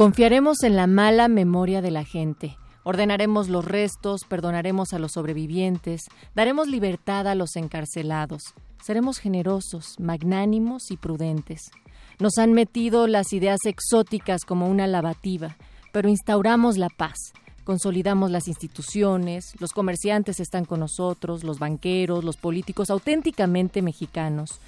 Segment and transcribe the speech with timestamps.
[0.00, 2.56] Confiaremos en la mala memoria de la gente.
[2.84, 8.40] Ordenaremos los restos, perdonaremos a los sobrevivientes, daremos libertad a los encarcelados.
[8.82, 11.70] Seremos generosos, magnánimos y prudentes.
[12.18, 15.58] Nos han metido las ideas exóticas como una lavativa,
[15.92, 17.18] pero instauramos la paz.
[17.64, 24.60] Consolidamos las instituciones, los comerciantes están con nosotros, los banqueros, los políticos auténticamente mexicanos,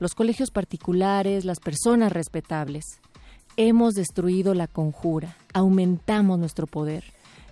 [0.00, 2.99] los colegios particulares, las personas respetables.
[3.62, 7.04] Hemos destruido la conjura, aumentamos nuestro poder.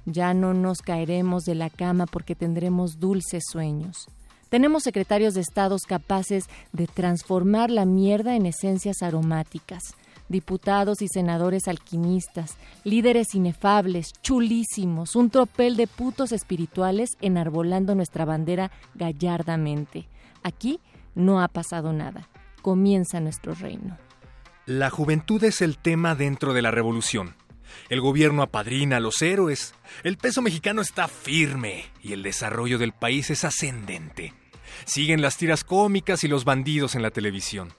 [0.06, 4.06] Ya no nos caeremos de la cama porque tendremos dulces sueños.
[4.48, 9.82] Tenemos secretarios de estados capaces de transformar la mierda en esencias aromáticas,
[10.30, 18.70] diputados y senadores alquimistas, líderes inefables, chulísimos, un tropel de putos espirituales enarbolando nuestra bandera
[18.94, 20.08] gallardamente.
[20.42, 20.80] Aquí
[21.14, 22.30] no ha pasado nada.
[22.62, 24.07] Comienza nuestro reino.
[24.68, 27.34] La juventud es el tema dentro de la revolución.
[27.88, 32.92] El gobierno apadrina a los héroes, el peso mexicano está firme y el desarrollo del
[32.92, 34.34] país es ascendente.
[34.84, 37.72] Siguen las tiras cómicas y los bandidos en la televisión.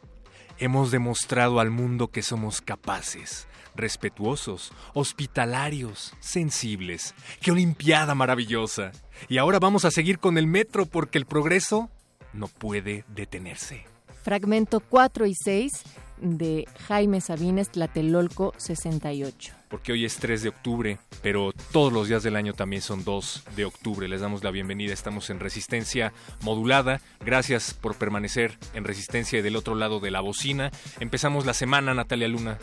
[0.57, 7.13] Hemos demostrado al mundo que somos capaces, respetuosos, hospitalarios, sensibles.
[7.39, 8.94] ¡Qué Olimpiada maravillosa!
[9.27, 11.91] Y ahora vamos a seguir con el metro porque el progreso
[12.33, 13.85] no puede detenerse.
[14.23, 15.83] Fragmento 4 y 6
[16.22, 22.24] de Jaime Sabines Tlatelolco 68 porque hoy es 3 de octubre, pero todos los días
[22.24, 24.07] del año también son 2 de octubre.
[24.07, 27.02] Les damos la bienvenida, estamos en resistencia modulada.
[27.24, 30.72] Gracias por permanecer en resistencia y del otro lado de la bocina.
[31.00, 32.57] Empezamos la semana, Natalia Luna.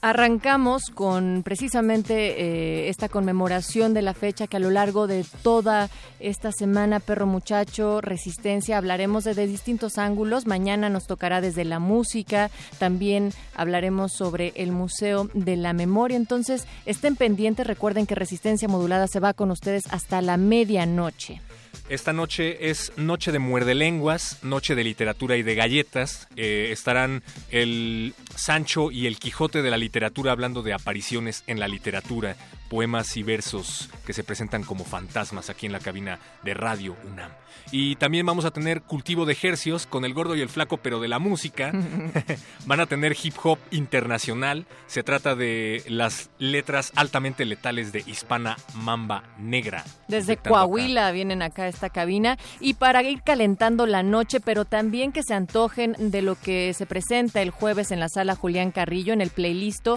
[0.00, 5.90] Arrancamos con precisamente eh, esta conmemoración de la fecha que a lo largo de toda
[6.20, 10.46] esta semana, Perro Muchacho, Resistencia, hablaremos de, de distintos ángulos.
[10.46, 16.16] Mañana nos tocará desde la música, también hablaremos sobre el Museo de la Memoria.
[16.16, 21.40] Entonces, entonces, estén pendientes, recuerden que Resistencia Modulada se va con ustedes hasta la medianoche.
[21.88, 26.28] Esta noche es noche de muerde lenguas, noche de literatura y de galletas.
[26.36, 31.66] Eh, estarán el Sancho y el Quijote de la literatura hablando de apariciones en la
[31.66, 32.36] literatura,
[32.68, 37.30] poemas y versos que se presentan como fantasmas aquí en la cabina de Radio UNAM.
[37.72, 41.00] Y también vamos a tener cultivo de ejercios con el gordo y el flaco, pero
[41.00, 41.72] de la música.
[42.66, 44.66] Van a tener hip hop internacional.
[44.86, 49.84] Se trata de las letras altamente letales de Hispana Mamba Negra.
[50.06, 52.38] Desde Coahuila vienen acá a esta cabina.
[52.60, 56.86] Y para ir calentando la noche, pero también que se antojen de lo que se
[56.86, 59.88] presenta el jueves en la sala Julián Carrillo, en el playlist,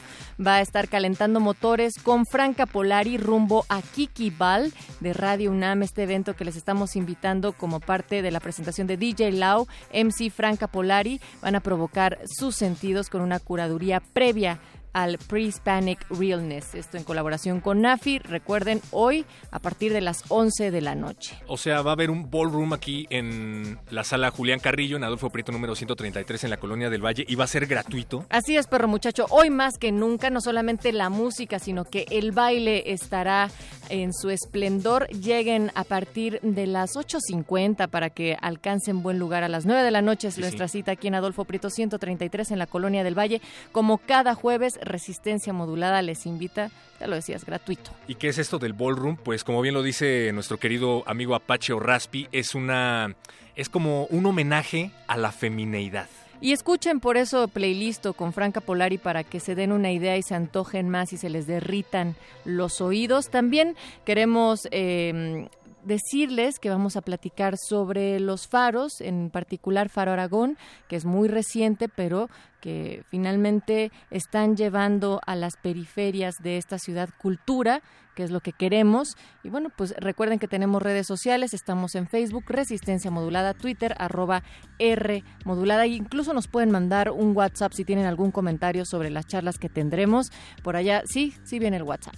[0.46, 2.25] va a estar calentando motores con
[2.66, 7.80] Polari rumbo a Kiki Ball de Radio UNAM, este evento que les estamos invitando como
[7.80, 13.09] parte de la presentación de DJ Lau, MC Franca Polari, van a provocar sus sentidos
[13.09, 14.59] con una curaduría previa
[15.03, 16.75] al Pre-Hispanic Realness.
[16.75, 18.19] Esto en colaboración con NAFI.
[18.19, 21.37] Recuerden, hoy a partir de las 11 de la noche.
[21.47, 25.29] O sea, va a haber un ballroom aquí en la sala Julián Carrillo, en Adolfo
[25.29, 28.25] Prieto número 133 en la Colonia del Valle y va a ser gratuito.
[28.29, 29.25] Así es, perro muchacho.
[29.29, 33.49] Hoy más que nunca, no solamente la música, sino que el baile estará
[33.87, 35.07] en su esplendor.
[35.07, 39.91] Lleguen a partir de las 8.50 para que alcancen buen lugar a las 9 de
[39.91, 40.28] la noche.
[40.28, 43.41] Es nuestra cita aquí en Adolfo Prieto 133 en la Colonia del Valle.
[43.72, 46.70] Como cada jueves, Resistencia Modulada les invita,
[47.00, 47.91] ya lo decías, gratuito.
[48.08, 49.16] ¿Y qué es esto del ballroom?
[49.16, 53.16] Pues como bien lo dice nuestro querido amigo Apache o Raspi, es una
[53.56, 56.08] es como un homenaje a la femineidad.
[56.41, 60.24] Y escuchen por eso playlist con Franca Polari para que se den una idea y
[60.24, 62.16] se antojen más y se les derritan
[62.46, 63.30] los oídos.
[63.30, 63.76] También
[64.06, 65.50] queremos eh,
[65.84, 71.28] decirles que vamos a platicar sobre los faros, en particular Faro Aragón, que es muy
[71.28, 72.29] reciente, pero
[72.61, 77.81] que finalmente están llevando a las periferias de esta ciudad cultura,
[78.16, 79.16] que es lo que queremos.
[79.43, 84.43] Y bueno, pues recuerden que tenemos redes sociales, estamos en Facebook, Resistencia Modulada, Twitter, arroba
[84.78, 89.26] R Modulada, e incluso nos pueden mandar un WhatsApp si tienen algún comentario sobre las
[89.26, 90.31] charlas que tendremos.
[90.64, 92.16] Por allá, sí, sí viene el WhatsApp.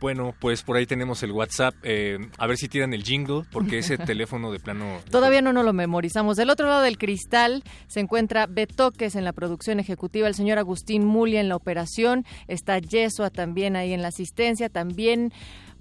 [0.00, 1.74] Bueno, pues por ahí tenemos el WhatsApp.
[1.82, 5.00] Eh, a ver si tiran el jingle, porque ese teléfono de plano.
[5.10, 6.36] Todavía no nos lo memorizamos.
[6.36, 11.04] Del otro lado del cristal se encuentra Betoques en la producción ejecutiva, el señor Agustín
[11.04, 15.32] Mulia en la operación, está Yesua también ahí en la asistencia, también.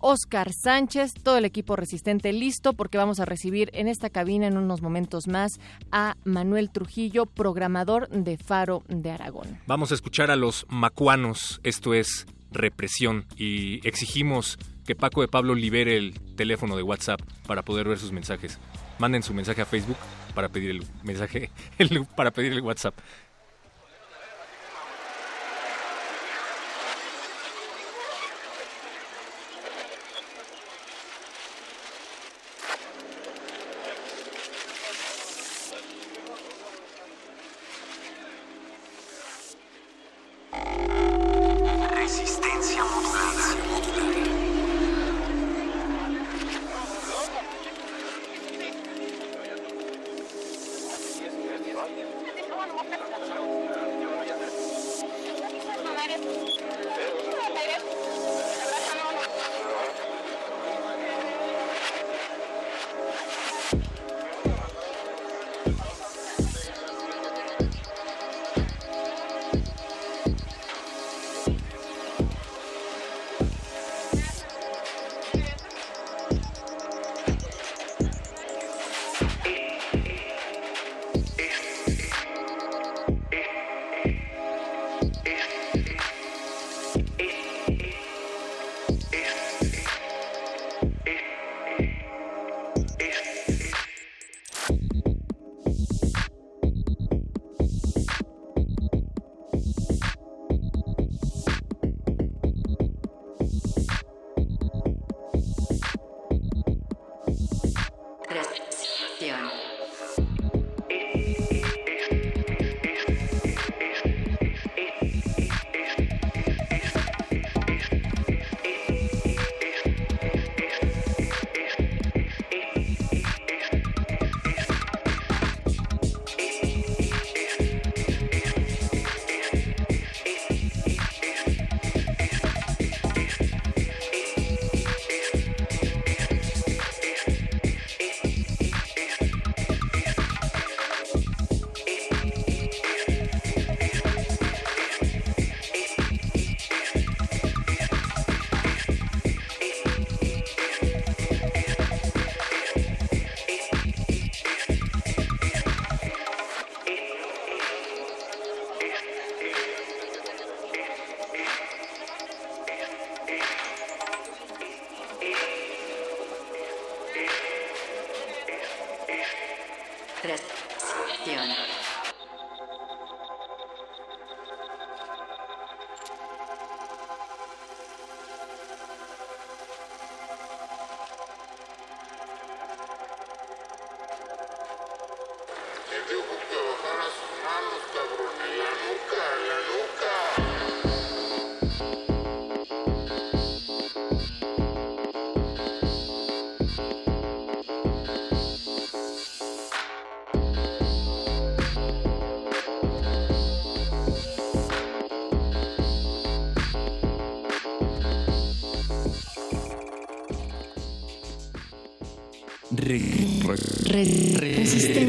[0.06, 4.58] Oscar Sánchez, todo el equipo resistente listo porque vamos a recibir en esta cabina en
[4.58, 5.62] unos momentos más
[5.94, 9.62] a Manuel Trujillo, programador de Faro de Aragón.
[9.66, 15.56] Vamos a escuchar a los macuanos, esto es represión y exigimos que Paco de Pablo
[15.56, 18.60] libere el teléfono de WhatsApp para poder ver sus mensajes.
[19.00, 19.98] Manden su mensaje a Facebook
[20.34, 21.50] para pedir el mensaje,
[22.16, 22.96] para pedir el WhatsApp.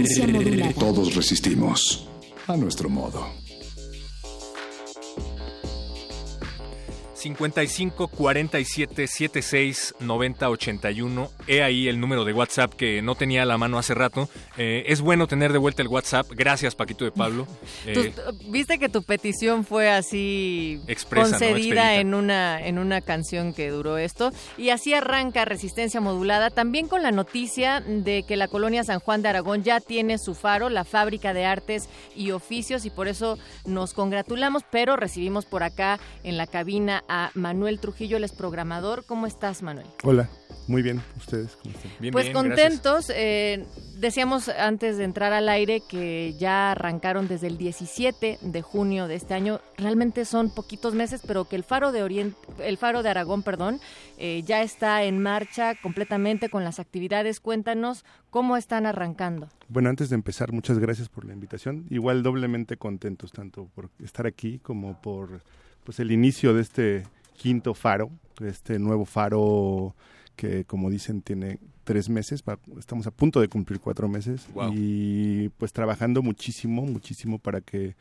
[0.05, 0.75] Resistencia modulada.
[0.75, 2.09] Todos resistimos
[2.47, 3.27] a nuestro modo.
[7.15, 11.31] 55 47 76 90 81.
[11.47, 14.29] He ahí el número de WhatsApp que no tenía a la mano hace rato.
[14.57, 16.27] Eh, es bueno tener de vuelta el WhatsApp.
[16.33, 17.47] Gracias, Paquito de Pablo.
[17.87, 18.15] Eh,
[18.49, 20.81] Viste que tu petición fue así
[21.11, 24.33] concedida en, una, en una canción que duró esto.
[24.57, 29.23] Y así arranca Resistencia Modulada, también con la noticia de que la colonia San Juan
[29.23, 33.39] de Aragón ya tiene su faro, la fábrica de artes y oficios, y por eso
[33.67, 39.04] nos congratulamos, pero recibimos por acá en la cabina a Manuel Trujillo, el es programador.
[39.07, 39.87] ¿Cómo estás, Manuel?
[40.03, 40.31] Hola,
[40.67, 41.03] muy bien.
[41.19, 41.93] ¿Ustedes cómo están?
[42.01, 43.13] Bien, pues bien, contentos.
[43.15, 43.67] Eh,
[43.99, 49.17] decíamos antes de entrar al aire que ya arrancaron desde el 17 de junio de
[49.17, 49.61] este año.
[49.77, 53.79] Realmente son poquitos meses, pero que el Faro de Oriente, el Faro de Aragón, perdón,
[54.17, 57.41] eh, ya está en marcha completamente con las actividades.
[57.41, 59.49] Cuéntanos cómo están arrancando.
[59.69, 61.87] Bueno, antes de empezar, muchas gracias por la invitación.
[61.91, 65.43] Igual doblemente contentos tanto por estar aquí como por
[65.85, 67.05] pues el inicio de este
[67.37, 68.11] quinto faro,
[68.41, 69.95] este nuevo faro
[70.37, 72.43] que como dicen tiene tres meses,
[72.79, 77.95] estamos a punto de cumplir cuatro meses y pues trabajando muchísimo, muchísimo para que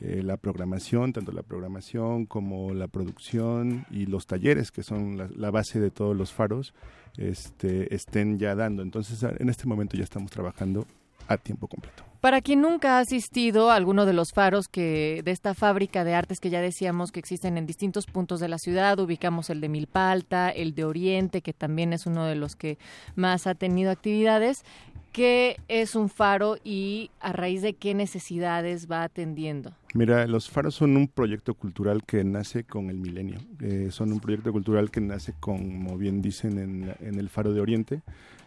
[0.00, 5.50] eh, la programación, tanto la programación como la producción y los talleres que son la,
[5.50, 6.72] base de todos los faros,
[7.16, 8.82] este, estén ya dando.
[8.82, 10.86] Entonces en este momento ya estamos trabajando
[11.26, 12.07] a tiempo completo.
[12.20, 16.14] Para quien nunca ha asistido a alguno de los faros que de esta fábrica de
[16.14, 19.68] artes que ya decíamos que existen en distintos puntos de la ciudad, ubicamos el de
[19.68, 22.76] Milpalta, el de Oriente, que también es uno de los que
[23.14, 24.64] más ha tenido actividades.
[25.12, 29.72] ¿Qué es un faro y a raíz de qué necesidades va atendiendo?
[29.94, 33.38] Mira, los faros son un proyecto cultural que nace con el milenio.
[33.60, 37.60] Eh, son un proyecto cultural que nace, como bien dicen, en, en el faro de
[37.60, 38.02] Oriente.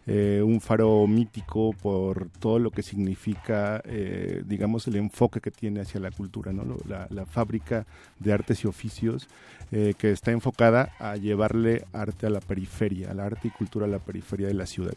[0.08, 5.82] Eh, un faro mítico por todo lo que significa, eh, digamos, el enfoque que tiene
[5.82, 6.64] hacia la cultura, ¿no?
[6.88, 7.86] la, fábrica
[8.20, 9.28] de artes y oficios
[9.72, 13.90] eh, que está enfocada a llevarle arte a la periferia, al arte y cultura a
[13.90, 14.96] la periferia de la ciudad.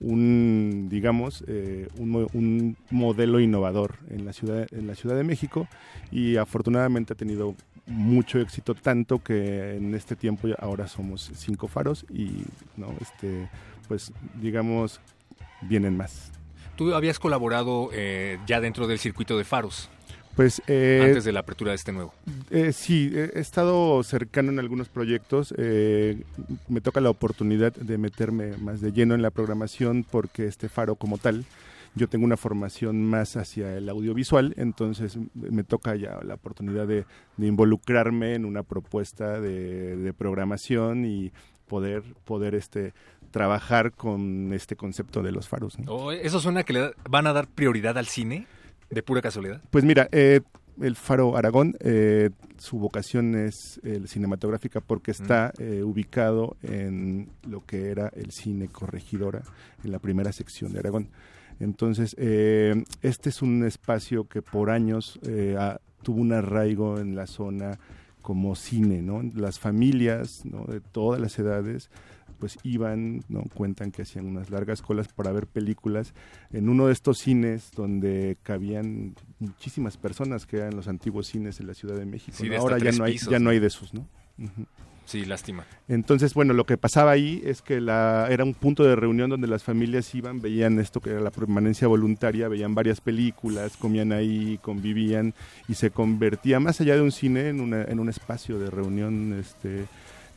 [0.00, 1.44] Un, digamos,
[1.98, 5.68] un, un, modelo innovador en la, ciudad, en la Ciudad de México
[6.10, 7.54] y afortunadamente ha tenido
[7.86, 12.42] mucho éxito, tanto que en este tiempo ahora somos cinco faros y
[12.76, 13.48] no este
[13.88, 15.00] pues digamos,
[15.62, 16.32] vienen más.
[16.76, 19.88] Tú habías colaborado eh, ya dentro del circuito de faros.
[20.36, 22.12] Pues, eh, antes de la apertura de este nuevo.
[22.50, 25.54] Eh, sí, he estado cercano en algunos proyectos.
[25.56, 26.24] Eh,
[26.68, 30.94] me toca la oportunidad de meterme más de lleno en la programación porque este faro
[30.94, 31.46] como tal,
[31.94, 37.06] yo tengo una formación más hacia el audiovisual, entonces me toca ya la oportunidad de,
[37.38, 41.32] involucrarme en una propuesta de, de programación y
[41.66, 42.92] poder, poder este,
[43.36, 45.76] trabajar con este concepto de los faros.
[45.88, 48.46] Oh, ¿Eso suena que le van a dar prioridad al cine?
[48.88, 49.60] ¿De pura casualidad?
[49.68, 50.40] Pues mira, eh,
[50.80, 55.62] el Faro Aragón, eh, su vocación es el cinematográfica porque está mm.
[55.62, 59.42] eh, ubicado en lo que era el cine corregidora,
[59.84, 61.10] en la primera sección de Aragón.
[61.60, 65.20] Entonces, este es un espacio que por años
[66.02, 67.78] tuvo un arraigo en la zona
[68.22, 69.22] como cine, ¿no?
[69.34, 70.64] Las familias ¿no?
[70.64, 71.90] de todas las edades
[72.38, 76.14] pues iban, no cuentan que hacían unas largas colas para ver películas
[76.52, 81.66] en uno de estos cines donde cabían muchísimas personas que eran los antiguos cines en
[81.66, 82.36] la Ciudad de México.
[82.58, 84.06] Ahora ya no hay ya no hay de esos, ¿no?
[85.06, 85.64] Sí, lástima.
[85.86, 89.46] Entonces, bueno, lo que pasaba ahí es que la, era un punto de reunión donde
[89.46, 94.58] las familias iban, veían esto que era la permanencia voluntaria, veían varias películas, comían ahí,
[94.62, 95.32] convivían
[95.68, 99.38] y se convertía más allá de un cine en, una, en un espacio de reunión
[99.38, 99.86] este,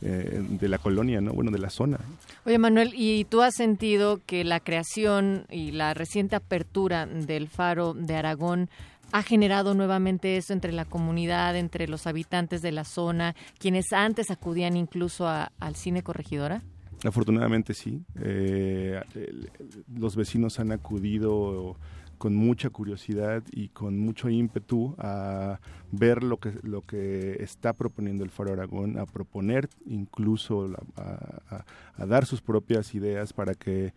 [0.02, 1.32] eh, de la colonia, ¿no?
[1.32, 1.98] Bueno, de la zona.
[2.46, 7.94] Oye, Manuel, ¿y tú has sentido que la creación y la reciente apertura del Faro
[7.94, 8.70] de Aragón
[9.12, 14.30] ha generado nuevamente eso entre la comunidad, entre los habitantes de la zona, quienes antes
[14.30, 16.62] acudían incluso al cine corregidora?
[17.04, 18.02] Afortunadamente sí.
[18.22, 19.00] Eh,
[19.96, 21.76] los vecinos han acudido
[22.20, 25.58] con mucha curiosidad y con mucho ímpetu a
[25.90, 31.64] ver lo que, lo que está proponiendo el Faro Aragón, a proponer incluso, a,
[32.04, 33.94] dar sus propias ideas para que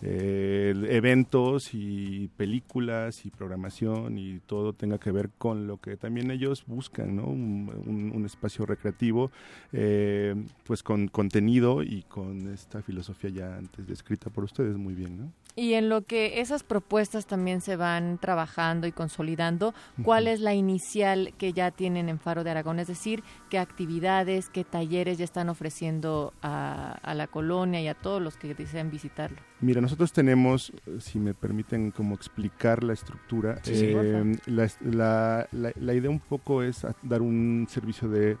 [0.00, 6.30] eh, eventos y películas y programación y todo tenga que ver con lo que también
[6.30, 7.26] ellos buscan, ¿no?
[7.26, 9.30] Un, espacio recreativo,
[9.74, 10.34] eh,
[10.64, 15.32] pues con contenido y con esta filosofía ya antes descrita por ustedes muy bien, ¿no?
[15.58, 19.74] Y en lo que esas propuestas también se van trabajando y consolidando,
[20.04, 22.78] ¿cuál es la inicial que ya tienen en Faro de Aragón?
[22.78, 27.94] Es decir, ¿qué actividades, qué talleres ya están ofreciendo a, a la colonia y a
[27.94, 29.38] todos los que desean visitarlo?
[29.60, 36.20] Mira, nosotros tenemos, si me permiten como explicar la estructura, eh, la, la, idea un
[36.20, 38.36] poco es dar un servicio de eh,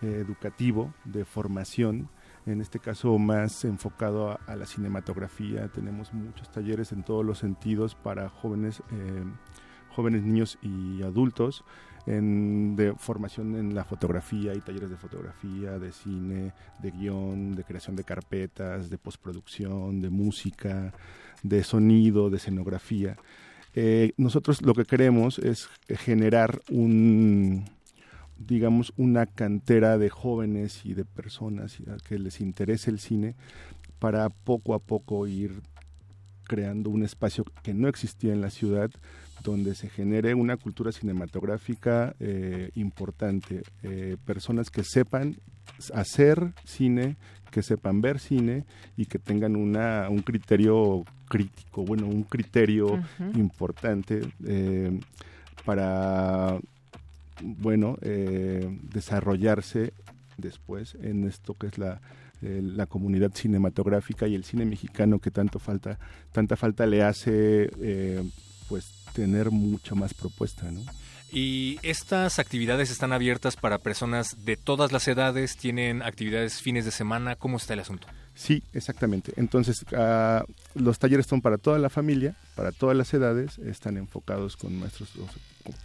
[0.00, 2.08] educativo, de formación,
[2.46, 5.68] en este caso más enfocado a, la cinematografía.
[5.68, 9.24] Tenemos muchos talleres en todos los sentidos para jóvenes, eh,
[9.90, 11.64] jóvenes niños y adultos
[12.04, 17.94] de formación en la fotografía, y talleres de fotografía, de cine, de guion, de creación
[17.94, 20.92] de carpetas, de postproducción, de música,
[21.42, 23.16] de sonido, de escenografía.
[23.74, 27.64] Eh, nosotros lo que queremos es generar un,
[28.46, 33.34] digamos, una cantera de jóvenes y de personas que les interese el cine
[33.98, 35.62] para poco a poco ir
[36.44, 38.90] creando un espacio que no existía en la ciudad
[39.42, 45.36] donde se genere una cultura cinematográfica eh, importante, eh, personas que sepan
[45.94, 47.16] hacer cine,
[47.50, 48.64] que sepan ver cine
[48.96, 53.02] y que tengan una, un criterio crítico, bueno, un criterio
[53.34, 54.98] importante eh,
[55.64, 56.58] para,
[57.42, 59.92] bueno, desarrollarse
[60.36, 62.00] después en esto que es la,
[62.40, 65.98] la comunidad cinematográfica y el cine mexicano que tanto falta,
[66.32, 67.70] tanta falta le hace
[68.68, 70.80] pues tener mucha más propuesta, ¿no?
[71.32, 76.90] Y estas actividades están abiertas para personas de todas las edades, tienen actividades fines de
[76.90, 78.06] semana, ¿cómo está el asunto?
[78.34, 79.32] Sí, exactamente.
[79.36, 84.56] Entonces, ah, los talleres son para toda la familia, para todas las edades, están enfocados
[84.56, 85.10] con nuestros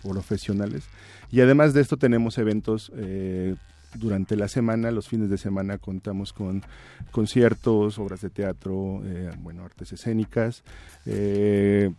[0.01, 0.85] profesionales.
[1.31, 3.55] Y además de esto tenemos eventos eh,
[3.95, 6.63] durante la semana, los fines de semana contamos con
[7.11, 10.63] conciertos, obras de teatro, eh, bueno, artes escénicas.
[11.05, 11.91] Eh,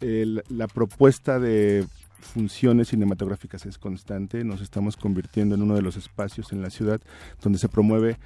[0.00, 1.86] la propuesta de
[2.20, 4.44] funciones cinematográficas es constante.
[4.44, 7.00] Nos estamos convirtiendo en uno de los espacios en la ciudad
[7.42, 8.18] donde se promueve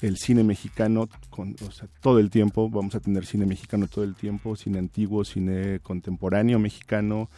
[0.00, 2.70] el cine mexicano con, o sea, todo el tiempo.
[2.70, 7.28] Vamos a tener cine mexicano todo el tiempo, cine antiguo, cine contemporáneo mexicano.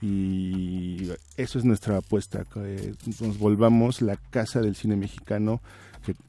[0.00, 5.60] Y eso es nuestra apuesta, que nos volvamos la casa del cine mexicano,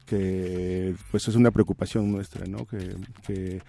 [0.06, 2.66] que, pues es una preocupación nuestra, ¿no?
[2.66, 3.60] que, que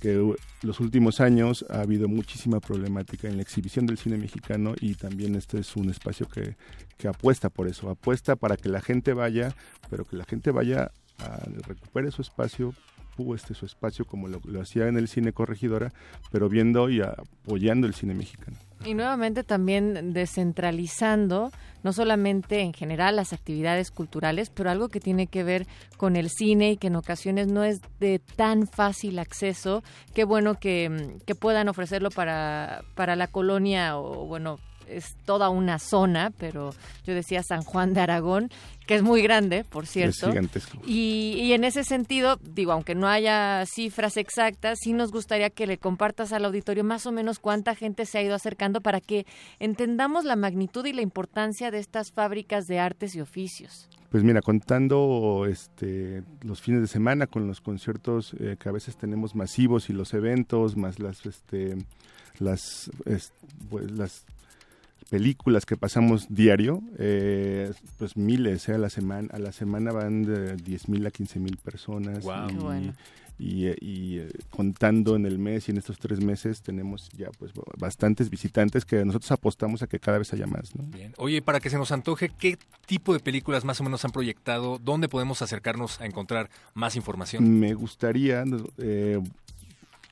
[0.00, 4.94] que los últimos años ha habido muchísima problemática en la exhibición del cine mexicano y
[4.94, 6.56] también este es un espacio que,
[6.96, 9.54] que apuesta por eso, apuesta para que la gente vaya,
[9.90, 10.92] pero que la gente vaya
[11.66, 12.74] recupere su espacio,
[13.34, 15.92] este su espacio como lo, hacía en el cine corregidora,
[16.30, 18.56] pero viendo y apoyando el cine mexicano.
[18.84, 21.50] Y nuevamente también descentralizando
[21.82, 26.30] no solamente en general las actividades culturales, pero algo que tiene que ver con el
[26.30, 29.82] cine y que en ocasiones no es de tan fácil acceso.
[30.14, 34.58] Qué bueno que, que puedan ofrecerlo para, para la colonia o bueno
[34.90, 38.50] es toda una zona, pero yo decía San Juan de Aragón,
[38.86, 40.32] que es muy grande, por cierto.
[40.86, 45.66] Y, y, en ese sentido, digo, aunque no haya cifras exactas, sí nos gustaría que
[45.66, 49.26] le compartas al auditorio más o menos cuánta gente se ha ido acercando para que
[49.58, 53.88] entendamos la magnitud y la importancia de estas fábricas de artes y oficios.
[54.10, 58.96] Pues mira, contando este, los fines de semana con los conciertos eh, que a veces
[58.96, 61.76] tenemos masivos y los eventos, más las, este,
[62.38, 62.90] las,
[63.68, 64.24] pues, las
[65.08, 70.22] películas que pasamos diario, eh, pues miles, eh, a la semana, a la semana van
[70.22, 72.24] de 10 mil a 15 mil personas.
[73.40, 77.52] Y, y, eh, contando en el mes y en estos tres meses tenemos ya pues
[77.78, 80.72] bastantes visitantes que nosotros apostamos a que cada vez haya más.
[80.74, 81.14] Bien.
[81.18, 84.80] Oye, para que se nos antoje, ¿qué tipo de películas más o menos han proyectado?
[84.82, 87.60] ¿Dónde podemos acercarnos a encontrar más información?
[87.60, 88.42] Me gustaría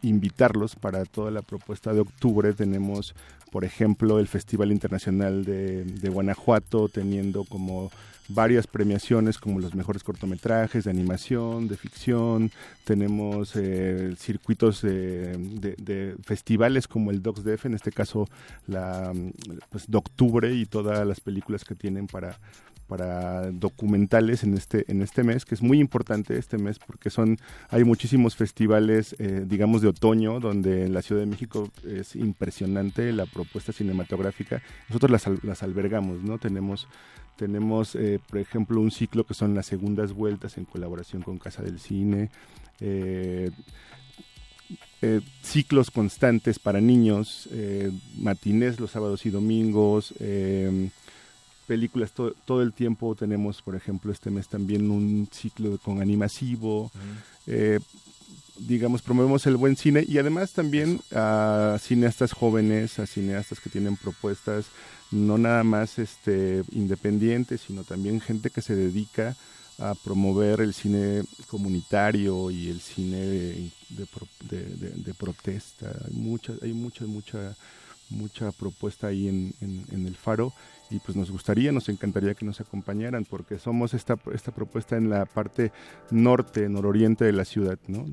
[0.02, 2.52] invitarlos para toda la propuesta de octubre.
[2.52, 3.14] Tenemos
[3.50, 7.90] por ejemplo, el Festival Internacional de, Guanajuato, teniendo como
[8.28, 12.50] varias premiaciones como los mejores cortometrajes de animación, de ficción,
[12.84, 18.28] tenemos eh, circuitos de, festivales como el DocsDef, en este caso
[18.66, 19.12] la
[19.70, 22.38] pues, de octubre y todas las películas que tienen para
[22.86, 27.38] para documentales en este en este mes que es muy importante este mes porque son
[27.68, 33.12] hay muchísimos festivales eh, digamos de otoño donde en la Ciudad de México es impresionante
[33.12, 34.62] la propuesta cinematográfica.
[34.88, 36.88] Nosotros las, las albergamos no tenemos
[37.36, 41.62] tenemos eh, por ejemplo un ciclo que son las segundas vueltas en colaboración con Casa
[41.62, 42.30] del Cine
[42.80, 43.50] eh,
[45.42, 47.48] ciclos constantes para niños,
[48.18, 50.12] matinés los sábados y domingos,
[51.66, 53.14] películas todo el tiempo.
[53.14, 56.90] Tenemos, por ejemplo, este mes también un ciclo con animasivo.
[57.46, 57.80] Eh,
[58.58, 63.96] digamos, promovemos el buen cine y además también a cineastas jóvenes, a cineastas que tienen
[63.96, 64.66] propuestas
[65.10, 69.36] no nada más este, independientes, sino también gente que se dedica
[69.78, 75.94] a promover el cine comunitario y el cine de, de, protesta.
[76.06, 77.54] Hay mucha, hay mucha, mucha,
[78.10, 80.52] mucha propuesta ahí en, en el Faro
[80.90, 85.10] y pues nos gustaría, nos encantaría que nos acompañaran porque somos esta, esta propuesta en
[85.10, 85.72] la parte
[86.10, 88.06] norte, nororiente de la ciudad, ¿no?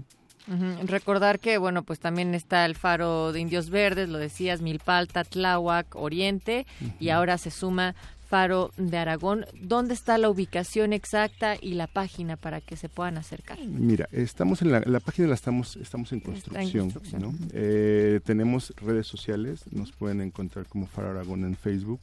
[0.84, 5.96] Recordar que, bueno, pues también está el faro de Indios Verdes, lo decías, Milpalta, Tláhuac,
[5.96, 6.66] Oriente,
[7.00, 7.96] y ahora se suma
[8.34, 9.46] Faro de Aragón.
[9.62, 13.60] ¿Dónde está la ubicación exacta y la página para que se puedan acercar?
[13.64, 16.92] Mira, estamos en la, la página la estamos estamos en construcción.
[17.20, 17.32] ¿no?
[17.54, 22.00] Eh, tenemos redes sociales, nos pueden encontrar como Faro Aragón en Facebook.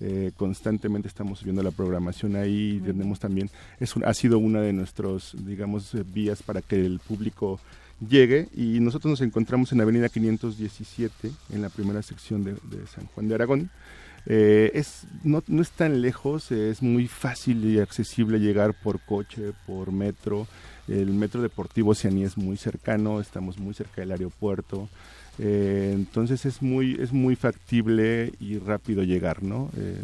[0.00, 3.48] Eh, constantemente estamos subiendo la programación ahí, tenemos también,
[3.80, 7.58] es ha sido una de nuestros, digamos, eh, vías para que el público
[8.06, 12.56] llegue y nosotros nos encontramos en Avenida 517, en la primera sección de,
[12.94, 13.70] San Juan de Aragón.
[14.26, 19.52] Eh, es, no, no, es tan lejos, es muy fácil y accesible llegar por coche,
[19.66, 20.46] por metro.
[20.88, 24.88] El metro deportivo Cianí es muy cercano, estamos muy cerca del aeropuerto.
[25.38, 29.70] Eh, entonces es muy, es muy factible y rápido llegar, ¿no?
[29.76, 30.02] Eh,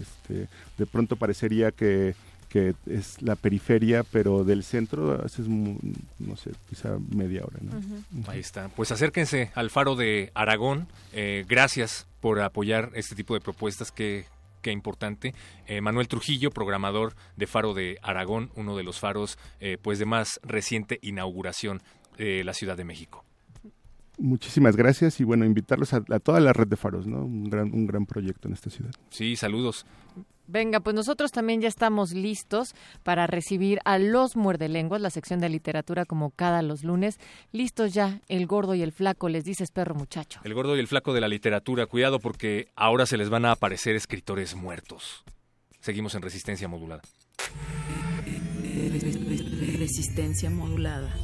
[0.00, 2.14] este, de pronto parecería que,
[2.48, 8.30] que, es la periferia, pero del centro haces, no sé, quizá media hora, ¿no?
[8.30, 8.68] Ahí está.
[8.68, 10.88] Pues acérquense al Faro de Aragón.
[11.12, 14.26] Eh, gracias por apoyar este tipo de propuestas que
[14.60, 15.34] qué importante.
[15.80, 19.38] Manuel Trujillo, programador de Faro de Aragón, uno de los faros
[19.82, 21.80] pues de más reciente inauguración
[22.16, 23.24] de la Ciudad de México.
[24.18, 27.24] Muchísimas gracias y bueno, invitarlos a, toda la red de faros, ¿no?
[27.24, 28.90] Un gran, un gran proyecto en esta ciudad.
[29.10, 29.86] Sí, saludos.
[30.48, 35.50] Venga, pues nosotros también ya estamos listos para recibir a los muerdelenguas, la sección de
[35.50, 37.20] literatura como cada los lunes.
[37.52, 40.40] Listos ya, el gordo y el flaco, les dices perro muchacho.
[40.44, 43.52] El gordo y el flaco de la literatura, cuidado porque ahora se les van a
[43.52, 45.22] aparecer escritores muertos.
[45.80, 47.02] Seguimos en resistencia modulada.
[49.78, 51.14] Resistencia modulada.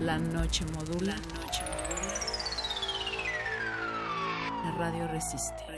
[0.00, 1.14] La noche modula.
[1.14, 1.92] La noche modula.
[4.64, 5.71] La radio resiste.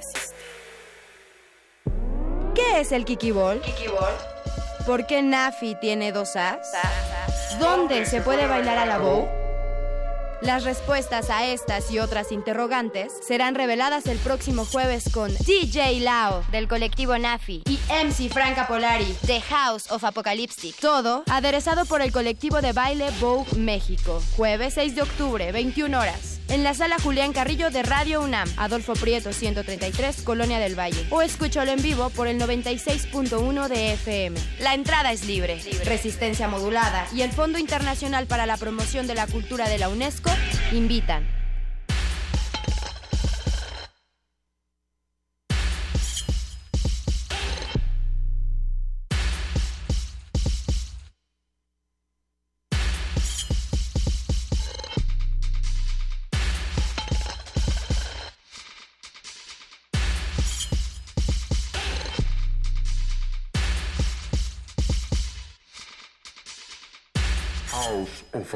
[2.54, 3.60] ¿Qué es el Kiki Ball?
[3.60, 4.14] Kiki Ball.
[4.86, 6.70] ¿Por qué Nafi tiene dos As?
[7.58, 9.28] ¿Dónde se puede bailar a la bow?
[10.40, 16.44] Las respuestas a estas y otras interrogantes serán reveladas el próximo jueves con DJ Lao
[16.52, 20.76] del colectivo Nafi y MC Franca Polari de House of Apocalyptic.
[20.78, 24.22] Todo aderezado por el colectivo de baile Vogue México.
[24.36, 28.94] Jueves 6 de octubre, 21 horas en la sala Julián Carrillo de Radio UNAM, Adolfo
[28.94, 31.06] Prieto 133, Colonia del Valle.
[31.10, 34.38] O escúchalo en vivo por el 96.1 de FM.
[34.60, 35.60] La entrada es libre.
[35.84, 40.30] Resistencia modulada y el Fondo Internacional para la Promoción de la Cultura de la UNESCO
[40.72, 41.33] invitan.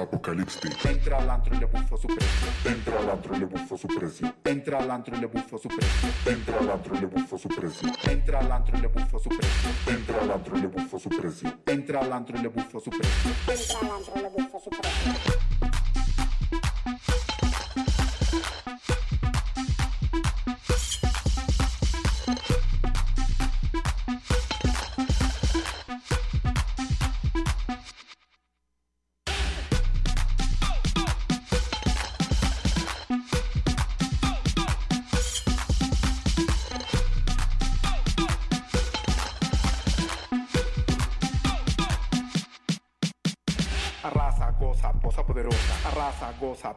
[0.09, 0.85] Apocalipsis.
[0.85, 2.49] Entra al antro y le bufo su precio.
[2.64, 4.35] Entra al antro y le bufo su precio.
[4.44, 6.09] Entra al antro y le bufo su precio.
[6.27, 7.88] Entra al antro y le bufo su precio.
[8.11, 9.61] Entra al antro y le bufo su precio.
[9.87, 11.53] Entra al antro y le bufo su precio.
[11.66, 13.31] Entra al antro y le bufo su precio.
[13.47, 15.48] Entra al antro y le bufo su precio.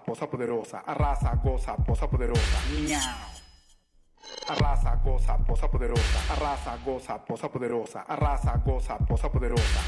[0.05, 2.57] Posa poderosa, arrasa, goza, posa poderosa.
[4.47, 9.79] Arrasa, goza, posa poderosa, arrasa, goza, posa poderosa, arrasa, goza, posa poderosa.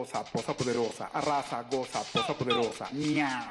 [0.00, 3.44] Goza, posa poderosa, arrasa, goza, posa poderosa, miau.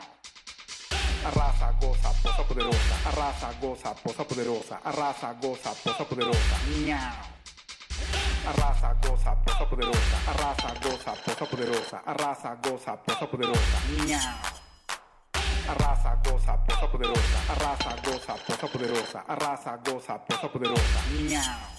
[1.25, 7.13] Arrasa, goza, posa poderosa, arrasa, goza, posa poderosa, arrasa, goza, posa poderosa, miau.
[8.47, 14.33] Arrasa, goza, posa poderosa, arrasa, goza, posa poderosa, arrasa, goza, posa poderosa, miau.
[15.69, 20.99] arrasa, goza, posa poderosa, arrasa, goza, posa poderosa, arrasa, goza, posa poderosa.
[21.13, 21.78] Miau.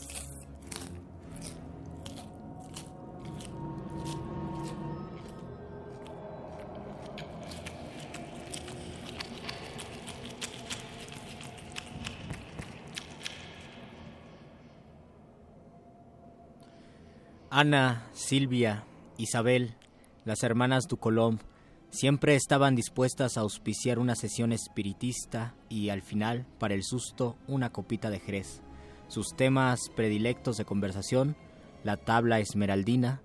[17.53, 18.85] Ana, Silvia,
[19.17, 19.75] Isabel,
[20.23, 21.41] las hermanas Ducolomb,
[21.89, 27.73] siempre estaban dispuestas a auspiciar una sesión espiritista y al final, para el susto, una
[27.73, 28.61] copita de jerez.
[29.09, 31.35] Sus temas predilectos de conversación,
[31.83, 33.21] la tabla esmeraldina,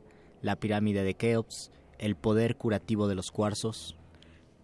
[0.47, 3.97] la pirámide de Keops, el poder curativo de los cuarzos.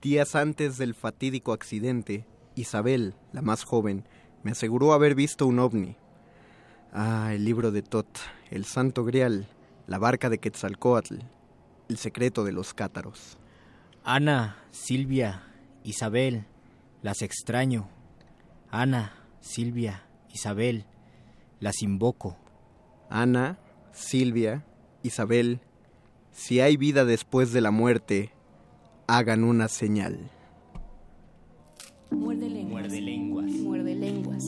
[0.01, 4.07] Días antes del fatídico accidente, Isabel, la más joven,
[4.45, 5.97] me aseguró haber visto un ovni.
[6.93, 8.07] Ah, el libro de Tot,
[8.51, 9.49] el Santo Grial,
[9.89, 11.17] la barca de Quetzalcoatl,
[11.89, 13.37] el secreto de los cátaros.
[14.05, 15.43] Ana, Silvia,
[15.83, 16.47] Isabel,
[17.03, 17.89] las extraño.
[18.71, 20.87] Ana, Silvia, Isabel,
[21.59, 22.37] las invoco.
[23.11, 23.59] Ana,
[23.93, 24.65] Silvia,
[25.03, 25.61] Isabel,
[26.33, 28.31] si hay vida después de la muerte,
[29.07, 30.31] hagan una señal.
[32.11, 32.71] Muerde lenguas.
[32.71, 33.51] Muerde lenguas.
[33.51, 34.45] Muerde lenguas.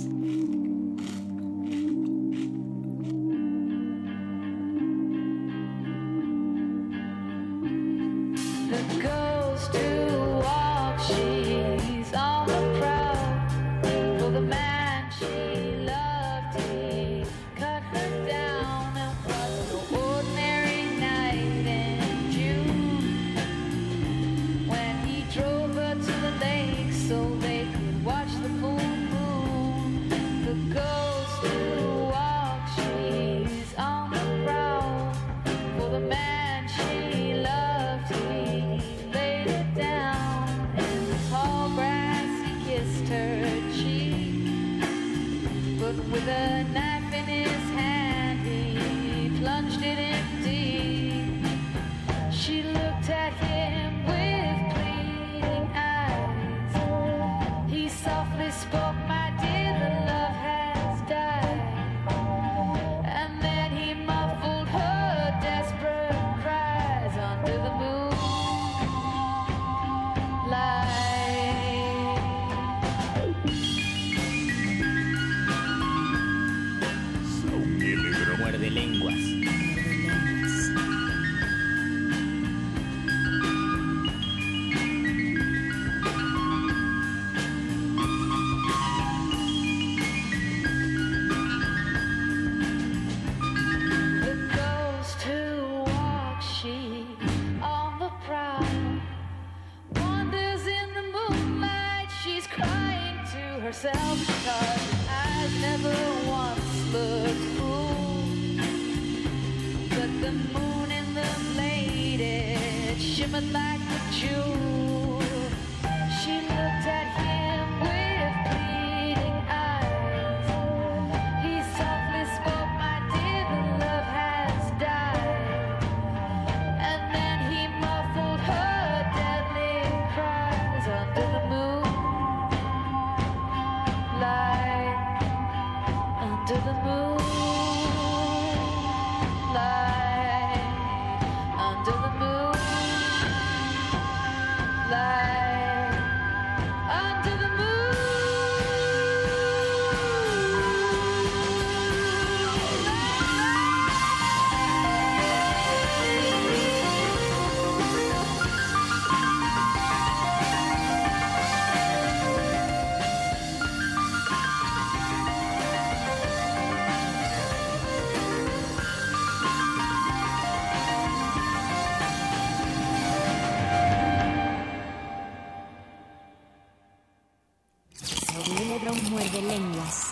[179.34, 180.10] Muerde lenguas.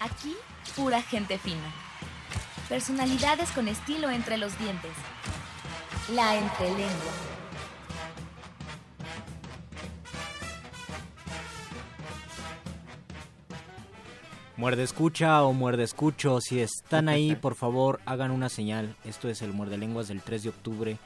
[0.00, 0.36] Aquí,
[0.76, 1.72] pura gente fina.
[2.68, 4.92] Personalidades con estilo entre los dientes.
[6.10, 7.29] La entrelengua.
[14.60, 18.94] Muerde escucha o muerde escucho, si están ahí, por favor, hagan una señal.
[19.06, 20.98] Esto es el muerde lenguas del 3 de octubre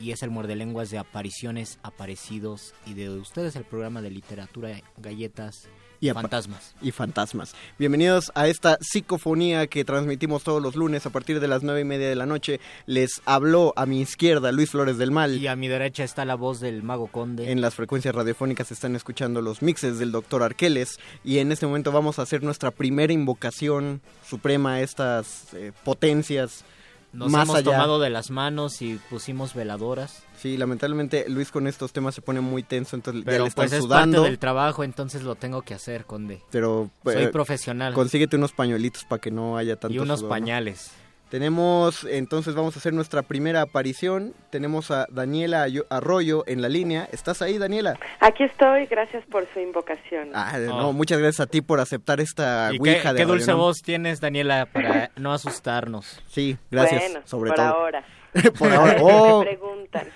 [0.00, 4.80] y es el muerde lenguas de apariciones, aparecidos y de ustedes el programa de literatura,
[4.96, 5.68] galletas
[6.00, 6.74] Y fantasmas.
[6.80, 7.54] y fantasmas.
[7.76, 11.84] Bienvenidos a esta psicofonía que transmitimos todos los lunes a partir de las nueve y
[11.84, 12.60] media de la noche.
[12.86, 15.36] Les habló a mi izquierda Luis Flores del Mal.
[15.38, 17.50] Y a mi derecha está la voz del mago conde.
[17.50, 21.90] En las frecuencias radiofónicas están escuchando los mixes del doctor Arqueles y en este momento
[21.90, 26.64] vamos a hacer nuestra primera invocación suprema a estas eh, potencias
[27.12, 27.64] Nos más hemos allá.
[27.72, 30.22] tomado de las manos y pusimos veladoras.
[30.38, 33.62] Sí, lamentablemente Luis con estos temas se pone muy tenso, entonces ya Pero le están
[33.64, 34.18] pues es sudando.
[34.18, 36.42] parte del trabajo, entonces lo tengo que hacer, conde.
[36.50, 37.94] Pero Soy eh, profesional.
[37.94, 40.90] Consíguete unos pañuelitos para que no haya tanto Y unos sudor, ¿no?
[41.30, 44.32] Tenemos, entonces vamos a hacer nuestra primera aparición.
[44.50, 47.08] Tenemos a Daniela Arroyo en la línea.
[47.12, 47.98] ¿Estás ahí, Daniela?
[48.20, 50.30] Aquí estoy, gracias por su invocación.
[50.34, 53.52] Ah, no, muchas gracias a ti por aceptar esta ¿Y qué, ouija de qué dulce
[53.52, 56.22] voz tienes, Daniela, para no asustarnos?
[56.28, 57.66] Sí, gracias, bueno, sobre por todo.
[57.66, 58.04] ahora.
[58.58, 58.94] por ahora.
[58.94, 59.38] Qué Oh.
[59.40, 60.08] me preguntan.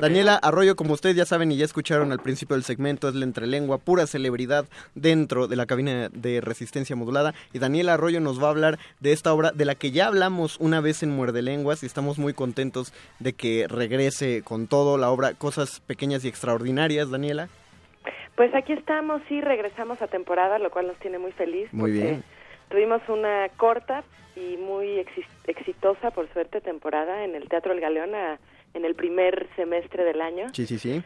[0.00, 3.24] Daniela Arroyo, como ustedes ya saben y ya escucharon al principio del segmento, es la
[3.24, 7.34] entrelengua, pura celebridad dentro de la cabina de resistencia modulada.
[7.52, 10.56] Y Daniela Arroyo nos va a hablar de esta obra de la que ya hablamos
[10.60, 15.10] una vez en Muerde Lenguas y estamos muy contentos de que regrese con todo la
[15.10, 17.48] obra Cosas Pequeñas y Extraordinarias, Daniela.
[18.36, 21.68] Pues aquí estamos, sí, regresamos a temporada, lo cual nos tiene muy feliz.
[21.72, 22.24] Muy porque bien.
[22.68, 24.04] Tuvimos una corta
[24.36, 25.02] y muy
[25.46, 28.38] exitosa, por suerte, temporada en el Teatro El Galeón a-
[28.76, 30.46] en el primer semestre del año.
[30.52, 31.02] Sí, sí, sí.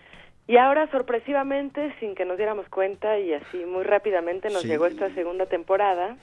[0.46, 4.68] Y ahora, sorpresivamente, sin que nos diéramos cuenta y así muy rápidamente nos Sí.
[4.68, 6.16] llegó esta segunda temporada.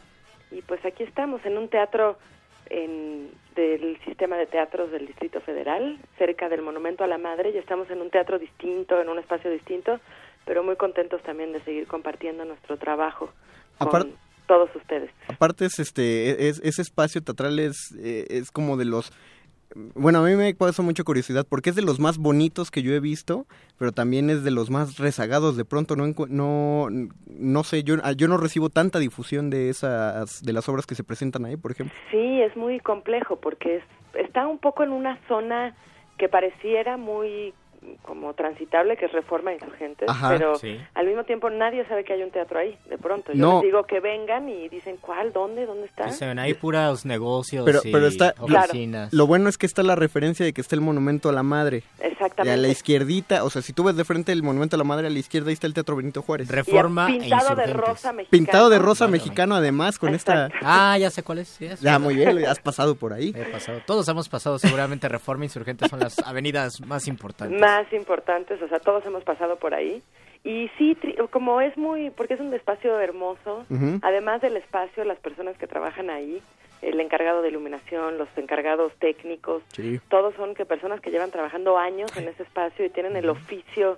[0.51, 2.17] Y pues aquí estamos, en un teatro
[2.69, 7.57] en- del sistema de teatros del Distrito Federal, cerca del Monumento a la Madre, y
[7.57, 9.99] estamos en un teatro distinto, en un espacio distinto,
[10.45, 13.31] pero muy contentos también de seguir compartiendo nuestro trabajo
[13.79, 14.13] con
[14.47, 15.09] todos ustedes.
[15.27, 19.11] Aparte, es, este, es- ese espacio teatral es, eh, es como de los...
[19.93, 22.93] Bueno, a mí me causa mucha curiosidad porque es de los más bonitos que yo
[22.93, 23.45] he visto,
[23.77, 25.55] pero también es de los más rezagados.
[25.55, 26.87] De pronto no no
[27.27, 30.95] no sé, yo ah, yo no recibo tanta difusión de esas de las obras que
[30.95, 31.95] se presentan ahí, por ejemplo.
[32.11, 33.83] Sí, es muy complejo porque es,
[34.15, 35.75] está un poco en una zona
[36.17, 37.53] que pareciera muy
[38.03, 40.77] como transitable, que es Reforma Insurgentes, Ajá, pero sí.
[40.93, 43.31] al mismo tiempo nadie sabe que hay un teatro ahí, de pronto.
[43.33, 43.53] Yo No.
[43.55, 45.33] les digo que vengan y dicen, ¿cuál?
[45.33, 45.65] ¿Dónde?
[45.65, 46.05] ¿Dónde está?
[46.05, 49.13] Dicen, hay puros negocios Pero y pero está oficinas.
[49.13, 51.83] lo bueno es que está la referencia de que está el monumento a la madre.
[51.99, 52.51] Y Exactamente.
[52.53, 55.07] a la izquierdita, o sea, si tú ves de frente el monumento a la madre
[55.07, 56.47] a la izquierda ahí está el Teatro Benito Juárez.
[56.49, 58.29] Reforma Y pintado de rosa mexicano.
[58.31, 61.47] Pintado de rosa mexicano además con esta Ah, ya sé cuál es.
[61.49, 63.33] sí, es Ya, muy bien, has pasado por ahí.
[63.35, 63.81] He pasado.
[63.85, 67.59] Todos hemos pasado, seguramente Reforma Insurgentes son las avenidas más importantes.
[67.59, 70.01] Más importantes, o sea, todos hemos pasado por ahí.
[70.43, 73.65] Y sí, tri- como es muy, porque es un espacio hermoso,
[74.01, 76.41] además del espacio, las personas que trabajan ahí,
[76.81, 79.99] el encargado de iluminación, los encargados técnicos, Sí.
[80.09, 83.97] todos son que personas que llevan trabajando años en ese espacio y tienen el oficio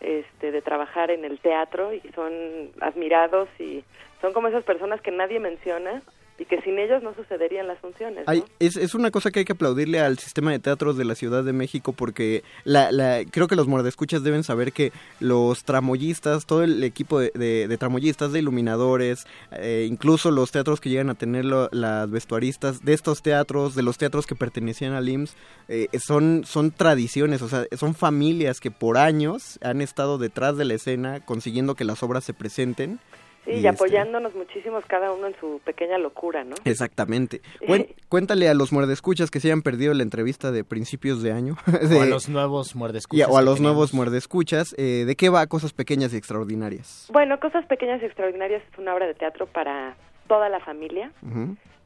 [0.00, 2.32] este, de trabajar en el teatro y son
[2.80, 3.84] admirados y
[4.22, 6.00] son como esas personas que nadie menciona
[6.40, 8.24] y que sin ellos no sucederían las funciones.
[8.26, 8.32] ¿no?
[8.32, 11.14] Hay- es, es una cosa que hay que aplaudirle al sistema de teatros de la
[11.14, 16.46] Ciudad de México porque la, la, creo que los mordescuchas deben saber que los tramoyistas,
[16.46, 21.10] todo el equipo de, de- de tramoyistas, de iluminadores, eh, incluso los teatros que llegan
[21.10, 25.36] a tener lo- las vestuaristas de estos teatros, de los teatros que pertenecían al IMSS,
[25.68, 30.64] eh, son, son tradiciones, o sea, son familias que por años han estado detrás de
[30.64, 32.98] la escena consiguiendo que las obras se presenten.
[33.44, 36.54] Sí, y, este, apoyándonos muchísimos cada uno en su pequeña locura, ¿no?
[36.66, 37.40] Exactamente.
[37.60, 41.56] Cuen- cuéntale a los muerdescuchas que se hayan perdido la entrevista de principios de año.
[41.98, 43.28] O a los nuevos y muerdescuchas.
[43.28, 43.60] a- o a los tenemos.
[43.72, 44.74] nuevos muerdescuchas.
[44.76, 47.08] eh, ¿De qué va Cosas Pequeñas y Extraordinarias?
[47.12, 49.96] Bueno, Cosas Pequeñas y Extraordinarias es una obra de teatro para
[50.28, 51.10] toda la familia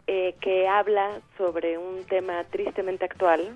[0.08, 3.54] eh, que habla sobre un tema tristemente actual,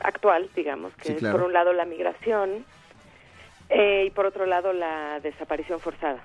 [0.00, 2.64] actual, digamos, que Sí, es por un lado la migración
[3.70, 6.24] eh, y por otro lado la desaparición forzada,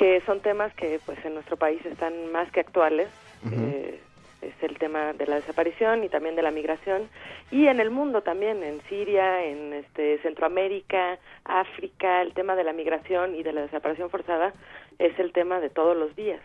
[0.00, 3.08] que son temas que pues en nuestro país están más que actuales.
[3.52, 4.00] Eh,
[4.40, 7.10] es el tema de la desaparición y también de la migración
[7.50, 12.72] y en el mundo también en Siria en este Centroamérica África el tema de la
[12.72, 14.54] migración y de la desaparición forzada
[14.98, 16.40] es el tema de todos los días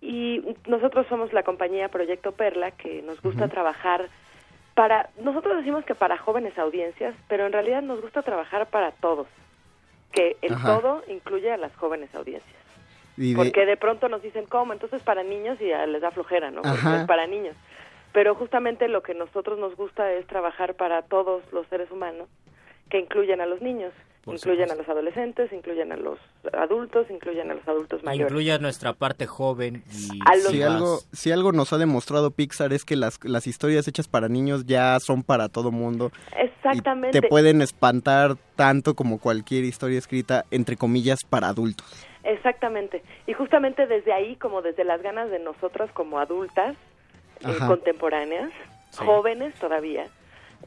[0.00, 4.08] y nosotros somos la compañía Proyecto Perla que nos gusta trabajar
[4.74, 9.26] para nosotros decimos que para jóvenes audiencias, pero en realidad nos gusta trabajar para todos,
[10.12, 10.76] que el Ajá.
[10.76, 12.57] todo incluye a las jóvenes audiencias.
[13.18, 14.72] Y de- Porque de pronto nos dicen, ¿cómo?
[14.72, 16.62] Entonces para niños y ya les da flojera, ¿no?
[16.62, 17.56] Porque es para niños.
[18.12, 22.28] Pero justamente lo que nosotros nos gusta es trabajar para todos los seres humanos,
[22.90, 23.92] que incluyen a los niños,
[24.24, 24.72] Por incluyen supuesto.
[24.72, 26.18] a los adolescentes, incluyen a los
[26.54, 28.30] adultos, incluyen a los adultos mayores.
[28.32, 31.78] Incluye a nuestra parte joven y A los- Si más- algo, si algo nos ha
[31.78, 36.10] demostrado Pixar es que las, las historias hechas para niños ya son para todo mundo.
[36.36, 37.18] Exactamente.
[37.18, 41.86] Y te pueden espantar tanto como cualquier historia escrita, entre comillas, para adultos.
[42.28, 43.02] Exactamente.
[43.26, 46.76] Y justamente desde ahí, como desde las ganas de nosotras como adultas,
[47.40, 48.50] eh, contemporáneas,
[48.90, 49.04] Sí.
[49.04, 50.06] jóvenes todavía,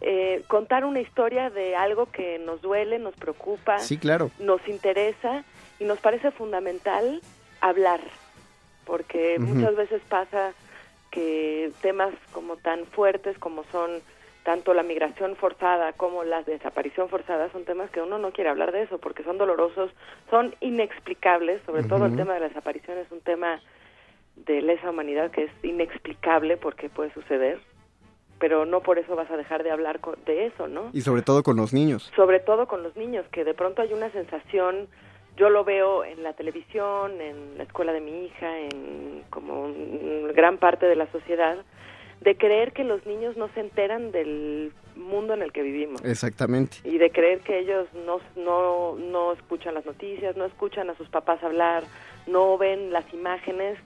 [0.02, 4.32] eh, contar una historia de algo que nos duele, nos preocupa, Sí, claro.
[4.40, 5.44] nos interesa
[5.80, 7.22] y nos parece fundamental
[7.62, 8.00] hablar,
[8.86, 10.54] porque muchas veces pasa
[11.12, 14.02] que temas como tan fuertes como son
[14.44, 18.72] tanto la migración forzada como la desaparición forzada son temas que uno no quiere hablar
[18.72, 19.92] de eso porque son dolorosos,
[20.30, 23.62] son inexplicables, sobre todo el tema de la desaparición es un tema
[24.36, 27.60] de lesa humanidad que es inexplicable porque puede suceder,
[28.40, 30.90] pero no por eso vas a dejar de hablar co- de eso, ¿no?
[30.94, 32.12] Y sobre todo con los niños.
[32.16, 34.88] sobre todo con los niños, que de pronto hay una sensación,
[35.38, 40.32] yo lo veo en la televisión, en la escuela de mi hija, en como un-
[40.34, 41.58] gran parte de la sociedad,
[42.22, 46.78] de creer que los niños no se enteran del mundo en el que vivimos Exactamente.
[46.84, 51.10] y de creer que ellos no, no, no escuchan las noticias, no escuchan a sus
[51.10, 51.84] papás hablar,
[52.28, 53.78] no ven las imágenes.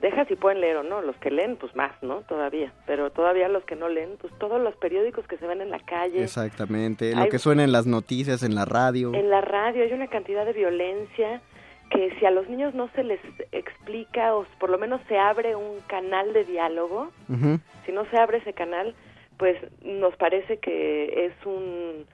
[0.00, 2.22] Deja si pueden leer o no, los que leen, pues más, ¿no?
[2.22, 5.70] Todavía, pero todavía los que no leen, pues todos los periódicos que se ven en
[5.70, 7.14] la calle, Exactamente.
[7.14, 9.14] Lo Hay- que suena en las noticias, en la radio.
[9.14, 11.40] en la radio hay una cantidad de violencia
[11.92, 13.20] que si a los niños no se les
[13.52, 17.10] explica o por lo menos se abre un canal de diálogo,
[17.84, 18.94] si no se abre ese canal,
[19.36, 22.06] pues nos parece que es un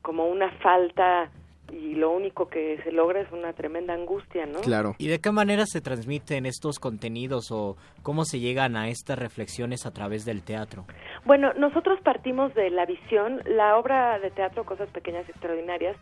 [0.00, 1.30] como una falta
[1.72, 4.60] y lo único que se logra es una tremenda angustia, ¿no?
[4.98, 9.84] ¿Y de qué manera se transmiten estos contenidos o cómo se llegan a estas reflexiones
[9.84, 10.86] a través del teatro?
[11.24, 15.96] Bueno, nosotros partimos de la visión, la obra de teatro Cosas Pequeñas y Extraordinarias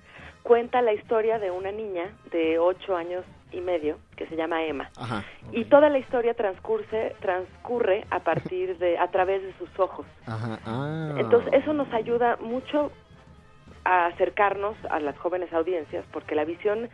[0.44, 4.90] cuenta la historia de una niña de ocho años y medio que se llama Emma.
[4.96, 5.24] Ajá.
[5.52, 10.06] Y toda la historia transcurre, transcurre a partir de, a través de sus ojos.
[10.26, 10.60] Ajá.
[10.66, 11.14] Ah.
[11.18, 12.92] Entonces, eso nos ayuda mucho
[13.84, 16.88] a acercarnos a las jóvenes audiencias, porque la visión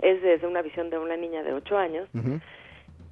[0.00, 2.08] es desde una visión de una niña de ocho años.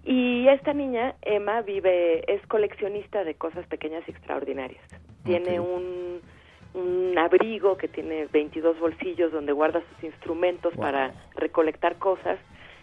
[0.04, 4.84] Y esta niña, Emma, vive, es coleccionista de cosas pequeñas y extraordinarias.
[5.24, 6.20] Tiene un,
[6.74, 10.82] un abrigo que tiene 22 bolsillos donde guarda sus instrumentos Wow.
[10.84, 12.38] para recolectar cosas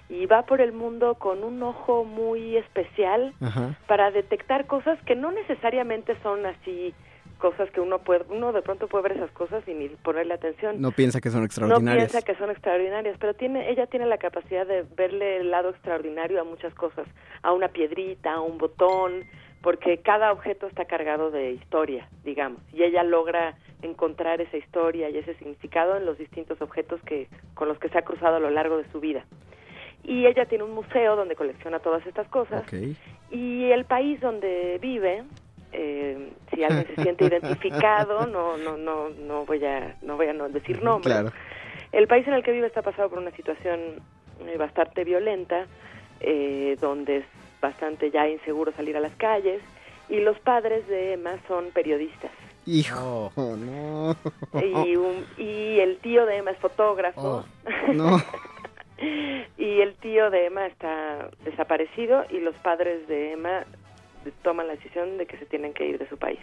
[0.10, 3.76] y va por el mundo con un ojo muy especial Ajá.
[3.88, 6.94] para detectar cosas que no necesariamente son así
[7.38, 10.80] cosas que uno puede uno de pronto puede ver esas cosas y ni ponerle atención
[10.80, 12.12] No piensa que son no extraordinarias.
[12.12, 16.40] piensa que son extraordinarias, pero tiene, ella tiene la capacidad de verle el lado extraordinario
[16.40, 17.08] a muchas cosas,
[17.42, 19.24] a una piedrita, a un botón,
[19.62, 25.18] porque cada objeto está cargado de historia, digamos, y ella logra encontrar esa historia y
[25.18, 28.50] ese significado en los distintos objetos que con los que se ha cruzado a lo
[28.50, 29.26] largo de su vida.
[30.04, 32.64] Y ella tiene un museo donde colecciona todas estas cosas
[33.30, 35.24] y el país donde vive
[35.74, 40.34] eh, si alguien se siente identificado no no no no voy a no voy a
[40.34, 41.32] no decir nombres Claro.
[41.94, 43.80] el país en el que vive está pasado por una situación
[44.48, 45.68] eh, bastante violenta
[46.20, 47.24] eh, donde
[47.62, 49.62] bastante ya inseguro salir a las calles
[50.10, 52.32] y los padres de Emma son periodistas
[52.66, 54.16] Hijo, no.
[54.62, 57.46] y un- y el tío de Emma es fotógrafo
[57.94, 58.22] No.
[59.58, 63.64] y el tío de Emma está desaparecido y los padres de Emma
[64.44, 66.40] toman la decisión de que se tienen que ir de su país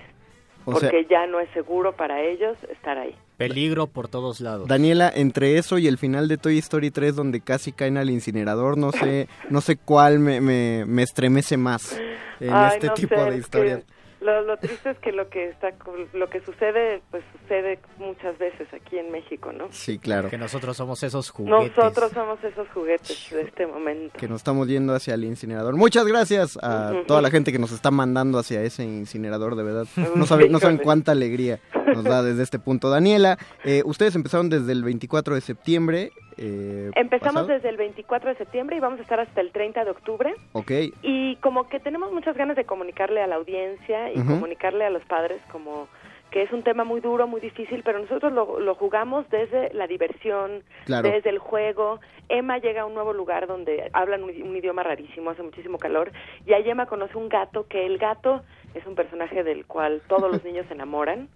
[0.69, 3.15] O porque sea, ya no es seguro para ellos estar ahí.
[3.37, 4.69] Peligro por todos lados.
[4.69, 8.77] Daniela, entre eso y el final de Toy Story 3 donde casi caen al incinerador,
[8.77, 11.99] no sé, no sé cuál me, me, me estremece más
[12.41, 13.79] en Ay, este no tipo sé, de es historias.
[13.85, 15.73] que Lo, lo triste es que lo que está
[16.13, 19.69] lo que sucede pues sucede muchas veces aquí en México, ¿no?
[19.71, 20.29] Sí, claro.
[20.29, 21.77] Que nosotros somos esos juguetes.
[21.77, 24.19] Nosotros somos esos juguetes de este momento.
[24.19, 25.77] Que nos estamos yendo hacia el incinerador.
[25.77, 27.05] Muchas gracias a Ujú.
[27.07, 29.87] toda la gente que nos está mandando hacia ese incinerador, de verdad.
[30.17, 31.61] No saben, no saben cuánta alegría
[31.95, 32.91] nos da desde este punto.
[32.91, 36.11] Daniela, eh, ustedes empezaron desde el 24 de septiembre.
[36.39, 37.49] Eh, Empezamos pasado.
[37.49, 40.35] desde el 24 de septiembre y vamos a estar hasta el 30 de octubre.
[40.53, 40.71] Ok,
[41.03, 45.05] Y como que tenemos muchas ganas de comunicarle a la audiencia y comunicarle a los
[45.05, 45.89] padres como
[46.31, 49.87] que es un tema muy duro, muy difícil, pero nosotros lo, lo jugamos desde la
[49.87, 51.09] diversión, Claro.
[51.09, 52.01] desde el juego.
[52.29, 56.13] Emma llega a un nuevo lugar donde hablan un, un idioma rarísimo, hace muchísimo calor,
[56.45, 58.43] y ahí Emma conoce un gato, que el gato
[58.75, 61.31] es un personaje del cual todos los niños se enamoran,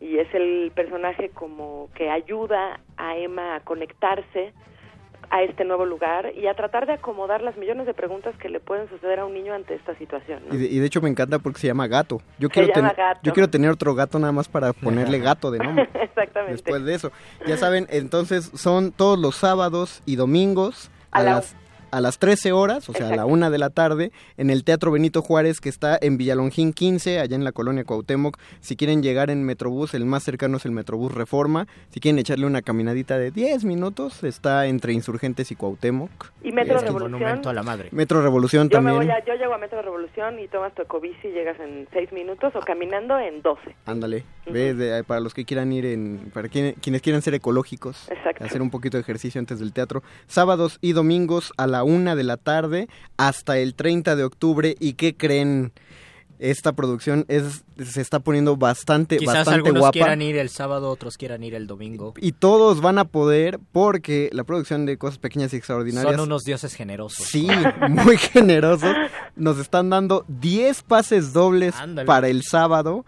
[0.00, 4.52] y es el personaje como que ayuda a Emma a conectarse
[5.28, 8.60] a este nuevo lugar y a tratar de acomodar las millones de preguntas que le
[8.60, 10.40] pueden suceder a un niño ante esta situación.
[10.46, 10.54] ¿no?
[10.54, 12.20] Y de, y de hecho me encanta porque se llama gato.
[12.38, 13.20] Yo Se quiero, llama tener- gato.
[13.24, 15.88] yo quiero tener otro gato nada más para ponerle gato de nombre.
[15.94, 16.52] Exactamente.
[16.62, 17.10] Después de eso.
[17.44, 21.56] Ya saben, entonces son todos los sábados y domingos a, A la- las
[21.90, 23.32] a las 13 horas, o sea, a la Exacto.
[23.32, 27.36] una de la tarde, en el Teatro Benito Juárez, que está en Villalongín 15, allá
[27.36, 28.38] en la colonia Cuauhtémoc.
[28.60, 31.66] Si quieren llegar en Metrobús, el más cercano es el Metrobús Reforma.
[31.90, 36.10] Si quieren echarle una caminadita de 10 minutos, está entre Insurgentes y Cuauhtémoc.
[36.42, 37.12] Y Metro Es Revolución.
[37.20, 37.88] Monumento a la madre.
[37.92, 39.08] Metro Revolución Yo me también.
[39.08, 42.12] voy a, yo llego a Metro Revolución y tomas tu ecobici y llegas en seis
[42.12, 43.74] minutos o caminando en 12.
[43.86, 48.08] Ándale, ve, de- para los que quieran ir en, para quien- quienes quieran ser ecológicos,
[48.10, 48.44] Exacto.
[48.44, 52.24] hacer un poquito de ejercicio antes del teatro, sábados y domingos a la una de
[52.24, 55.72] la tarde hasta el 30 de octubre y qué creen,
[56.38, 60.90] esta producción es se está poniendo bastante, Quizás bastante algunos guapa quieran ir el sábado,
[60.90, 62.12] otros quieran ir el domingo.
[62.20, 66.44] y todos van a poder porque la producción de cosas pequeñas y extraordinarias Son unos
[66.44, 67.26] dioses generosos.
[67.26, 67.48] Sí,
[67.88, 68.94] muy generosos.
[69.34, 72.06] Nos están dando 10 pases dobles Ándale.
[72.06, 73.04] para el sábado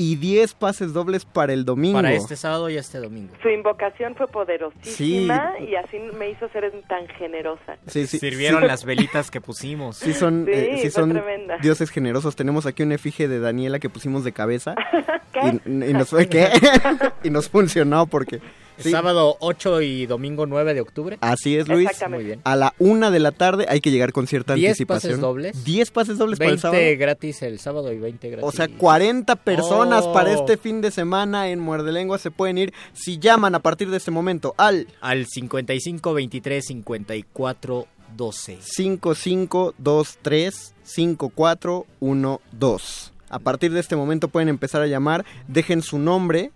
[0.00, 1.98] y 10 pases dobles para el domingo.
[1.98, 3.34] Para este sábado y este domingo.
[3.42, 7.76] Su invocación fue poderosísima y así me hizo ser tan generosa.
[7.88, 8.68] Sí, sí, Sirvieron sí.
[8.68, 9.96] las velitas que pusimos.
[9.96, 11.58] Sí son, Sí, eh, son tremenda.
[11.58, 12.36] dioses generosos.
[12.36, 14.76] Tenemos aquí una efigie de Daniela que pusimos de cabeza.
[15.32, 15.60] ¿Qué?
[15.66, 16.48] Y, y nos fue ¿qué?
[17.24, 18.40] y nos funcionó porque
[18.78, 21.18] sí, Sábado 8 y domingo 9 de octubre.
[21.20, 21.88] así es Luis.
[22.08, 22.40] Muy bien.
[22.44, 25.12] A la una de la tarde hay que llegar con cierta 10 anticipación.
[25.12, 25.64] pases dobles.
[25.64, 26.82] 10 pases dobles para el 20 sábado.
[26.98, 28.48] gratis el sábado y 20 gratis.
[28.48, 30.12] O sea, 40 personas Oh.
[30.12, 33.90] para este fin de semana en Muerde Lengua se pueden ir si llaman a partir
[33.90, 38.58] de este momento al Al 55 23 54 12.
[38.62, 43.12] 5523 5412.
[43.30, 46.50] A partir de este momento pueden empezar a llamar, dejen su nombre.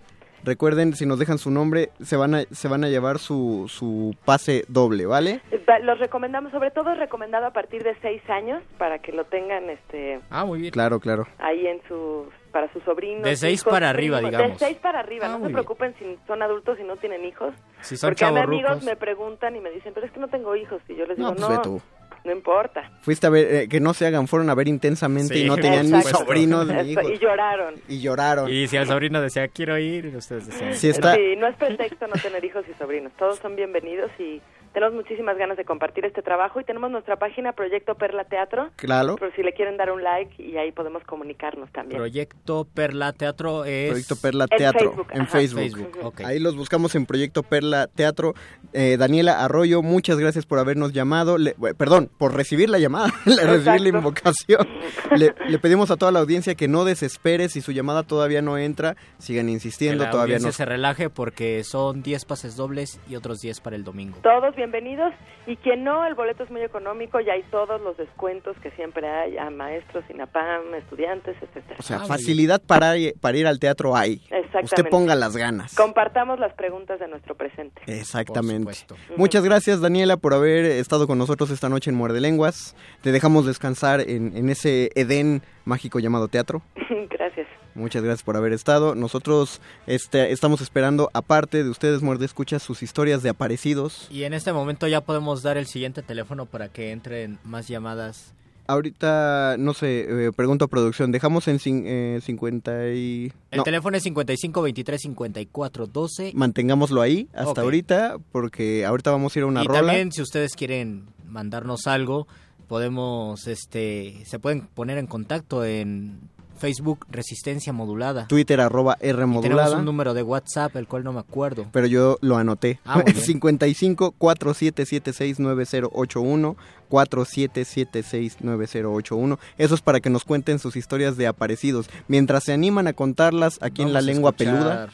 [0.45, 4.15] Recuerden, si nos dejan su nombre, se van a, se van a llevar su, su
[4.25, 5.41] pase doble, ¿vale?
[5.69, 9.25] Va- Los recomendamos, sobre todo es recomendado a partir de seis años para que lo
[9.25, 10.73] tengan este Ah, muy bien.
[10.73, 11.27] Claro, claro.
[11.39, 13.23] ahí en sus para sus sobrinos.
[13.23, 14.31] De seis hijos, para arriba, primos.
[14.33, 14.59] digamos.
[14.61, 15.53] De seis para arriba, Ah, no se bien.
[15.53, 17.55] preocupen si son adultos y no tienen hijos.
[17.81, 20.55] Si son porque a amigos me preguntan y me dicen, pero es que no tengo
[20.55, 20.83] hijos.
[20.89, 21.83] Y yo les No, digo, pues no, ve tú.
[22.25, 22.91] No importa.
[23.03, 25.57] Fuiste a ver, eh, que no se hagan, fueron a ver intensamente Sí, y no
[25.57, 27.11] tenían ni sobrinos ni hijos.
[27.11, 27.75] Y lloraron.
[27.89, 28.51] Y lloraron.
[28.51, 30.75] Y si el sobrino decía, quiero ir, y ustedes decían...
[30.75, 33.13] Sí, está- Sí, no es pretexto no tener hijos y sobrinos.
[33.19, 34.41] Todos son bienvenidos y
[34.73, 38.71] tenemos muchísimas ganas de compartir este trabajo y tenemos nuestra página Proyecto Perla Teatro.
[38.77, 39.17] Claro.
[39.17, 41.99] Por si le quieren dar un like y ahí podemos comunicarnos también.
[41.99, 43.91] Proyecto Perla Teatro es...
[43.91, 45.31] Proyecto Perla En Teatro Facebook, en ajá.
[45.31, 45.61] Facebook.
[45.63, 46.21] Facebook, ok.
[46.23, 48.35] Ahí los buscamos en Proyecto Perla Teatro.
[48.73, 51.39] Eh, Daniela Arroyo, muchas gracias por habernos llamado.
[51.39, 54.67] Le- bueno, perdón, por recibir la llamada, le- recibir la invocación.
[55.17, 58.57] Le, le pedimos a toda la audiencia que no desespere si su llamada todavía no
[58.57, 58.97] entra.
[59.19, 60.51] Sigan Que insistiendo, la todavía no.
[60.53, 64.17] se relaje porque son 10 pases dobles y otros 10 para el domingo.
[64.23, 65.13] Todos bienvenidos
[65.45, 69.09] y quien no, el boleto es muy económico y hay todos los descuentos que siempre
[69.09, 71.75] hay a maestros, INAPAM, estudiantes, etcétera.
[71.81, 74.23] O sea, facilidad para, para ir al teatro hay.
[74.31, 74.65] Exactamente.
[74.67, 75.75] Usted ponga las ganas.
[75.75, 77.83] Compartamos las preguntas de nuestro presente.
[77.89, 78.73] Exactamente.
[78.73, 78.97] supuesto.
[79.17, 82.77] Muchas gracias, Daniela, por haber estado con nosotros esta noche en Muerde Lenguas.
[83.01, 86.63] Te dejamos descansar en, en ese Edén mágico llamado teatro.
[87.11, 87.49] Gracias.
[87.75, 88.95] Muchas gracias por haber estado.
[88.95, 94.09] Nosotros este, estamos esperando, aparte de ustedes, Muerde Escucha, sus historias de aparecidos.
[94.11, 98.35] Y en este momento ya podemos dar el siguiente teléfono para que entren más llamadas.
[98.67, 103.33] Ahorita, no sé, eh, pregunto a producción, dejamos en eh, 50 y...
[103.51, 106.33] El no, teléfono es 55 23 54 12.
[106.35, 109.81] mantengámoslo ahí hasta ahorita, porque ahorita vamos a ir a una y rola.
[109.81, 112.29] también si ustedes quieren mandarnos algo,
[112.69, 116.21] podemos, este, se pueden poner en contacto en
[116.63, 118.29] Facebook Resistencia Modulada.
[118.29, 119.77] Twitter arroba R Y tenemos modulada.
[119.79, 121.67] un número de WhatsApp, el cual no me acuerdo.
[121.73, 122.79] pero yo lo anoté.
[122.85, 123.17] Ah, muy bien.
[123.17, 126.57] 55 4776 9081
[126.89, 129.39] 4776 9081.
[129.59, 131.89] Eso es para que nos cuenten sus historias de aparecidos.
[132.09, 134.89] Mientras se animan a contarlas aquí en la lengua escuchar- peluda.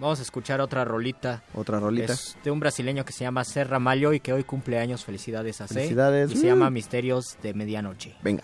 [0.00, 1.44] Vamos a escuchar otra rolita.
[1.54, 2.12] Otra rolita.
[2.14, 5.04] Es de un brasileño que se llama Serra Malho y que hoy cumple años.
[5.04, 5.74] Felicidades a C.
[5.74, 6.32] Felicidades.
[6.32, 6.48] Y se Mm.
[6.48, 8.14] llama Misterios de Medianoche.
[8.22, 8.42] Venga.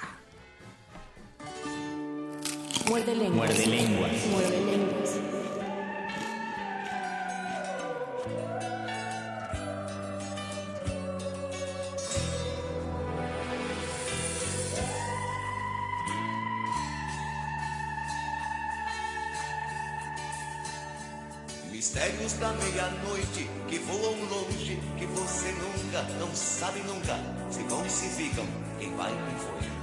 [2.90, 3.36] Muerde lenguas.
[3.36, 4.26] Muerde lenguas.
[4.32, 5.10] Muerde lenguas.
[21.70, 27.16] Mistérios da meia-noite que voam longe, que você nunca, não sabe nunca,
[27.52, 28.44] se vão se ficam,
[28.80, 29.79] quem vai quem foi.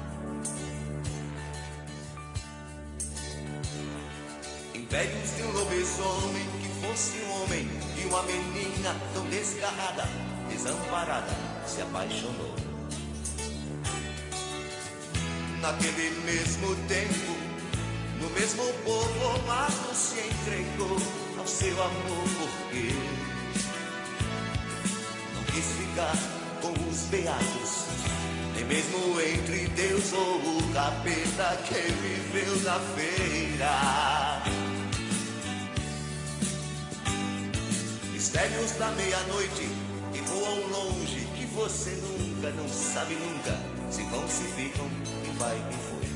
[4.87, 7.67] Impérios de um lobisomem que fosse um homem
[8.01, 10.07] e uma menina tão desgarrada,
[10.47, 11.27] desamparada,
[11.65, 12.55] se apaixonou.
[15.59, 17.35] Naquele mesmo tempo,
[18.21, 20.97] no mesmo povoado se entregou
[21.37, 22.93] ao seu amor porque
[25.35, 26.15] não quis ficar
[26.61, 27.87] com os beatos,
[28.55, 34.56] nem mesmo entre Deus ou o capeta que viveu na feira.
[38.27, 39.69] Mistérios da meia-noite
[40.11, 43.57] que voam longe, que você nunca, não sabe nunca,
[43.89, 44.85] se vão, se ficam,
[45.23, 46.07] quem vai, quem foi.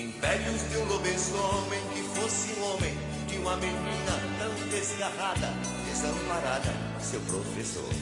[0.00, 5.54] Impérios de um lobisomem que fosse um homem, de uma menina tão desgarrada,
[5.86, 7.94] desamparada, seu professor.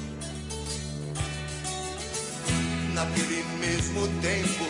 [2.94, 4.64] Naquele mesmo tempo,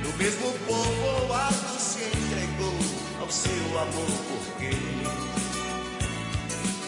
[0.00, 4.70] no mesmo povoado se entregou ao seu amor porque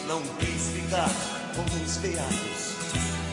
[0.07, 1.09] não quis ficar
[1.55, 2.75] com os beatos,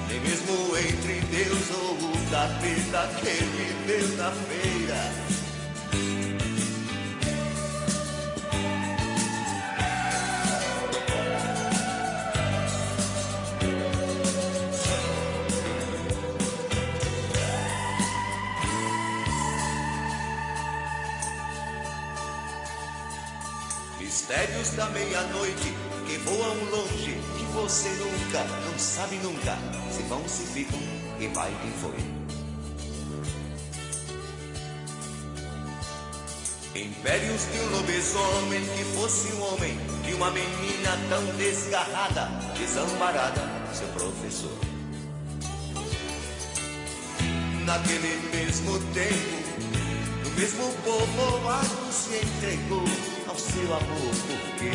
[0.08, 5.43] nem mesmo entre Deus ou o capeta que viveu na feira.
[24.34, 25.72] Mistérios da meia-noite
[26.08, 29.56] que voam longe, que você nunca, não sabe nunca,
[29.92, 30.80] se vão, se ficam,
[31.18, 31.94] quem vai, quem foi.
[36.82, 42.28] Impérios de um lobisomem que fosse um homem, de uma menina tão desgarrada,
[42.58, 43.40] desamparada,
[43.72, 44.58] seu professor.
[47.64, 49.53] Naquele mesmo tempo,
[50.36, 52.84] mesmo povoado se entregou
[53.28, 54.70] ao seu amor porque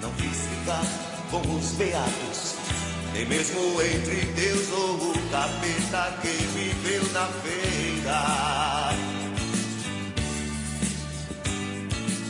[0.00, 0.84] não quis ficar
[1.30, 2.54] com os beatos,
[3.12, 8.92] nem mesmo entre Deus ou o capeta que viveu na feira.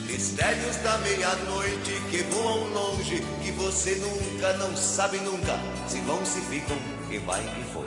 [0.06, 6.40] Mistérios da meia-noite que voam longe, que você nunca, não sabe nunca, se vão, se
[6.40, 6.76] ficam,
[7.08, 7.85] quem vai, quem foi.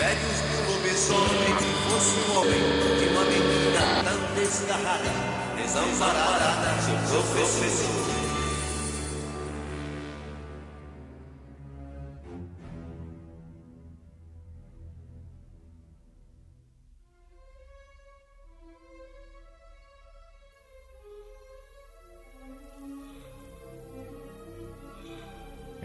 [0.00, 2.62] Impérios de um lobisomem que fosse um homem,
[2.98, 5.12] de uma menina tão desgarrada,
[5.58, 7.22] desamparada, seu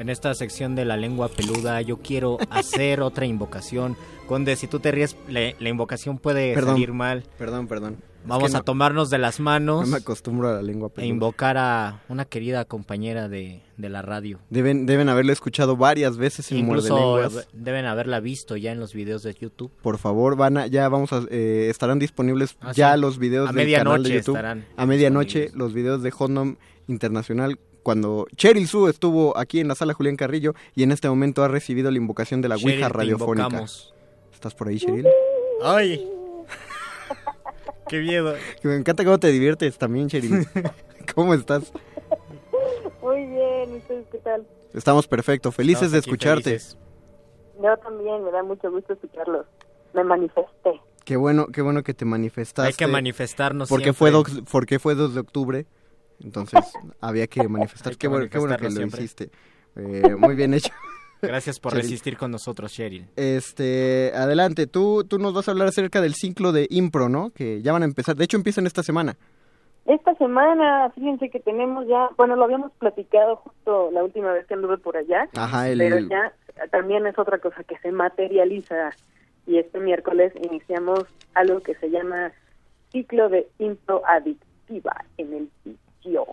[0.06, 3.98] En esta sección de la lengua peluda yo quiero hacer otra invocación.
[4.28, 7.24] Conde, si tú te ríes, le- la invocación puede Perdón, salir mal.
[7.40, 7.98] Perdón, perdón.
[8.24, 10.90] Vamos Es que a no- tomarnos de las manos No me acostumbro a la lengua
[10.90, 11.10] e peluda.
[11.10, 14.38] invocar a una querida compañera de, de la radio.
[14.52, 17.48] Deben, deben haberlo escuchado varias veces en Incluso Lenguas.
[17.54, 19.72] deben haberla visto ya en los videos de YouTube.
[19.82, 23.02] Por favor, van a, ya vamos a, eh, estarán disponibles Ah, ya sí.
[23.02, 24.36] los videos A del canal de medianoche YouTube.
[24.36, 29.76] estarán a medianoche los videos de Hotnom Internacional cuando Cheryl Su estuvo aquí en la
[29.76, 32.90] sala Julián Carrillo y en este momento ha recibido la invocación de la Cheryl, Ouija
[32.90, 33.46] radiofónica.
[33.46, 33.94] invocamos.
[34.34, 35.08] ¿Estás por ahí, Cheryl?
[35.64, 36.10] ¡Ay!
[37.88, 38.34] ¡Qué miedo!
[38.64, 40.48] Me encanta cómo te diviertes también, Cheryl.
[41.14, 41.72] ¿Cómo estás?
[43.04, 44.48] Muy bien, ¿ustedes qué tal?
[44.74, 46.44] Estamos perfecto, felices Estamos de escucharte.
[46.44, 46.78] felices.
[47.62, 49.46] Yo también, me da mucho gusto escucharlos.
[49.94, 50.82] Me manifesté.
[51.06, 52.68] Qué bueno, qué bueno que te manifestaste.
[52.68, 54.00] Hay que manifestarnos Porque siempre.
[54.00, 55.66] fue, dos- porque fue 2 de octubre,
[56.24, 56.60] entonces
[57.02, 57.98] había que manifestar.
[57.98, 59.30] Qué, bueno, qué bueno que lo hiciste.
[59.76, 60.72] Eh, muy bien hecho.
[61.22, 61.84] Gracias por Cheryl.
[61.84, 63.08] resistir con nosotros, Cheryl.
[63.16, 67.32] Este, adelante, tú, tú nos vas a hablar acerca del ciclo de impro, ¿no?
[67.32, 69.16] Que ya van a empezar, de hecho empiezan esta semana.
[69.86, 74.56] Esta semana, fíjense que tenemos ya, bueno, lo habíamos platicado justo la última vez que
[74.56, 76.34] anduve por allá, Ajá, el- pero ya
[76.72, 78.92] también es otra cosa que se materializa
[79.48, 81.06] y este miércoles iniciamos
[81.36, 82.32] algo que se llama
[82.92, 85.50] ciclo de impro adictiva en el
[86.06, 86.26] vicio.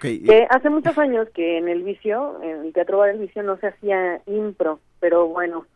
[0.00, 3.56] Que hace muchos años que en el vicio, en el Teatro Bar del Vicio no
[3.58, 5.66] se hacía impro, pero bueno,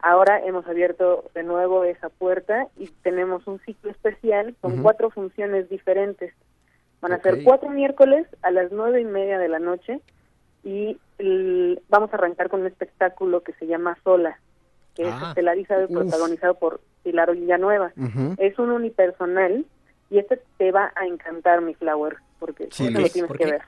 [0.00, 5.68] ahora hemos abierto de nuevo esa puerta y tenemos un ciclo especial con cuatro funciones
[5.68, 6.32] diferentes.
[7.00, 10.00] Van a ser cuatro miércoles a las nueve y media de la noche
[10.62, 14.38] y el- vamos a arrancar con un espectáculo que se llama Sola.
[14.94, 15.26] que es Ah.
[15.28, 15.92] estelarizado y Uf.
[15.92, 17.92] protagonizado por Pilar Villanueva.
[18.38, 19.64] Es un unipersonal
[20.10, 23.62] y este te va a encantar, mi Flower, porque Sí, lo tienes ¿Por que ver.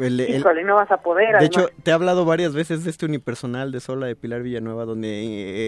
[0.00, 1.46] El- el- Híjole, no vas a poder, de además.
[1.46, 5.08] hecho, te he hablado varias veces de este unipersonal de Sola de Pilar Villanueva, donde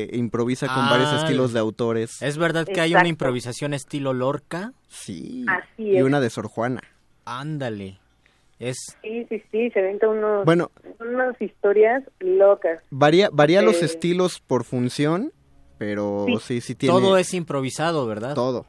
[0.04, 2.20] eh, improvisa con Ah, varios estilos de autores.
[2.20, 4.72] ¿Es verdad que hay una improvisación estilo Lorca?
[4.88, 5.46] Sí.
[5.48, 6.02] Así Y es.
[6.02, 6.82] una de Sor Juana.
[7.24, 7.98] Ándale.
[8.58, 10.72] Es Sí, sí, sí, se venta unos, Bueno.
[10.98, 12.82] unas historias locas.
[12.90, 15.32] Varía, varía los Eh, estilos por función,
[15.78, 16.36] pero Sí.
[16.40, 18.34] sí, sí, tiene todo es improvisado, ¿verdad?
[18.34, 18.66] todo.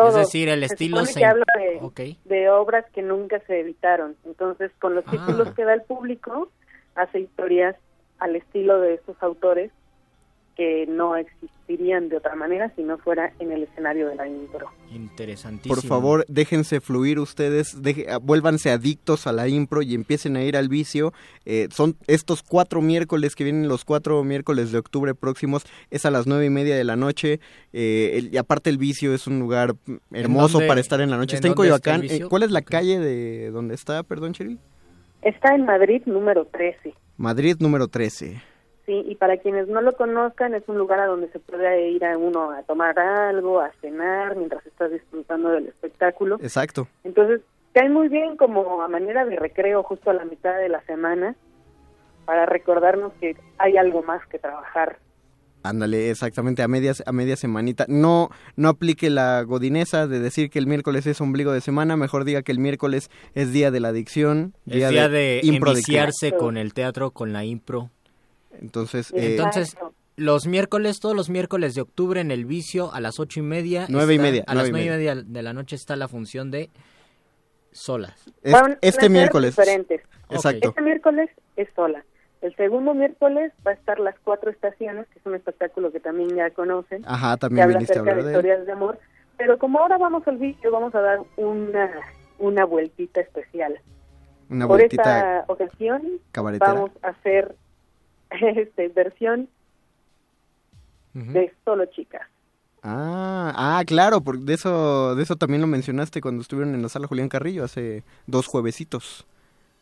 [0.00, 0.08] Todo.
[0.08, 4.16] Es decir, el Se estilo se que habla de, de obras que nunca se editaron.
[4.24, 5.10] Entonces, con los Ah.
[5.10, 6.48] títulos que da el público,
[6.94, 7.76] hace historias
[8.18, 9.70] al estilo de estos autores
[10.58, 14.66] que no existirían de otra manera si no fuera en el escenario de la impro.
[14.92, 15.72] Interesantísimo.
[15.72, 20.42] Por favor, déjense fluir ustedes, deje- ah, vuélvanse adictos a la impro y empiecen a
[20.42, 21.12] ir al vicio.
[21.46, 26.10] Eh, son estos cuatro miércoles que vienen, los cuatro miércoles de octubre próximos, es a
[26.10, 27.38] las nueve y media de la noche.
[27.72, 29.74] eh, el- y aparte el vicio es un lugar
[30.12, 31.36] hermoso dónde- para estar en la noche.
[31.36, 32.02] en Está en está Coyoacán.
[32.04, 32.24] Eh?
[32.28, 34.58] ¿Cuál es la calle de donde está, perdón, Cheryl?
[35.22, 36.94] Está en Madrid número 13.
[37.16, 38.40] Madrid número 13.
[38.88, 42.06] Sí, y para quienes no lo conozcan, es un lugar a donde se puede ir
[42.06, 46.38] a uno a tomar algo, a cenar, mientras estás disfrutando del espectáculo.
[46.40, 46.88] Exacto.
[47.04, 47.42] Entonces,
[47.74, 51.36] cae muy bien como a manera de recreo justo a la mitad de la semana
[52.24, 54.96] para recordarnos que hay algo más que trabajar.
[55.62, 57.84] Ándale, exactamente, a medias, a media semanita.
[57.88, 62.24] No, no aplique la godinesa de decir que el miércoles es ombligo de semana, mejor
[62.24, 66.72] diga que el miércoles es día de la adicción, Es día de, de con el
[66.72, 67.90] teatro, con la impro.
[68.60, 69.76] Entonces, eh, Entonces,
[70.16, 73.86] los miércoles, todos los miércoles de octubre en el vicio, a las ocho y media.
[73.88, 76.08] Nueve y media, A las nueve y nueve y media de la noche está la
[76.08, 76.70] función de
[77.72, 78.14] solas.
[78.42, 79.56] es- este miércoles.
[79.56, 80.00] Diferentes.
[80.30, 80.68] Exacto.
[80.70, 82.04] Este miércoles es sola.
[82.40, 86.34] El segundo miércoles va a estar Las Cuatro Estaciones, que es un espectáculo que también
[86.36, 87.02] ya conocen.
[87.06, 88.98] Ajá, que también habla viniste a acerca hablar de de historias de amor.
[89.36, 91.90] Pero como ahora vamos al vicio, vamos a dar una,
[92.38, 93.80] una vueltita especial.
[94.50, 96.02] Una Por vueltita esta ocasión
[96.32, 96.72] cabaretera.
[96.74, 97.56] vamos a hacer
[98.56, 99.48] este, versión
[101.14, 102.22] de solo chicas.
[102.82, 106.88] Ah, ah, claro, porque de eso, de eso también lo mencionaste cuando estuvieron en la
[106.88, 109.26] sala Julián Carrillo hace dos juevesitos.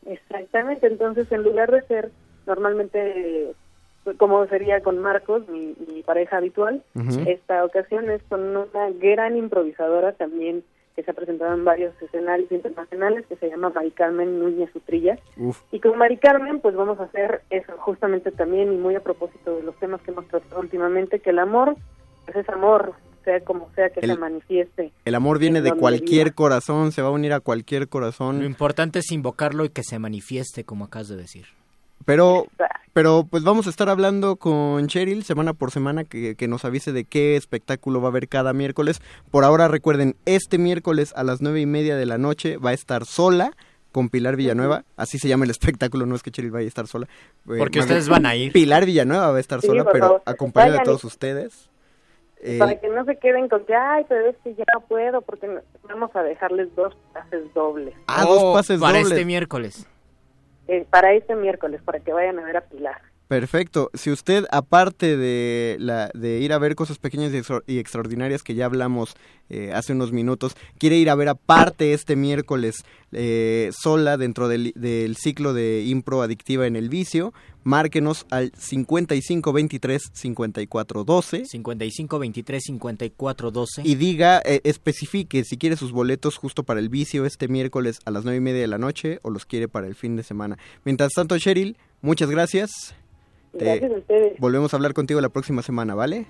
[0.06, 2.10] Exactamente, entonces en lugar de ser
[2.46, 3.54] normalmente eh,
[4.16, 7.28] como sería con Marcos, mi, mi pareja habitual, Ujú.
[7.28, 10.64] esta ocasión es con una gran improvisadora también
[10.96, 15.18] que se ha presentado en varios escenarios internacionales, que se llama Mari Carmen Núñez Utrilla.
[15.36, 15.60] Uf.
[15.70, 19.54] Y con Mari Carmen, pues vamos a hacer eso justamente también, y muy a propósito
[19.56, 21.76] de los temas que hemos tratado últimamente, que el amor,
[22.24, 22.94] pues es amor,
[23.24, 24.92] sea como sea que El- se manifieste.
[25.04, 28.38] El amor viene en de cualquier corazón, se va a unir a cualquier corazón.
[28.40, 31.44] Lo importante es invocarlo y que se manifieste, como acabas de decir.
[32.06, 32.46] Pero,
[32.94, 36.92] pero pues vamos a estar hablando con Cheryl semana por semana que, que nos avise
[36.92, 39.02] de qué espectáculo va a haber cada miércoles.
[39.30, 42.74] Por ahora recuerden, este miércoles a las nueve y media de la noche va a
[42.74, 43.50] estar sola
[43.92, 44.84] con Pilar Villanueva.
[44.96, 47.06] Así se llama el espectáculo, no es que Cheryl vaya a estar sola.
[47.48, 48.52] Eh, Porque ustedes van a ir.
[48.52, 50.22] Pilar Villanueva va a estar Sí, sola, pero favor.
[50.26, 51.70] acompañada de Vayan todos ustedes.
[52.40, 55.22] Eh, Para que no se queden con que, ay, pero es que ya no puedo,
[55.22, 55.48] porque
[55.88, 57.94] vamos a dejarles dos pases dobles.
[58.06, 59.10] ah, dos pases para dobles.
[59.12, 59.88] este miércoles.
[60.68, 63.00] Eh, para este miércoles, para que vayan a ver a Pilar.
[63.28, 63.90] Perfecto.
[63.94, 68.54] Si usted, aparte de, la, de ir a ver cosas pequeñas y, y extraordinarias que
[68.54, 69.16] ya hablamos
[69.48, 74.72] eh, hace unos minutos, quiere ir a ver aparte este miércoles eh, sola dentro del,
[74.76, 77.32] del ciclo de impro adictiva en el vicio,
[77.66, 83.82] márquenos al 5523 5412 55 23 54 12.
[83.84, 88.10] y diga, eh, especifique si quiere sus boletos justo para el vicio este miércoles a
[88.12, 90.56] las nueve y media de la noche o los quiere para el fin de semana.
[90.84, 92.94] Mientras tanto, Cheryl, muchas gracias.
[93.52, 94.38] Gracias Eh, a ustedes.
[94.38, 96.26] Volvemos a hablar contigo la próxima semana, ¿vale?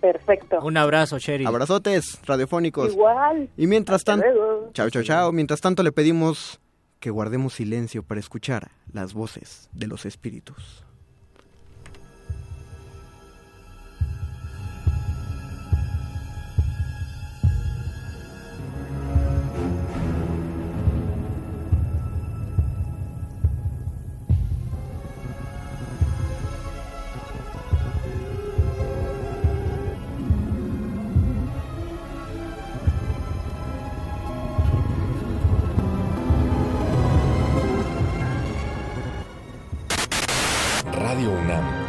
[0.00, 0.58] Perfecto.
[0.62, 1.46] Un abrazo, Cheryl.
[1.46, 2.92] Abrazotes radiofónicos.
[2.92, 3.48] Igual.
[3.56, 4.26] Y mientras tanto,
[4.74, 5.32] chao, chao, chao.
[5.32, 6.60] Mientras tanto le pedimos
[7.06, 10.82] que guardemos silencio para escuchar las voces de los espíritus.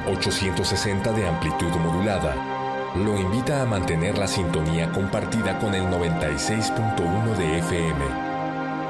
[0.08, 2.58] 860 de amplitud modulada
[2.96, 8.06] lo invita a mantener la sintonía compartida con el 96.1 de FM.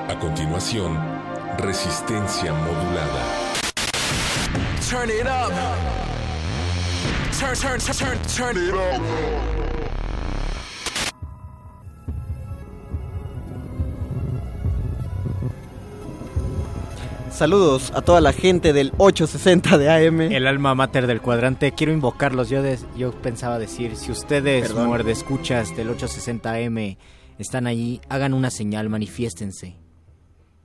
[0.10, 0.98] A continuación,
[1.58, 3.24] Resistencia modulada.
[4.90, 5.52] Turn it up.
[7.38, 9.57] turn, turn, turn, turn, it up.
[17.38, 20.22] Saludos a toda la gente del 860 de AM.
[20.22, 21.72] El alma mater del cuadrante.
[21.72, 22.50] Quiero invocarlos.
[22.50, 26.98] Yo, des- yo pensaba decir, si ustedes, muerde escuchas del 860 AM,
[27.38, 29.76] están allí, hagan una señal, manifiéstense.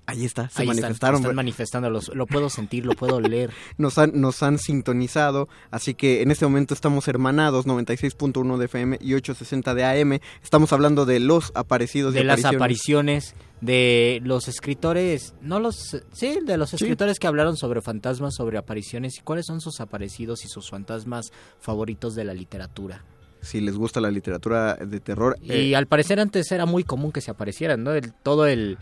[0.05, 1.21] Ahí está, se Ahí están, manifestaron.
[1.21, 3.51] Están manifestando, los- lo puedo sentir, lo puedo leer.
[3.79, 8.99] nos han, nos han sintonizado, así que en este momento estamos hermanados, 96.1 de FM
[9.01, 10.19] y 860 de AM.
[10.43, 13.29] Estamos hablando de los aparecidos y de las apariciones.
[13.29, 18.59] apariciones de los escritores, no los, sí, de los escritores que hablaron sobre fantasmas, sobre
[18.59, 23.05] apariciones y cuáles son sus aparecidos y sus fantasmas favoritos de la literatura.
[23.41, 25.37] Si les gusta la literatura de terror.
[25.43, 27.93] Y eh, al parecer antes era muy común que se aparecieran, ¿no?
[27.93, 28.79] El- todo el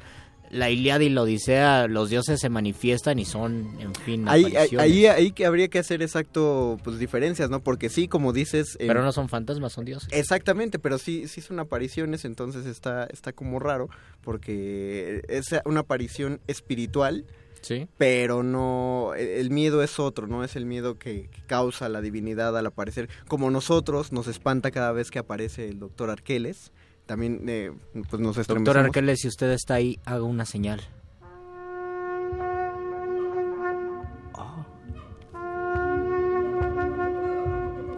[0.51, 4.51] la Iliada y la Odisea, los dioses se manifiestan y son, en fin, Ahí, ahí,
[4.53, 4.85] apariciones.
[4.85, 7.63] ahí, ahí que habría que hacer exacto pues diferencias, ¿no?
[7.63, 8.77] Porque sí, como dices...
[8.79, 10.09] Pero no son fantasmas, son dioses.
[10.13, 13.89] Exactamente, pero sí, sí son apariciones, entonces está, está como raro,
[14.23, 17.25] porque es una aparición espiritual,
[17.63, 17.87] Sí.
[17.99, 20.45] pero no, el el miedo es otro, ¿no?
[20.45, 23.09] Es el miedo que, que causa la divinidad al aparecer.
[23.29, 26.73] Como nosotros, nos espanta cada vez que aparece el doctor Arqueles,
[27.11, 28.87] también eh, pues nos Doctor estremecemos.
[28.87, 30.81] Arqueles, si usted está ahí, haga una señal.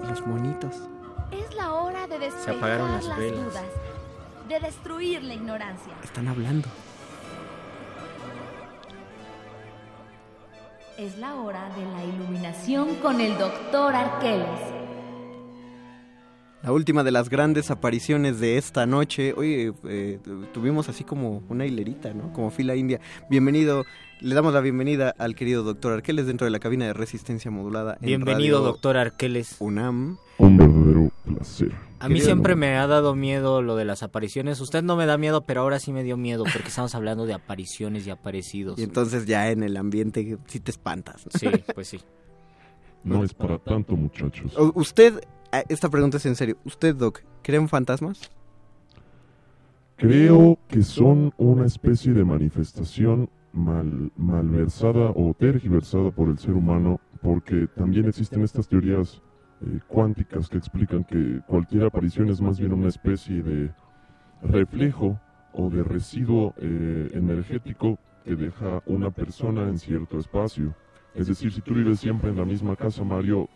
[0.08, 0.88] Los monitos.
[1.30, 3.44] Es la hora de despejar apagaron las las velas.
[3.44, 3.64] dudas,
[4.48, 5.92] de destruir la ignorancia.
[6.02, 6.68] Están hablando.
[10.96, 14.82] Es la hora de la iluminación con el doctor Arqueles.
[16.62, 19.32] La última de las grandes apariciones de esta noche.
[19.36, 22.32] Oye, eh, tu- tuvimos así como una hilerita, ¿no?
[22.32, 23.00] Como fila india.
[23.28, 23.84] Bienvenido,
[24.20, 27.94] le damos la bienvenida al querido doctor Arqueles dentro de la cabina de resistencia modulada.
[28.00, 29.56] en Bienvenido, Radio doctor Arqueles.
[29.58, 30.18] UNAM.
[30.38, 31.72] Un verdadero placer.
[31.98, 34.60] A mí siempre me ha dado miedo lo de las apariciones.
[34.60, 37.34] Usted no me da miedo, pero ahora sí me dio miedo porque estamos hablando de
[37.34, 38.78] apariciones y aparecidos.
[38.78, 41.26] Y entonces ya en el ambiente sí te espantas.
[41.26, 41.38] ¿no?
[41.38, 42.00] Sí, pues sí.
[43.04, 44.56] No es para tanto, muchachos.
[44.74, 46.56] Usted, ah, esta pregunta es en serio.
[46.64, 48.30] ¿Usted, Doc, cree en fantasmas?
[49.96, 57.00] Creo que son una especie de manifestación mal, malversada o tergiversada por el ser humano,
[57.20, 59.22] porque también existen estas teorías
[59.60, 63.72] eh, cuánticas que explican que cualquier aparición es más bien una especie de
[64.42, 65.20] reflejo
[65.52, 70.74] o de residuo eh, energético que deja una persona en cierto espacio.
[71.14, 73.48] Es decir, si tú vives siempre en la misma casa, Mario,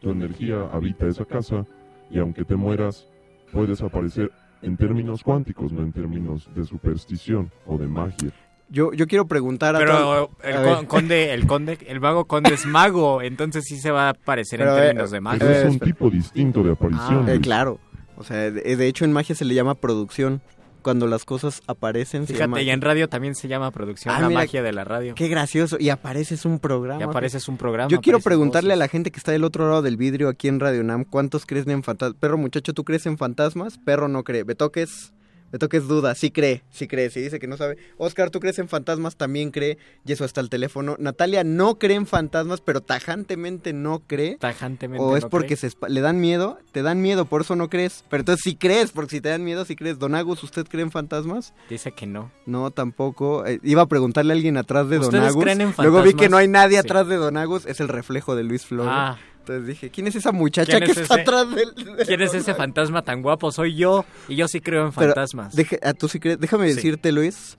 [0.00, 1.64] tu energía habita esa casa
[2.10, 3.06] y aunque te mueras,
[3.52, 4.30] puedes aparecer
[4.62, 8.30] en términos cuánticos, no en términos de superstición o de magia.
[8.70, 10.86] Yo, yo quiero preguntar a Pero todo- el a con- ver.
[10.86, 14.72] conde, el conde, el mago conde es mago, entonces sí se va a aparecer Pero,
[14.72, 15.62] en eh, términos de magia.
[15.62, 17.28] Es un tipo distinto de aparición.
[17.28, 17.40] Eh, Luis.
[17.40, 17.78] claro.
[18.16, 20.42] O sea, de, de hecho en magia se le llama producción.
[20.82, 22.56] Cuando las cosas aparecen se llama...
[22.56, 25.14] Fíjate, y en radio también se llama producción, Ah, la mira, magia de la radio.
[25.14, 25.76] Qué gracioso.
[25.78, 27.00] Y apareces un programa.
[27.00, 27.88] Y apareces un programa.
[27.90, 30.60] Yo quiero preguntarle a la gente que está del otro lado del vidrio aquí en
[30.60, 32.18] Radio Nam, ¿cuántos creen en fantasmas?
[32.20, 33.78] Perro muchacho, ¿tú crees en fantasmas?
[33.78, 34.44] Perro no cree.
[34.44, 35.12] Betoques,
[35.50, 37.78] Betoques duda, sí cree, sí cree, sí dice que no sabe.
[37.96, 39.16] Oscar, ¿tú crees en fantasmas?
[39.16, 40.96] También cree, y eso hasta el teléfono.
[40.98, 44.36] Natalia no cree en fantasmas, pero tajantemente no cree.
[44.36, 45.70] Tajantemente O es no porque cree.
[45.70, 48.04] se le dan miedo, te dan miedo, por eso no crees.
[48.10, 49.98] Pero entonces sí crees, porque si te dan miedo, sí crees.
[49.98, 51.54] Don Agus, ¿usted cree en fantasmas?
[51.70, 52.30] Dice que no.
[52.46, 53.46] No, tampoco.
[53.46, 55.42] Eh, iba a preguntarle a alguien atrás de Don ¿Ustedes Agus.
[55.44, 56.30] creen en Luego vi que fantasmas?
[56.30, 56.86] no hay nadie Sí.
[56.86, 57.64] atrás de Don Agus.
[57.66, 58.92] Es el reflejo de Luis Flores.
[58.94, 59.16] Ah.
[59.48, 61.22] Entonces dije, ¿quién es esa muchacha ¿Quién que es está ese?
[61.22, 61.96] atrás del...
[61.96, 63.50] de ¿Quién es ese fantasma tan guapo?
[63.50, 65.54] Soy yo, y yo sí creo en Pero, fantasmas.
[65.54, 66.74] deje- ah, tú sí crees- Déjame Sí.
[66.76, 67.56] decirte, Luis,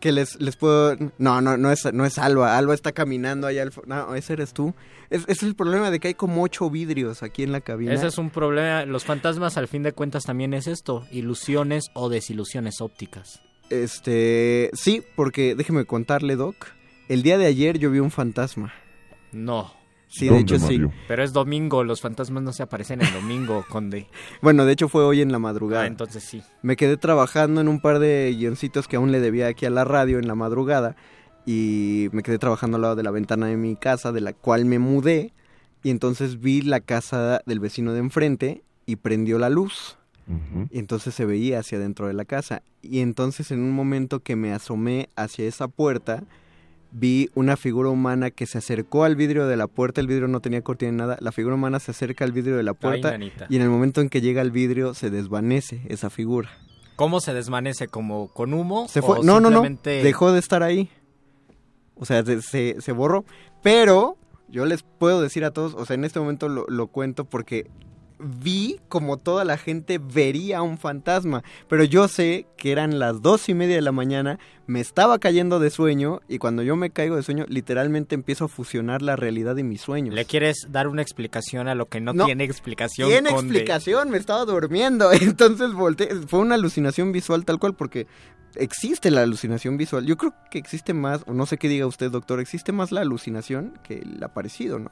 [0.00, 0.96] que les, les puedo...
[1.18, 2.56] No, no, no es, no es Alba.
[2.58, 3.72] Alba está caminando allá al...
[3.86, 4.74] No, ese eres tú.
[5.10, 7.92] Es, es el problema de que hay como ocho vidrios aquí en la cabina.
[7.94, 8.84] Ese es un problema.
[8.84, 13.40] Los fantasmas, al fin de cuentas, también es esto: ilusiones o desilusiones ópticas.
[13.70, 14.70] Este...
[14.74, 16.56] Sí, porque déjeme contarle, Doc.
[17.08, 18.72] El día de ayer yo vi un fantasma.
[19.32, 19.72] No.
[20.14, 20.80] Sí, de hecho sí.
[21.08, 24.06] Pero es domingo, los fantasmas no se aparecen el domingo, conde.
[24.42, 25.82] Bueno, de hecho fue hoy en la madrugada.
[25.82, 26.40] Ah, entonces sí.
[26.62, 29.82] Me quedé trabajando en un par de guioncitos que aún le debía aquí a la
[29.84, 30.94] radio en la madrugada
[31.46, 34.66] y me quedé trabajando al lado de la ventana de mi casa, de la cual
[34.66, 35.32] me mudé
[35.82, 39.98] y entonces vi la casa del vecino de enfrente y prendió la luz.
[40.70, 42.62] Y entonces se veía hacia dentro de la casa.
[42.80, 46.22] Y entonces en un momento que me asomé hacia esa puerta,
[46.94, 50.40] vi una figura humana que se acercó al vidrio de la puerta, el vidrio no
[50.40, 53.46] tenía cortina ni nada, la figura humana se acerca al vidrio de la puerta nanita.
[53.50, 56.50] y en el momento en que llega al vidrio se desvanece esa figura.
[56.94, 57.88] ¿Cómo se desvanece?
[57.88, 58.86] ¿Como con humo?
[58.88, 60.88] Se fue, o no, no, no, dejó de estar ahí.
[61.96, 63.24] O sea, se, se, se borró,
[63.62, 64.16] pero
[64.48, 67.68] Yo les puedo decir a todos, o sea, en este momento lo, lo cuento porque
[68.18, 73.48] vi como toda la gente vería un fantasma, pero yo sé que eran las dos
[73.48, 77.16] y media de la mañana, me estaba cayendo de sueño y cuando yo me caigo
[77.16, 80.14] de sueño, literalmente empiezo a fusionar la realidad y mis sueños.
[80.14, 83.08] ¿Le quieres dar una explicación a lo que no, No, tiene explicación?
[83.08, 83.54] Tiene Conde?
[83.54, 88.06] explicación, me estaba durmiendo, entonces volteé, fue una alucinación visual tal cual porque
[88.56, 90.06] existe la alucinación visual.
[90.06, 93.00] Yo creo que existe más, o no sé qué diga usted, doctor, existe más la
[93.00, 94.90] alucinación que el aparecido, ¿no?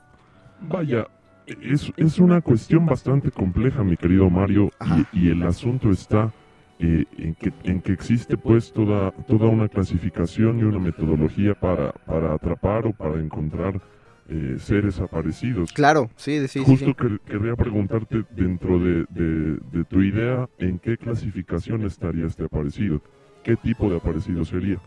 [0.60, 1.06] Vaya,
[1.46, 4.70] es, es una cuestión bastante compleja, mi querido Mario,
[5.12, 6.32] y, y el asunto está
[6.78, 11.92] eh, en, que, en que existe pues toda, toda una clasificación y una metodología para,
[12.06, 13.80] para atrapar o para encontrar
[14.28, 15.72] eh, seres aparecidos.
[15.72, 16.94] Claro, sí, sí, sí, Justo sí.
[16.94, 23.00] que- querría preguntarte dentro de, de- de tu idea, ¿en qué clasificación estaría este aparecido?
[23.44, 24.78] ¿Qué tipo de aparecido sería?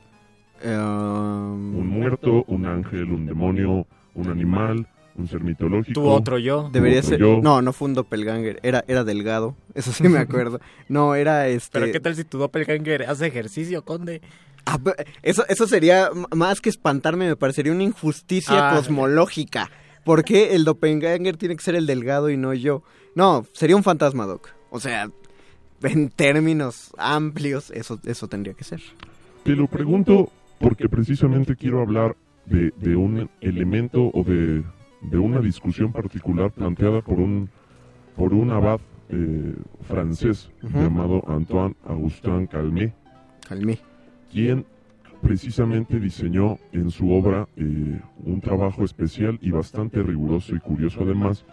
[0.63, 4.87] Um, ¿Un muerto, un ángel, un demonio, un animal,
[5.18, 5.93] un ser mitológico?
[6.01, 6.70] ¿Tu otro yo?
[6.72, 7.20] Debería otro ser.
[7.20, 7.39] yo?
[7.41, 8.59] No, no fue un doppelganger.
[8.63, 9.55] Era, era delgado.
[9.74, 10.59] Eso sí me acuerdo.
[10.89, 11.80] No, era este.
[11.80, 14.22] ¿Pero qué tal si tu doppelganger hace ejercicio, Conde?
[14.68, 14.80] Ah,
[15.22, 18.76] eso, eso sería más que espantarme, me parecería una injusticia Ah.
[18.76, 19.70] cosmológica.
[20.03, 22.82] ¿Por qué el doppelganger tiene que ser el delgado y no yo?
[23.13, 24.49] No, sería un fantasma, Doc.
[24.72, 25.09] O sea,
[25.84, 28.82] en términos amplios, eso, eso tendría que ser.
[29.43, 32.16] Te lo pregunto porque precisamente quiero hablar
[32.47, 34.63] de, de un elemento o de,
[35.09, 37.49] de una discusión particular planteada por un,
[38.15, 38.79] por un abad
[39.09, 42.93] eh, francés llamado Antoine Augustin Calmet,
[43.47, 43.79] Calmé.
[44.31, 44.65] quien
[45.21, 51.45] precisamente diseñó en su obra eh, un trabajo especial y bastante riguroso y curioso además,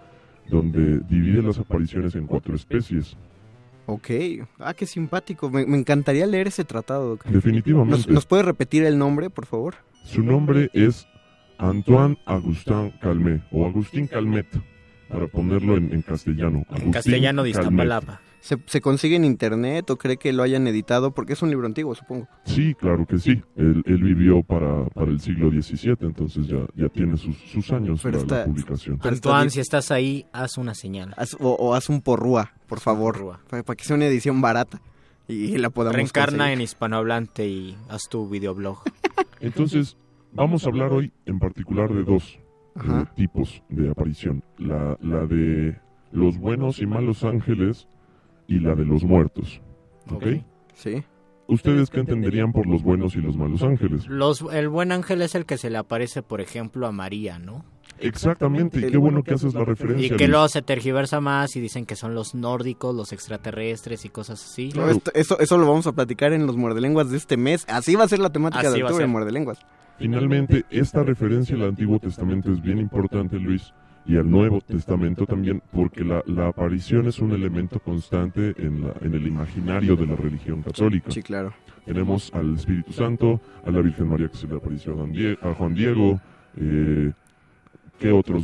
[0.50, 3.16] donde divide las apariciones en cuatro especies.
[3.86, 4.10] Ok.
[4.58, 5.50] Ah, qué simpático.
[5.50, 7.18] Me, me encantaría leer ese tratado.
[7.28, 7.96] Definitivamente.
[7.96, 9.74] ¿Nos, ¿Nos puede repetir el nombre, por favor?
[10.04, 11.06] Su nombre es
[11.62, 14.46] Antoine Agustin Calmet o Agustín Calmet,
[15.08, 16.64] para ponerlo en, en castellano.
[16.68, 17.50] Agustín castellano de.
[17.50, 18.20] Iztapalapa.
[18.40, 21.12] ¿Se, ¿Se consigue en internet o cree que lo hayan editado?
[21.14, 22.26] Porque es un libro antiguo, supongo.
[22.44, 23.40] Sí, claro que sí.
[23.54, 28.00] Él, él vivió para, para el siglo XVII, entonces ya, ya tiene sus, sus años
[28.02, 28.98] Pero para la está- publicación.
[29.00, 31.14] pero está Antoine, si estás ahí, haz una señal.
[31.16, 33.38] Haz- o, o haz un porrúa, por favor.
[33.48, 34.80] Para, para que sea una edición barata.
[35.28, 36.54] Y la podamos Reencarna conseguir.
[36.54, 38.82] en hispanohablante y haz tu videoblog.
[39.38, 39.96] Entonces,
[40.32, 42.38] vamos a hablar hoy en particular de dos
[42.76, 44.42] eh, tipos de aparición.
[44.58, 45.76] La, la de
[46.12, 47.88] los buenos y malos ángeles
[48.46, 49.60] y la de los muertos.
[50.10, 50.26] ¿Ok?
[50.74, 51.02] Sí.
[51.48, 54.06] ¿Ustedes qué entenderían por los buenos y los malos ángeles?
[54.06, 57.64] Los, el buen ángel es el que se le aparece, por ejemplo, a María, ¿no?
[57.98, 60.06] Exactamente, y qué bueno que haces la referencia.
[60.14, 64.08] Y que luego se tergiversa más y dicen que son los nórdicos, los extraterrestres y
[64.08, 64.70] cosas así.
[64.74, 67.64] No, esto- eso, eso lo vamos a platicar en los muerdelenguas de este mes.
[67.68, 69.58] Así va a ser la temática Así de octubre muerdelenguas.
[70.02, 73.72] Finalmente, esta referencia al Antiguo Testamento es bien importante, Luis,
[74.04, 78.94] y al Nuevo Testamento también, porque la, la aparición es un elemento constante en, la-
[79.00, 81.10] en el imaginario de la religión católica.
[81.12, 81.54] Sí, claro.
[81.86, 85.38] Tenemos al Espíritu Santo, a la Virgen María que se le apareció a, Juan Die-
[85.40, 86.20] a Juan Diego,
[86.56, 87.12] eh,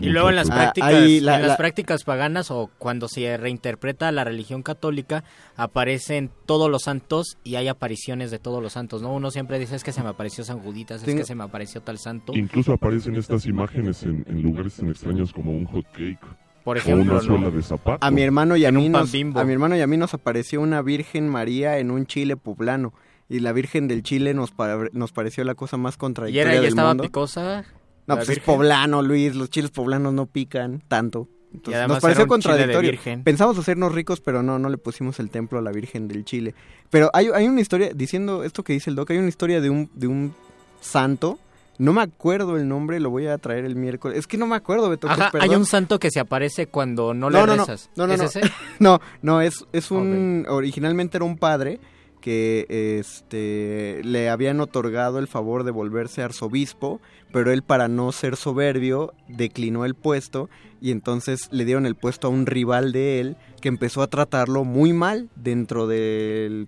[0.01, 0.63] Y luego en las muchachos?
[0.75, 5.25] prácticas, ahí la- en las la- prácticas paganas o cuando se reinterpreta la religión católica,
[5.57, 9.13] aparecen todos los santos y hay apariciones de todos los santos, ¿no?
[9.13, 11.81] Uno siempre dice es que se me apareció San Juditas, es que se me apareció
[11.83, 12.33] tal santo.
[12.35, 16.19] Incluso aparecen estas imágenes en, en lugares tan extraños como un hot cake.
[16.65, 17.21] Por o ejemplo, una ¿no?
[17.27, 18.05] suela de zapato.
[18.07, 20.61] A mi hermano y a mí nos, a mi hermano y a mí nos apareció
[20.61, 22.93] una Virgen María en un chile poblano
[23.29, 26.55] y la Virgen del Chile nos pa- nos pareció la cosa más ¿Y contradictoria era,
[26.55, 27.05] ya del estaba mundo.
[27.05, 27.65] picosa?
[28.09, 29.37] No, pues es poblano, Luis.
[29.37, 31.29] Los chiles poblanos no pican tanto.
[31.53, 32.99] Entonces, nos pareció contradictorio.
[33.23, 36.55] Pensamos hacernos ricos, pero no, no le pusimos el templo a la Virgen del Chile.
[36.91, 39.71] Pero hay, hay una historia, diciendo esto que dice el doc, hay una historia de
[39.71, 40.35] un, de un
[40.81, 41.39] santo.
[41.79, 44.19] No me acuerdo el nombre, lo voy a traer el miércoles.
[44.19, 45.09] Es que no me acuerdo, Beto.
[45.09, 45.49] Ajá, perdón.
[45.49, 47.91] hay un santo que se aparece cuando no le no, rezas.
[47.95, 48.27] no, no, ¿Es no.
[48.27, 48.41] ese?
[48.81, 51.79] no, no, es, es un, originalmente era un padre
[52.21, 52.67] que
[52.99, 57.01] este le habían otorgado el favor de volverse arzobispo,
[57.33, 60.49] pero él para no ser soberbio declinó el puesto
[60.81, 64.65] y entonces le dieron el puesto a un rival de él que empezó a tratarlo
[64.65, 66.67] muy mal dentro de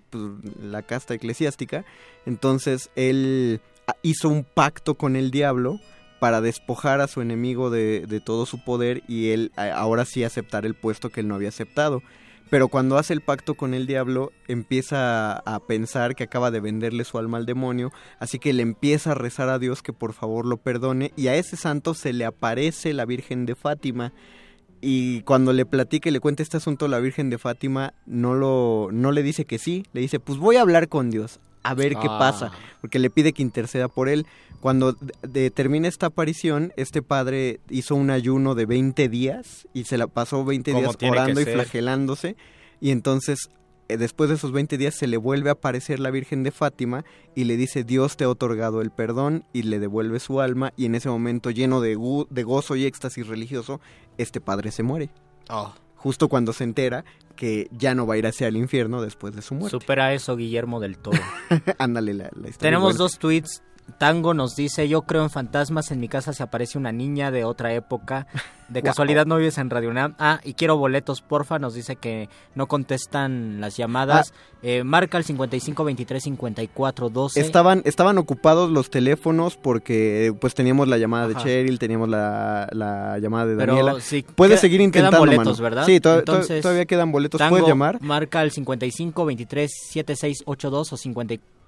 [0.61, 1.85] la casta eclesiástica.
[2.25, 5.79] Entonces él ah, hizo un pacto con el diablo
[6.19, 10.65] para despojar a su enemigo de, de todo su poder y él ahora sí aceptar
[10.65, 12.03] el puesto que él no había aceptado.
[12.51, 17.05] Pero cuando hace el pacto con el diablo, empieza a, pensar que acaba de venderle
[17.05, 20.45] su alma al demonio, así que le empieza a rezar a Dios que por favor
[20.45, 24.11] lo perdone, y a ese santo se le aparece la Virgen de Fátima.
[24.81, 28.89] Y cuando le platica y le cuenta este asunto la Virgen de Fátima, no, lo,
[28.91, 31.39] no le dice que sí, le dice, pues voy a hablar con Dios.
[31.63, 32.17] A ver qué Ah.
[32.19, 32.51] pasa,
[32.81, 34.25] porque le pide que interceda por él.
[34.59, 39.85] Cuando de- de- termina esta aparición, este padre hizo un ayuno de 20 días y
[39.85, 41.53] se la pasó 20 Como días orando y ser.
[41.55, 42.35] flagelándose
[42.79, 43.49] y entonces
[43.89, 47.03] eh, después de esos 20 días se le vuelve a aparecer la Virgen de Fátima
[47.35, 50.85] y le dice Dios te ha otorgado el perdón y le devuelve su alma y
[50.85, 53.81] en ese momento lleno de, gozo y éxtasis religioso,
[54.17, 55.09] este padre se muere.
[55.49, 59.35] Oh, Justo cuando se entera que ya no va a ir hacia el infierno después
[59.35, 59.77] de su muerte.
[59.79, 61.21] supera eso Guillermo del Toro.
[61.77, 62.57] Ándale la, la historia.
[62.57, 62.97] Tenemos buena.
[62.97, 63.61] dos tweets.
[63.97, 67.43] Tango nos dice, yo creo en fantasmas, en mi casa se aparece una niña de
[67.45, 68.27] otra época.
[68.71, 70.15] De casualidad no vives en Radio UNAM.
[70.17, 71.59] Ah, y quiero boletos, porfa.
[71.59, 74.33] Nos dice que no contestan las llamadas.
[74.63, 77.41] Eh, marca el 55 23 54 12.
[77.41, 81.35] Estaban, estaban ocupados los teléfonos porque pues teníamos la llamada de.
[81.35, 83.99] Cheryl, teníamos la, la llamada de Pero Daniela.
[83.99, 85.63] sí, Puedes queda- seguir quedan intentando, boletos, mano.
[85.63, 85.85] ¿verdad?
[85.85, 87.39] Sí, to- to- Entonces, todavía quedan boletos.
[87.39, 88.01] Tango, Puedes llamar.
[88.01, 91.60] Marca el 55 23 7682 o 55 23 54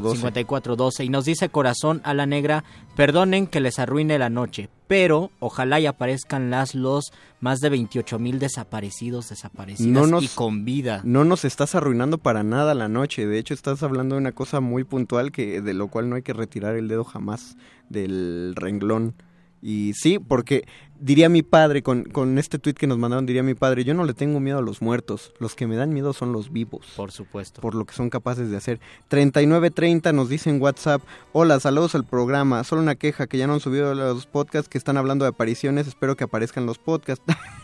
[0.00, 0.16] 12.
[0.16, 2.64] 54 12 y nos dice Corazón a la Negra,
[2.96, 8.18] perdonen que les arruine la noche, pero ojalá y aparezcan las los más de 28
[8.18, 11.00] mil desaparecidos, desaparecidas No nos- y con vida.
[11.04, 13.26] No nos estás arruinando para nada la noche.
[13.26, 16.22] De hecho, estás hablando de una cosa muy puntual que de lo cual no hay
[16.22, 17.56] que retirar el dedo jamás
[17.88, 19.14] del renglón.
[19.60, 20.66] Y sí, porque
[21.04, 24.04] diría mi padre, con, con este tweet que nos mandaron, diría mi padre, yo no
[24.04, 25.34] le tengo miedo a los muertos.
[25.38, 26.86] Los que me dan miedo son los vivos.
[26.96, 27.60] Por supuesto.
[27.60, 28.80] Por lo que son capaces de hacer.
[29.08, 31.02] 3930 nos dice en WhatsApp,
[31.32, 32.64] hola, saludos al programa.
[32.64, 35.86] Solo una queja que ya no han subido los podcasts que están hablando de apariciones.
[35.86, 37.24] Espero que aparezcan los podcasts.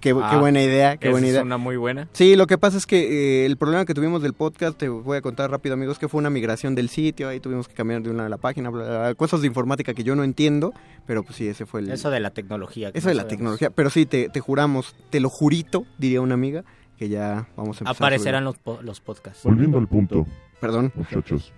[0.00, 1.42] qué, qué Ah, buena idea, qué buena es idea.
[1.42, 2.08] una muy buena.
[2.12, 5.16] Sí, lo que pasa es que eh, el problema que tuvimos del podcast, te voy
[5.18, 8.10] a contar rápido amigos, que fue una migración del sitio, ahí tuvimos que cambiar de
[8.10, 10.72] una a la página, bla, bla, bla, cosas de informática que yo no entiendo,
[11.06, 11.90] pero pues sí, ese fue el...
[11.90, 12.90] Eso de la tecnología.
[12.94, 13.28] Eso no de la sabemos.
[13.28, 16.64] tecnología, pero sí, te, te juramos, te lo jurito, diría una amiga,
[16.98, 18.44] que ya vamos a empezar a Aparecerán subir.
[18.44, 19.42] los, po- los podcasts.
[19.44, 20.26] Volviendo al punto,
[20.60, 20.92] Perdón.
[20.94, 21.52] muchachos.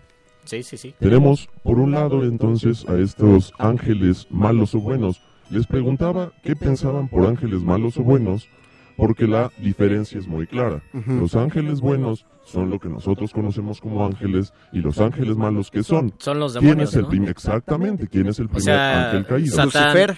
[0.44, 0.94] Sí, sí, sí.
[0.98, 5.20] Tenemos, por un lado, entonces, a estos ángeles malos o buenos.
[5.50, 8.48] Les preguntaba qué pensaban por ángeles malos o buenos,
[8.96, 10.82] porque la diferencia es muy clara.
[11.06, 15.82] Los ángeles buenos son lo que nosotros conocemos como ángeles, y los ángeles malos que
[15.82, 16.14] son.
[16.18, 17.28] Son los ¿Quién demonios, es el ¿no?
[17.28, 19.54] Exactamente, ¿quién es el primer sea, ángel caído?
[19.54, 19.94] Satán.
[19.94, 20.16] Lucifer,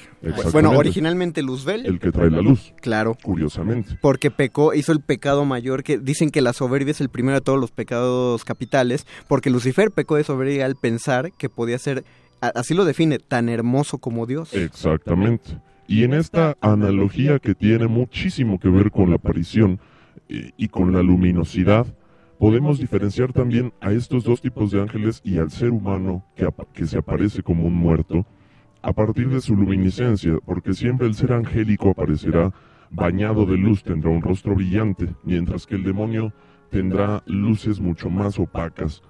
[0.52, 3.98] bueno, originalmente Luzbel, El que trae la luz, claro, curiosamente.
[4.00, 7.40] porque pecó, hizo el pecado mayor, que dicen que la soberbia es el primero de
[7.42, 12.04] todos los pecados capitales, porque Lucifer pecó de soberbia al pensar que podía ser,
[12.40, 14.54] así lo define, tan hermoso como Dios.
[14.54, 15.60] Exactamente.
[15.86, 19.80] Y en esta analogía que tiene muchísimo que ver con la aparición
[20.28, 21.86] eh, y con la luminosidad,
[22.38, 26.86] podemos diferenciar también a estos dos tipos de ángeles y al ser humano que, que
[26.86, 28.24] se aparece como un muerto
[28.82, 32.52] a partir de su luminiscencia, porque siempre el ser angélico aparecerá
[32.90, 36.32] bañado de luz, tendrá un rostro brillante, mientras que el demonio
[36.70, 39.02] tendrá luces mucho más opacas.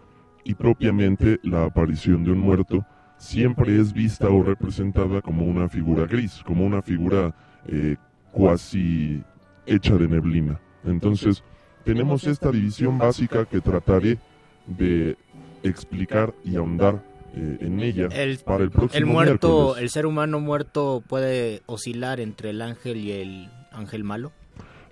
[0.45, 2.85] Y propiamente la aparición de un muerto
[3.21, 7.35] siempre es vista o representada como una figura gris, como una figura
[7.69, 7.97] eh,
[8.33, 9.23] cuasi
[9.67, 10.59] hecha de neblina.
[10.85, 11.45] Entonces,
[11.85, 14.19] tenemos esta división básica que trataré
[14.67, 15.17] de
[15.63, 17.03] explicar y ahondar
[17.35, 19.83] eh, en ella El, para el próximo el muerto, miércoles.
[19.83, 24.33] el ser humano muerto puede oscilar entre el ángel y el ángel malo.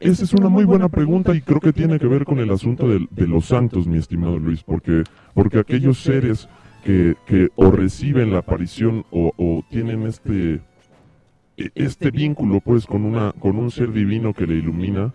[0.01, 2.87] Esa es una muy buena pregunta y creo que tiene que ver con el asunto
[2.87, 5.03] del- de, los santos, mi estimado Luis, porque,
[5.35, 6.49] porque aquellos seres
[6.85, 10.61] que, que o reciben la aparición o, o tienen este,
[11.57, 15.13] e- este vínculo pues con, una, con un ser divino que le ilumina,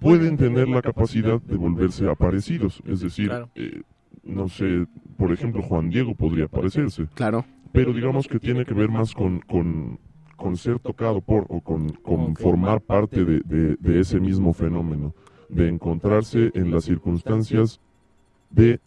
[0.00, 2.82] pueden tener la capacidad de volverse aparecidos.
[2.86, 3.50] Es decir, Claro.
[3.54, 3.82] eh,
[4.24, 4.86] no sé,
[5.16, 7.06] por ejemplo, Juan Diego podría aparecerse.
[7.14, 7.44] Claro.
[7.72, 9.98] Pero digamos que tiene que ver más con, con,
[10.36, 15.14] con ser tocado por o con, con formar parte de, de- de ese mismo fenómeno,
[15.48, 17.80] de encontrarse en las circunstancias
[18.50, 18.80] de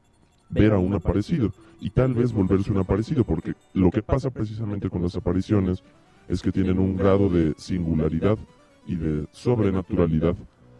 [0.49, 1.51] ver a un aparecido
[1.83, 5.83] y tal vez volverse un aparecido, porque lo que pasa precisamente con las apariciones
[6.29, 8.37] es que tienen un grado de singularidad
[8.87, 10.33] y de sobrenaturalidad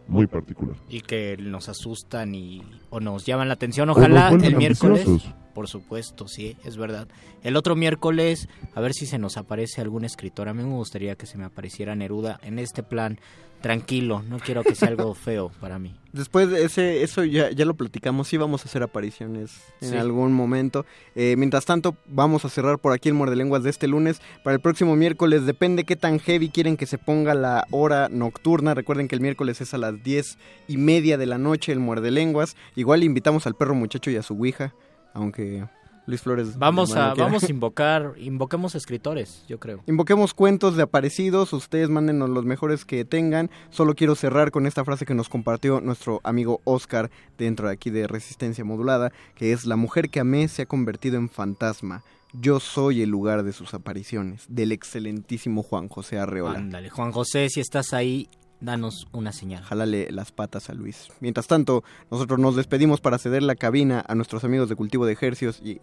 [0.06, 0.76] muy particular.
[0.88, 3.90] y que nos asustan y o nos llaman la atención.
[3.90, 5.06] Ojalá el miércoles.
[5.06, 5.34] ambiciosos.
[5.54, 7.06] Por supuesto, sí, es verdad.
[7.42, 10.48] El otro miércoles, a ver si se nos aparece algún escritor.
[10.48, 13.18] A mí me gustaría que se me apareciera Neruda en este plan
[13.64, 14.22] tranquilo.
[14.28, 15.94] No quiero que sea algo feo para mí.
[16.12, 19.96] Después de ese, eso ya, ya lo platicamos, sí vamos a hacer apariciones en Sí.
[19.96, 20.84] algún momento.
[21.16, 24.20] Eh, mientras tanto, vamos a cerrar por aquí el Muerde Lenguas de este lunes.
[24.44, 28.74] Para el próximo miércoles, depende qué tan heavy quieren que se ponga la hora nocturna.
[28.74, 30.36] Recuerden que el miércoles es a las diez
[30.68, 32.56] y media de la noche el Muerde Lenguas.
[32.76, 34.74] Igual invitamos al perro muchacho y a su ouija,
[35.14, 35.64] aunque
[36.06, 36.58] Luis Flores.
[36.58, 39.82] Vamos a, vamos a invocar, invoquemos escritores, yo creo.
[39.86, 43.50] Invoquemos cuentos de aparecidos, ustedes mándenos los mejores que tengan.
[43.70, 47.90] Solo quiero cerrar con esta frase que nos compartió nuestro amigo Oscar dentro de aquí
[47.90, 52.04] de Resistencia Modulada, que es la mujer que amé se ha convertido en fantasma.
[52.32, 56.58] Yo soy el lugar de sus apariciones, del excelentísimo Juan José Arreola.
[56.58, 58.28] Ándale, Juan José, si estás ahí,
[58.60, 59.62] danos una señal.
[59.62, 61.08] Jálale las patas a Luis.
[61.20, 65.12] Mientras tanto, nosotros nos despedimos para ceder la cabina a nuestros amigos de Cultivo de
[65.12, 65.78] Ejercios y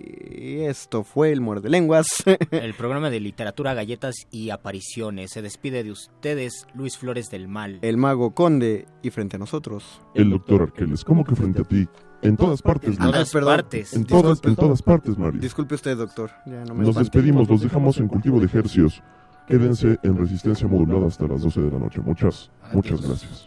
[0.61, 2.07] esto fue el Muerde Lenguas.
[2.51, 5.31] El programa de literatura, galletas y apariciones.
[5.31, 7.79] Se despide de ustedes Luis Flores del Mal.
[7.81, 10.01] el mago Conde y frente a nosotros.
[10.15, 11.87] El doctor Arqueles, ¿cómo que frente a ti?
[12.23, 13.25] En todas partes, Ah, Mario.
[13.31, 13.65] perdón.
[13.93, 15.41] En todas, en todas partes, Mario.
[15.41, 16.29] Disculpe usted, doctor.
[16.45, 19.01] Ya no me Nos despedimos, los dejamos en cultivo de ejercios.
[19.51, 21.99] Quédense en resistencia modulada hasta las 12 de la noche.
[21.99, 23.45] Muchas, muchas gracias.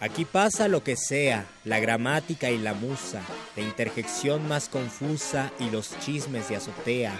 [0.00, 3.22] Aquí pasa lo que sea, la gramática y la musa,
[3.54, 7.12] la interjección más confusa y los chismes de azotea.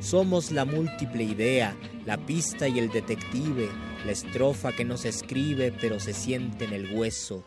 [0.00, 3.68] Somos la múltiple idea, la pista y el detective,
[4.04, 7.44] la estrofa que no se escribe pero se siente en el hueso.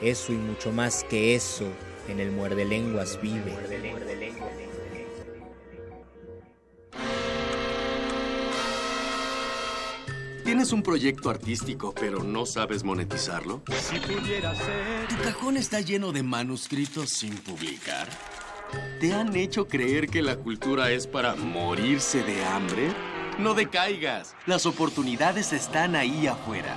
[0.00, 1.64] Eso y mucho más que eso,
[2.08, 3.54] en el muerde lenguas vive.
[10.44, 13.62] ¿Tienes un proyecto artístico pero no sabes monetizarlo?
[13.80, 15.08] Si pudiera ser.
[15.08, 18.08] ¿Tu cajón está lleno de manuscritos sin publicar?
[19.00, 22.94] ¿Te han hecho creer que la cultura es para morirse de hambre?
[23.38, 26.76] No decaigas, las oportunidades están ahí afuera.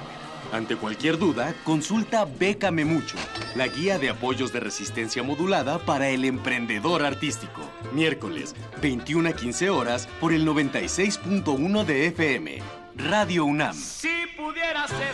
[0.52, 3.18] Ante cualquier duda, consulta Bécame Mucho,
[3.56, 7.62] la guía de apoyos de resistencia modulada para el emprendedor artístico.
[7.92, 12.64] Miércoles, 21 a 15 horas por el 96.1 de FM.
[12.96, 13.76] Radio UNAM.
[13.76, 15.14] Si pudiera ser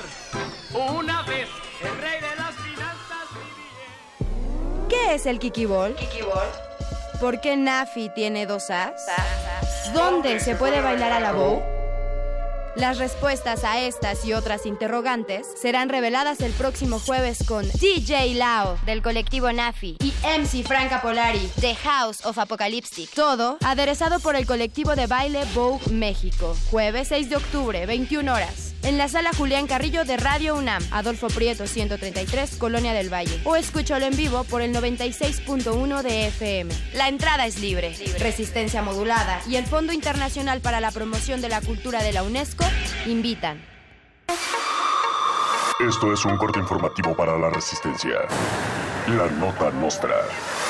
[0.74, 1.50] una vez
[1.82, 3.28] el rey de las finanzas.
[4.88, 5.96] ¿Qué es el Kiki Ball?
[7.20, 9.06] ¿Por qué Nafi tiene dos As?
[9.94, 11.75] ¿Dónde se puede bailar a la bow?
[12.76, 18.78] Las respuestas a estas y otras interrogantes serán reveladas el próximo jueves con DJ Lao
[18.86, 19.96] Del colectivo Nafi.
[20.02, 21.50] y MC Franca Polari.
[21.62, 23.10] The House of Apocalyptic.
[23.14, 26.54] Todo aderezado por el colectivo de baile Vogue México.
[26.70, 28.75] Jueves 6 de octubre, 21 horas.
[28.86, 33.42] En la sala Julián Carrillo de Radio UNAM, Adolfo Prieto 133, Colonia del Valle.
[33.44, 36.72] O escúchalo en vivo por el 96.1 de FM.
[36.94, 37.96] La entrada es libre.
[38.20, 42.64] Resistencia Modulada y el Fondo Internacional para la Promoción de la Cultura de la UNESCO
[43.08, 43.60] invitan.
[45.80, 48.20] Esto es un corte informativo para la resistencia.
[49.08, 50.14] La nota nostra.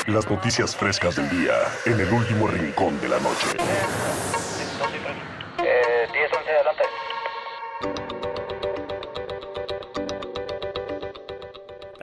[0.07, 1.53] Las noticias frescas del día
[1.85, 4.44] en el último rincón de la noche.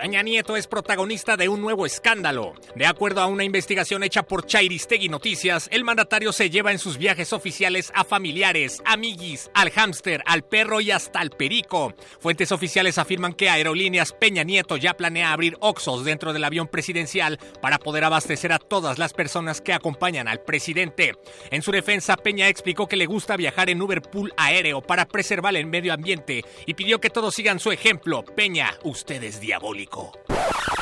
[0.03, 2.55] Peña Nieto es protagonista de un nuevo escándalo.
[2.74, 6.99] De acuerdo a una investigación hecha por Chairistegui Noticias, el mandatario se lleva en sus
[6.99, 11.95] viajes oficiales a familiares, amiguis, al hámster, al perro y hasta al perico.
[12.19, 17.39] Fuentes oficiales afirman que Aerolíneas Peña Nieto ya planea abrir Oxos dentro del avión presidencial
[17.61, 21.15] para poder abastecer a todas las personas que acompañan al presidente.
[21.53, 25.55] En su defensa, Peña explicó que le gusta viajar en Uber Pool aéreo para preservar
[25.55, 28.24] el medio ambiente y pidió que todos sigan su ejemplo.
[28.24, 29.91] Peña, usted es diabólico.
[29.93, 30.82] こう。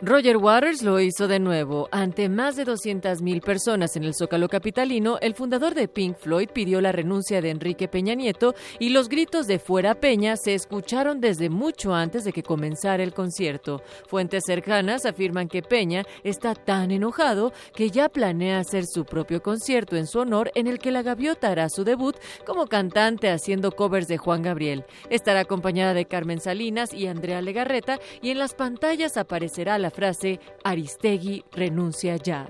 [0.00, 1.88] Roger Waters lo hizo de nuevo.
[1.90, 6.80] Ante más de 200.000 personas en el Zócalo Capitalino, el fundador de Pink Floyd pidió
[6.80, 11.50] la renuncia de Enrique Peña Nieto y los gritos de fuera Peña se escucharon desde
[11.50, 13.82] mucho antes de que comenzara el concierto.
[14.06, 19.96] Fuentes cercanas afirman que Peña está tan enojado que ya planea hacer su propio concierto
[19.96, 22.14] en su honor en el que la gaviota hará su debut
[22.46, 24.84] como cantante haciendo covers de Juan Gabriel.
[25.10, 30.40] Estará acompañada de Carmen Salinas y Andrea Legarreta y en las pantallas aparecerá la frase
[30.64, 32.46] Aristegui renuncia ya.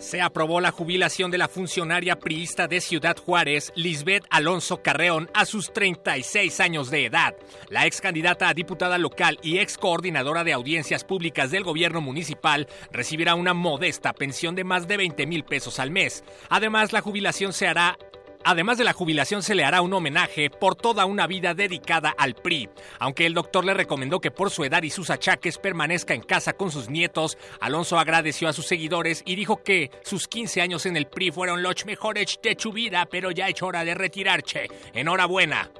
[0.00, 5.44] Se aprobó la jubilación de la funcionaria priista de Ciudad Juárez, Lisbeth Alonso Carreón, a
[5.44, 7.36] sus 36 años de edad.
[7.68, 12.66] La ex candidata a diputada local y ex coordinadora de audiencias públicas del gobierno municipal
[12.90, 16.24] recibirá una modesta pensión de más de 20 mil pesos al mes.
[16.48, 17.98] Además, la jubilación se hará
[18.44, 22.34] Además de la jubilación se le hará un homenaje por toda una vida dedicada al
[22.34, 22.68] PRI.
[22.98, 26.54] Aunque el doctor le recomendó que por su edad y sus achaques permanezca en casa
[26.54, 30.96] con sus nietos, Alonso agradeció a sus seguidores y dijo que sus 15 años en
[30.96, 34.68] el PRI fueron los mejores de su vida, pero ya es hora de retirarse.
[34.94, 35.70] Enhorabuena.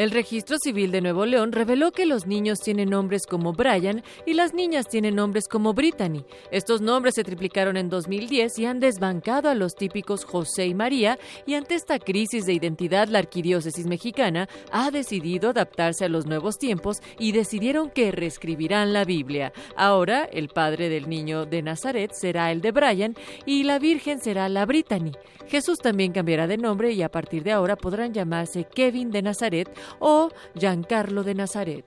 [0.00, 4.32] El registro civil de Nuevo León reveló que los niños tienen nombres como Brian y
[4.32, 6.24] las niñas tienen nombres como Brittany.
[6.50, 11.18] Estos nombres se triplicaron en 2010 y han desbancado a los típicos José y María
[11.44, 16.56] y ante esta crisis de identidad la arquidiócesis mexicana ha decidido adaptarse a los nuevos
[16.56, 19.52] tiempos y decidieron que reescribirán la Biblia.
[19.76, 24.48] Ahora el padre del niño de Nazaret será el de Brian y la Virgen será
[24.48, 25.12] la Brittany.
[25.48, 29.68] Jesús también cambiará de nombre y a partir de ahora podrán llamarse Kevin de Nazaret
[29.98, 31.84] o Giancarlo de Nazaret.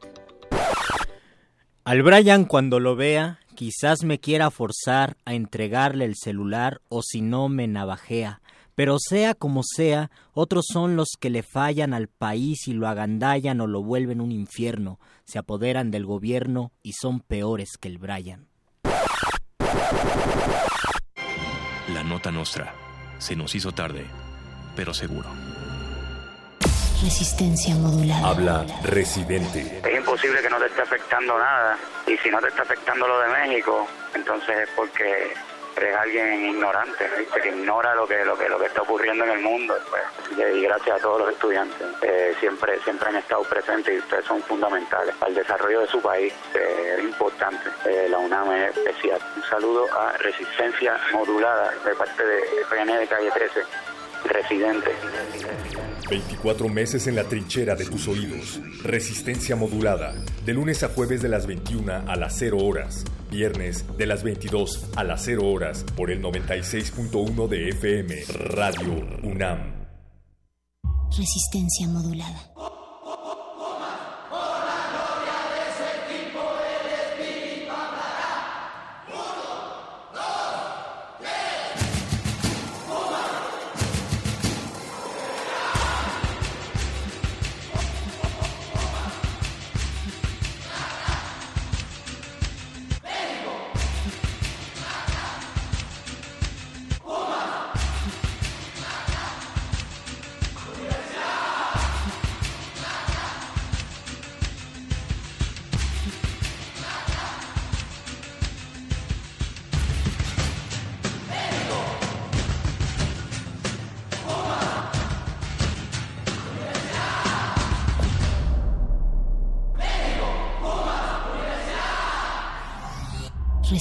[1.86, 7.22] Al Brian cuando lo vea, quizás me quiera forzar a entregarle el celular o si
[7.22, 8.42] no me navajea.
[8.76, 13.62] Pero sea como sea, otros son los que le fallan al país y lo agandallan
[13.62, 18.48] o lo vuelven un infierno, se apoderan del gobierno y son peores que el Brian.
[21.94, 22.74] La nota nostra.
[23.20, 24.06] Se nos hizo tarde,
[24.76, 25.30] pero seguro.
[27.04, 28.30] Resistencia modulada.
[28.30, 29.82] Habla Residente.
[29.84, 31.78] Es imposible que no te esté afectando nada.
[32.08, 33.86] Y si no te está afectando lo de México,
[34.16, 35.34] entonces es porque
[35.76, 37.42] eres alguien ignorante, ¿viste?
[37.42, 39.76] que ignora lo que, lo que lo que está ocurriendo en el mundo.
[39.90, 40.56] Pues.
[40.56, 41.88] Y gracias a todos los estudiantes.
[42.04, 46.02] Eh, siempre, siempre han estado presentes y ustedes son fundamentales para el desarrollo de su
[46.02, 46.34] país.
[46.54, 47.70] Eh, es importante.
[47.86, 49.20] Eh, la UNAM es especial.
[49.36, 53.93] Un saludo a Resistencia Modulada de parte de FN de Calle 13.
[54.26, 54.92] Residente.
[56.10, 58.62] 24 meses en la trinchera de tus oídos.
[58.84, 60.14] Resistencia modulada.
[60.46, 63.04] De lunes a jueves de las 21 a las 0 horas.
[63.32, 65.86] Viernes de las 22 a las 0 horas.
[65.96, 68.16] Por el 96.1 de FM.
[68.50, 68.94] Radio
[69.24, 69.88] UNAM.
[71.10, 72.83] Resistencia modulada.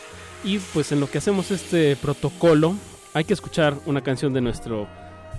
[0.44, 2.74] Y pues en lo que hacemos este protocolo,
[3.14, 4.88] hay que escuchar una canción de nuestro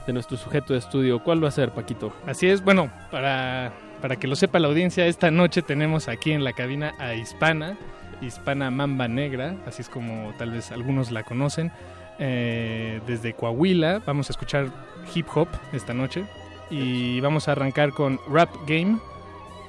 [0.06, 1.22] de nuestro sujeto de estudio.
[1.22, 2.12] ¿Cuál va a ser, Paquito?
[2.26, 6.44] Así es, bueno, para, para que lo sepa la audiencia, esta noche tenemos aquí en
[6.44, 7.76] la cabina a Hispana,
[8.20, 11.72] Hispana Mamba Negra, así es como tal vez algunos la conocen.
[12.18, 14.68] Eh, desde Coahuila vamos a escuchar
[15.14, 16.24] hip hop esta noche
[16.70, 18.98] y vamos a arrancar con Rap Game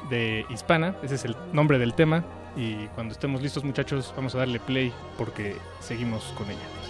[0.09, 2.23] de Hispana, ese es el nombre del tema
[2.55, 6.82] y cuando estemos listos muchachos vamos a darle play porque seguimos con ella.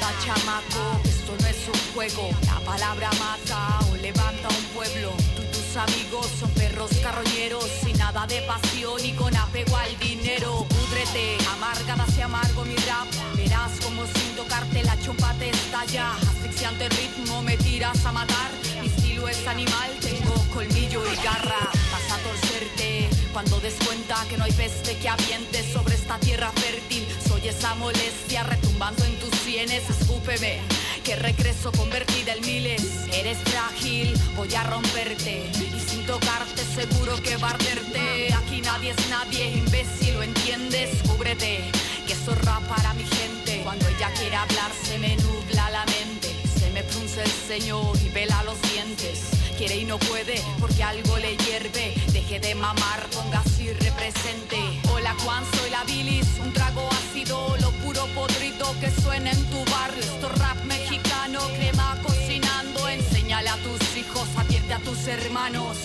[0.00, 5.12] Entienda chamaco, esto no es un juego, la palabra mata o levanta un pueblo.
[5.36, 9.98] Tú y tus amigos son perros carroñeros sin nada de pasión y con apego al
[9.98, 10.66] dinero.
[10.68, 16.12] Púdrete, amargada se amargo mi rap, verás como sin tocarte la chompa te estalla.
[16.14, 18.50] Asfixiante ritmo me tiras a matar,
[18.80, 21.68] mi estilo es animal, tengo colmillo y garra.
[21.92, 26.50] Vas a torcerte cuando des cuenta que no hay peste que aviente sobre esta tierra
[26.52, 27.06] fértil.
[27.40, 30.58] Soy esa molestia retumbando en tus sienes, escúpeme.
[31.02, 32.82] Que regreso convertida en miles.
[33.14, 35.50] Eres frágil, voy a romperte.
[35.56, 38.34] Y sin tocarte, seguro que va a arderte.
[38.34, 40.90] Aquí nadie es nadie, imbécil, ¿lo entiendes?
[41.08, 41.64] Cúbrete,
[42.06, 43.62] que eso es rap para mi gente.
[43.64, 46.28] Cuando ella quiere hablar, se me nubla la mente.
[46.58, 49.30] Se me frunce el ceño y vela los dientes.
[49.56, 51.94] Quiere y no puede porque algo le hierve.
[52.12, 54.58] Deje de mamar, ponga así represente.
[54.92, 56.19] Hola Juan, soy la un
[56.72, 60.00] trago ácido, lo puro podrido que suena en tu barrio.
[60.00, 62.88] Esto es rap mexicano, crema cocinando.
[62.88, 65.76] Enséñale a tus hijos, advierte a tus hermanos.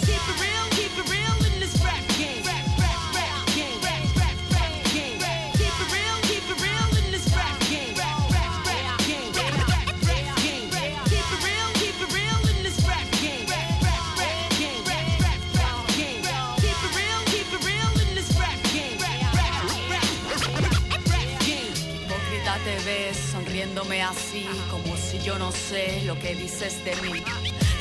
[25.55, 27.23] Sé lo que dices de mí.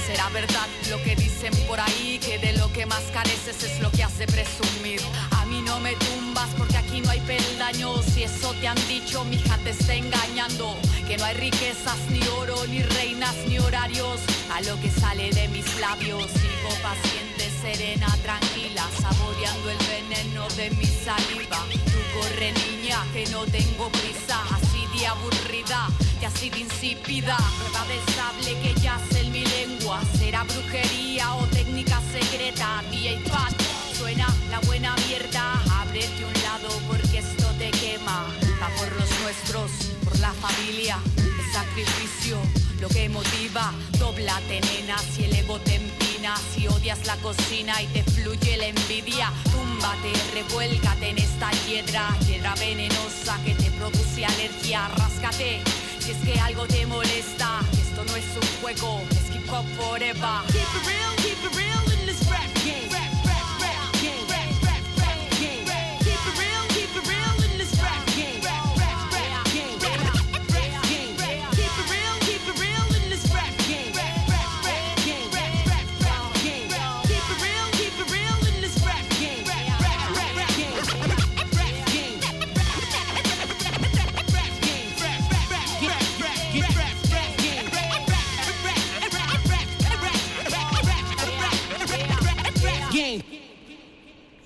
[0.06, 3.90] Será verdad lo que dicen por ahí, que de lo que más careces es lo
[3.90, 5.00] que hace presumir.
[5.30, 8.04] A mí no me tumbas porque aquí no hay peldaños.
[8.04, 10.76] Si eso te han dicho, mi hija te está engañando.
[11.08, 14.20] Que no hay riquezas, ni oro, ni reinas, ni horarios.
[14.52, 20.70] A lo que sale de mis labios, sigo paciente, serena, tranquila, saboreando el veneno de
[20.70, 21.64] mi saliva.
[21.72, 24.38] Tú corre, niña, que no tengo prisa,
[24.98, 25.88] de aburrida,
[26.20, 27.36] y así de insípida.
[27.58, 30.00] Prueba de sable que yace en mi lengua.
[30.18, 32.82] Será brujería o técnica secreta.
[32.90, 33.54] DJ Pat,
[33.96, 35.52] suena la buena mierda.
[35.82, 38.26] Ábrete un lado porque esto te quema.
[38.60, 39.70] Va por los nuestros,
[40.04, 40.98] por la familia.
[41.16, 42.38] El sacrificio,
[42.80, 43.72] lo que motiva.
[43.98, 45.78] Doblate, nena, si el ego te
[46.54, 49.30] Si odias la cocina y te fluye la envidia.
[49.52, 52.16] Túmbate, revuélcate en esta hiedra.
[52.26, 54.88] Hiedra venenosa que te produce alergia.
[54.96, 55.60] Ráscate.
[55.98, 60.40] Si es que algo te molesta, esto no es un juego, es hip hop forever.
[60.46, 61.73] Keep it real, keep it real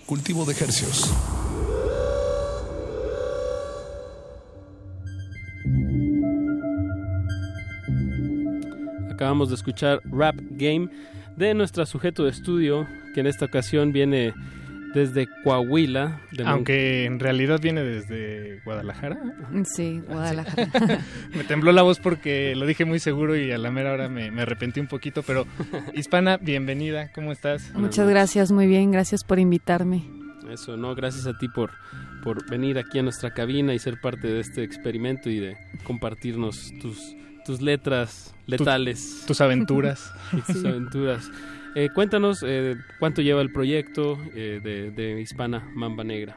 [0.09, 1.13] Cultivo de hercios.
[9.13, 10.89] Acabamos de escuchar Rap Game
[11.37, 14.33] de nuestra sujeto de estudio, que en esta ocasión viene
[14.95, 16.21] desde Coahuila.
[16.33, 19.19] de Mon- Aunque en realidad viene desde Guadalajara.
[19.65, 21.01] Sí, Guadalajara.
[21.37, 24.31] me tembló la voz porque lo dije muy seguro y a la mera hora me,
[24.31, 25.47] me arrepentí un poquito, pero
[25.95, 27.73] Hispana, bienvenida, ¿cómo estás?
[27.75, 30.05] Muchas gracias, muy bien, gracias por invitarme.
[30.51, 31.73] Eso, no, gracias a ti por,
[32.23, 36.73] por venir aquí a nuestra cabina y ser parte de este experimento y de compartirnos
[36.81, 39.25] tus, tus letras letales.
[39.27, 40.11] tus aventuras.
[40.47, 41.31] Tus aventuras.
[41.81, 46.37] Eh, cuéntanos eh, cuánto lleva el proyecto eh, de, de Hispana Mamba Negra.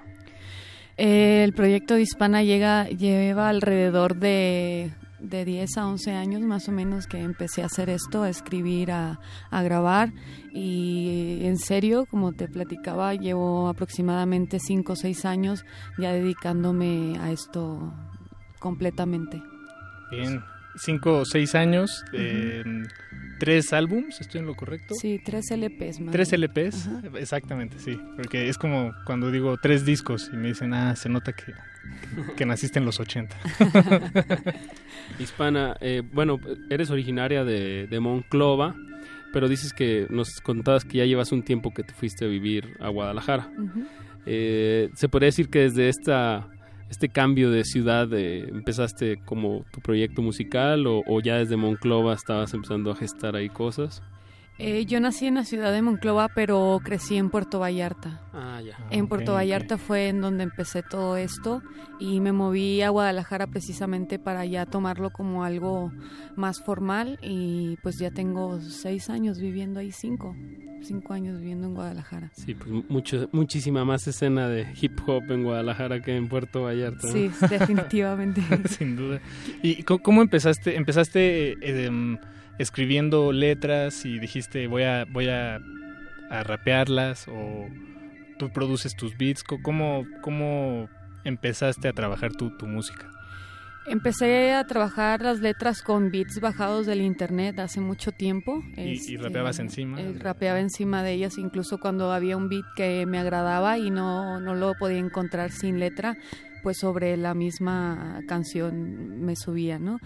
[0.98, 6.68] Eh, el proyecto de Hispana llega, lleva alrededor de, de 10 a 11 años más
[6.68, 9.20] o menos que empecé a hacer esto, a escribir, a,
[9.50, 10.14] a grabar
[10.54, 15.66] y en serio, como te platicaba, llevo aproximadamente 5 o 6 años
[15.98, 17.92] ya dedicándome a esto
[18.60, 19.42] completamente.
[20.12, 20.44] Bien,
[20.76, 22.04] cinco o seis años.
[22.14, 22.64] eh,
[23.42, 24.94] tres álbums, ¿estoy en lo correcto?
[24.94, 26.00] Sí, tres LPs.
[26.00, 28.00] Más tres LPs, exactamente, sí.
[28.16, 31.52] Porque es como cuando digo tres discos y me dicen, ah, se nota que,
[32.38, 33.36] que naciste en los 80.
[35.20, 36.40] Hispana, eh, bueno,
[36.70, 38.76] eres originaria de, de Monclova,
[39.34, 42.78] pero dices que nos contabas que ya llevas un tiempo que te fuiste a vivir
[42.80, 43.50] a Guadalajara.
[44.28, 46.48] eh, ¿Se podría decir que desde esta
[46.92, 52.14] este cambio de ciudad eh, empezaste como tu proyecto musical o, o, ya desde Monclova
[52.14, 54.04] estabas empezando a gestar ahí cosas?
[54.64, 58.22] Eh, yo nací en la ciudad de Monclova, pero crecí en Puerto Vallarta.
[58.32, 58.78] Ah, ya.
[58.92, 59.88] En Puerto Vallarta okay.
[59.88, 61.64] fue en donde empecé todo esto
[62.00, 65.92] y me moví a Guadalajara precisamente para ya tomarlo como algo
[66.36, 70.36] más formal y pues ya tengo seis años viviendo ahí, cinco,
[70.84, 72.30] cinco años viviendo en Guadalajara.
[72.36, 77.08] Sí, pues mucho, muchísima más escena de hip hop en Guadalajara que en Puerto Vallarta.
[77.08, 77.14] ¿no?
[77.14, 78.44] Sí, definitivamente.
[78.70, 79.22] Sin duda.
[79.64, 80.78] ¿Y cómo empezaste?
[80.78, 81.54] ¿Empezaste...
[81.62, 82.20] Eh,
[82.62, 85.60] escribiendo letras y dijiste voy a voy a,
[86.30, 87.68] a, rapearlas o
[88.38, 90.90] tú produces tus beats cómo cómo
[91.24, 93.12] empezaste a trabajar tu, tu música
[93.88, 98.62] Empecé a trabajar las letras con beats bajados del internet hace mucho tiempo.
[98.78, 100.00] ¿Y, este, y rapeabas encima?
[100.00, 104.40] Eh, rapeaba encima de ellas, incluso cuando había un beat que me agradaba y no,
[104.40, 106.16] no lo podía encontrar sin letra
[106.62, 110.00] pues sobre la misma canción me subía, ¿no?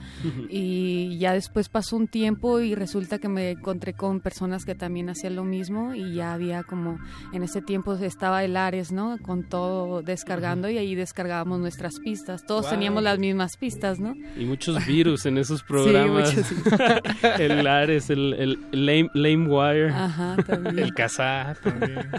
[0.50, 5.10] y ya después pasó un tiempo y resulta que me encontré con personas que también
[5.10, 6.98] hacían lo mismo y ya había como,
[7.34, 9.18] en ese tiempo estaba el Ares, ¿no?
[9.22, 12.46] Con todo descargando y ahí descargábamos nuestras pistas.
[12.46, 12.72] Todos wow.
[12.72, 14.16] teníamos las mismas pistas, ¿no?
[14.38, 16.30] Y muchos virus en esos programas.
[16.30, 16.42] sí,
[17.40, 19.90] el Ares, el, el, el lame, LameWire.
[19.90, 20.80] Ajá, también.
[20.80, 22.10] El Kazaa también.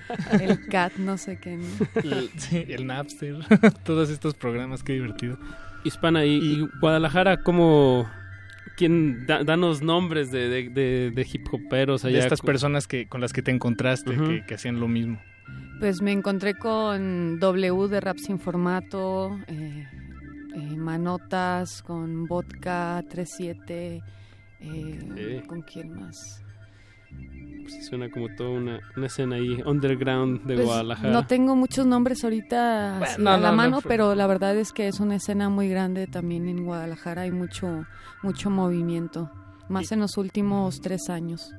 [0.41, 1.67] el Cat, no sé qué, ¿no?
[2.03, 3.37] El, sí, el Napster.
[3.85, 5.39] Todos estos programas, qué divertido.
[5.85, 8.09] Hispana, y, y Guadalajara, ¿cómo,
[8.77, 12.19] ¿Quién, da, danos nombres de, de, de, de, hip hoperos allá.
[12.19, 14.29] De estas personas que, con las que te encontraste, uh -huh.
[14.41, 15.19] que, que, hacían lo mismo.
[15.81, 19.87] Pues me encontré con W de Rap Sin Formato, eh,
[20.55, 24.03] eh, Manotas, con Vodka 37,
[24.61, 26.43] eh, ¿con quién más?
[27.69, 31.13] Pues suena como toda una, una, escena ahí underground de pues Guadalajara.
[31.13, 34.57] No tengo muchos nombres ahorita bueno, no, a la no, mano, no, pero la verdad
[34.57, 37.23] es que es una escena muy grande también en Guadalajara.
[37.23, 37.87] Hay mucho,
[38.23, 39.31] mucho movimiento,
[39.69, 41.53] más y, en los últimos tres años.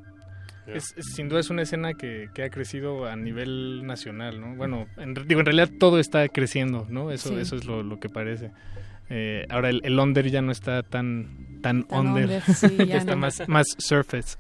[0.66, 4.56] Es, es, sin duda es una escena que, que, ha crecido a nivel nacional, ¿no?
[4.56, 7.12] Bueno, en, digo, en realidad todo está creciendo, ¿no?
[7.12, 7.36] Eso, sí.
[7.36, 8.52] eso es lo, lo que parece.
[9.10, 12.98] Eh, ahora el, el, under ya no está tan, tan, tan under, under sí, ya
[12.98, 14.38] está más, más surface.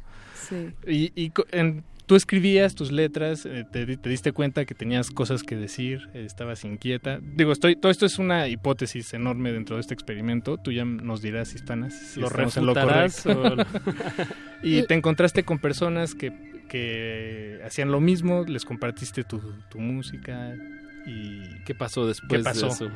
[0.48, 0.74] Sí.
[0.88, 5.44] Y, y en, tú escribías tus letras, eh, te, te, diste cuenta que tenías cosas
[5.44, 7.20] que decir, eh, estabas inquieta.
[7.22, 10.58] Digo, estoy, todo esto es una hipótesis enorme dentro de este experimento.
[10.58, 13.56] Tú ya nos dirás, Hispanas, si lo estamos en lo correcto.
[14.64, 16.32] y te encontraste con personas que,
[16.70, 20.56] que hacían lo mismo, les compartiste tu, tu música.
[21.06, 22.68] ¿Y qué pasó después ¿Qué pasó?
[22.68, 22.92] de eso?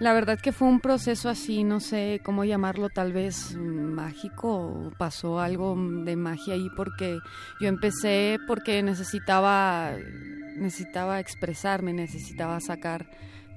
[0.00, 5.40] La verdad que fue un proceso así, no sé cómo llamarlo, tal vez mágico, pasó
[5.40, 7.18] algo de magia ahí porque
[7.60, 9.92] yo empecé porque necesitaba
[10.56, 13.10] necesitaba expresarme, necesitaba sacar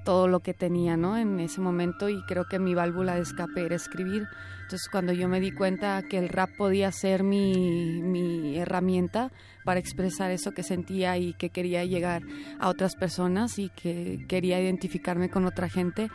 [0.04, 1.16] todo lo que tenía, ¿no?
[1.16, 4.28] En ese momento y creo que mi válvula de escape era escribir.
[4.64, 9.30] Entonces cuando yo me di cuenta que el rap podía ser mi, mi herramienta
[9.64, 12.22] para expresar eso que sentía y que quería llegar
[12.58, 16.10] a otras personas y que quería identificarme con otra gente,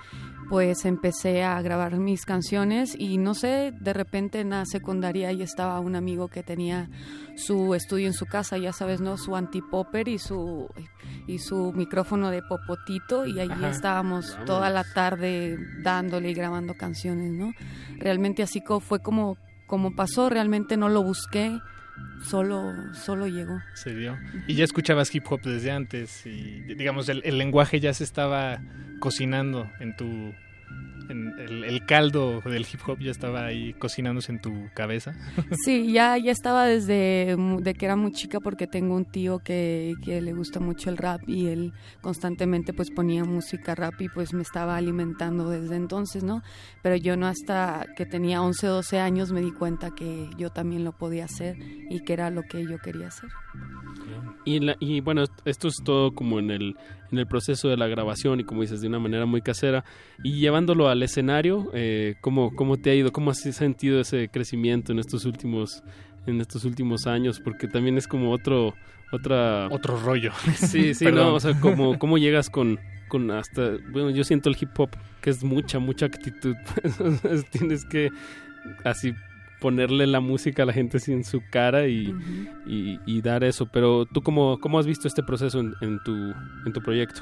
[0.50, 5.44] pues empecé a grabar mis canciones y no sé, de repente en la secundaria ya
[5.44, 6.90] estaba un amigo que tenía
[7.36, 9.18] su estudio en su casa, ya sabes, ¿no?
[9.18, 10.68] Su antipopper y su
[11.28, 14.46] y su micrófono de popotito y allí Ajá, estábamos vamos.
[14.46, 17.54] toda la tarde dándole y grabando canciones, ¿no?
[17.98, 21.60] Realmente así fue como como pasó, realmente no lo busqué,
[22.24, 23.62] solo solo llegó.
[23.74, 24.18] Se dio.
[24.48, 28.62] Y ya escuchabas hip hop desde antes y digamos el, el lenguaje ya se estaba
[29.00, 30.34] cocinando en tu
[31.10, 35.14] en el, el, caldo del hip hop ya estaba ahí cocinándose en tu cabeza.
[35.65, 39.94] Sí, ya, ya estaba desde de que era muy chica porque tengo un tío que,
[40.03, 44.34] que le gusta mucho el rap y él constantemente pues ponía música rap y pues
[44.34, 46.41] me estaba alimentando desde entonces, ¿no?
[46.81, 50.84] Pero yo no hasta que tenía 11, 12 años me di cuenta que yo también
[50.84, 51.57] lo podía hacer
[51.90, 53.30] y que era lo que yo quería hacer.
[54.45, 56.76] Y, la, y bueno, esto es todo como en el,
[57.11, 59.84] en el proceso de la grabación y como dices, de una manera muy casera.
[60.23, 63.11] Y llevándolo al escenario, eh, ¿cómo, ¿cómo te ha ido?
[63.11, 65.84] ¿Cómo has sentido ese crecimiento en estos últimos
[66.27, 67.40] en estos últimos años?
[67.40, 68.76] Porque también es como otro
[69.11, 70.31] otra otro rollo.
[70.56, 74.57] Sí, sí, no, o sea, como cómo llegas con con hasta bueno, yo siento el
[74.60, 74.91] hip hop
[75.22, 76.56] que es mucha mucha actitud.
[77.52, 78.10] Tienes que
[78.84, 79.14] así
[79.60, 82.14] ponerle la música a la gente así en su cara y,
[82.65, 83.68] y, dar eso.
[83.72, 86.34] Pero tú, ¿cómo, cómo has visto este proceso en, tu,
[86.65, 87.22] en tu proyecto?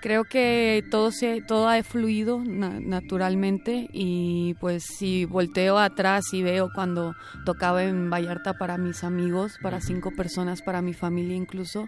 [0.00, 6.68] Creo que todo, se, todo ha fluido naturalmente y pues si volteo atrás y veo
[6.74, 7.14] cuando
[7.46, 11.86] tocaba en Vallarta para mis amigos, para cinco personas, para mi familia incluso,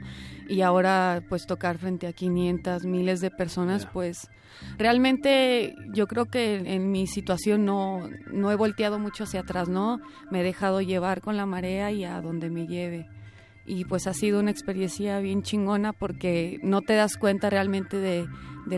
[0.48, 4.30] y ahora pues tocar frente a 500, miles de personas, pues
[4.78, 10.00] realmente yo creo que en mi situación no, no he volteado mucho hacia atrás, ¿no?
[10.30, 13.06] Me he dejado llevar con la marea y a donde me lleve
[13.66, 18.28] y pues ha sido una experiencia bien chingona porque no te das cuenta realmente de,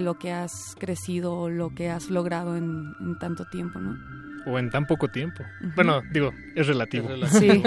[0.00, 3.96] lo que has crecido o lo que has logrado en, tanto tiempo, ¿no?
[4.46, 5.44] O en tan poco tiempo.
[5.74, 7.10] Bueno, digo, es relativo.
[7.10, 7.62] Es, Sí.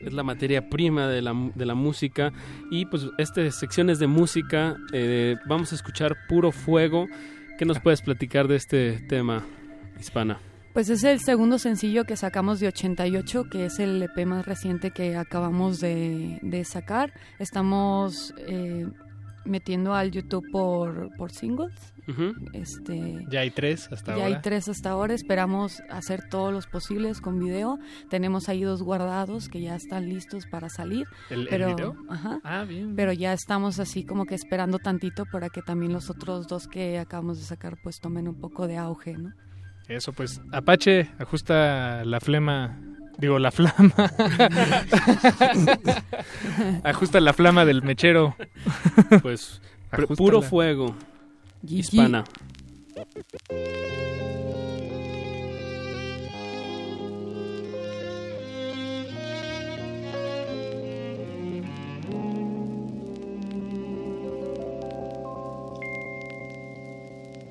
[0.00, 2.32] es la materia prima de la, de la música.
[2.70, 7.06] Y pues estas secciones de música, eh, vamos a escuchar Puro Fuego.
[7.58, 9.44] ¿Qué nos puedes platicar de este tema,
[10.00, 10.40] Hispana?
[10.72, 14.90] Pues es el segundo sencillo que sacamos de 88, que es el EP más reciente
[14.90, 17.12] que acabamos de, sacar.
[17.38, 18.88] Estamos eh,
[19.44, 21.74] metiendo al YouTube por, por singles.
[22.52, 24.28] este, ya hay tres hasta ahora.
[24.28, 25.14] Ya hay tres hasta ahora.
[25.14, 27.78] Esperamos hacer todos los posibles con video.
[28.10, 31.06] Tenemos ahí dos guardados que ya están listos para salir.
[31.30, 31.96] ¿El, pero, video?
[32.08, 32.94] Ajá, ah, bien.
[32.96, 36.98] Pero ya estamos así como que esperando tantito para que también los otros dos que
[36.98, 39.32] acabamos de sacar pues tomen un poco de auge, ¿no?
[39.88, 42.80] Eso pues, Apache ajusta la flema,
[43.18, 43.94] digo la flama.
[46.84, 48.36] ajusta la flama del mechero.
[49.22, 49.60] pues
[50.16, 50.94] puro fuego.
[51.66, 52.24] Hispana.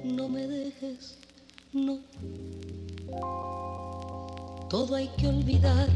[0.04, 1.18] No me dejes
[1.74, 2.00] no.
[4.74, 5.88] Todo hay que olvidar.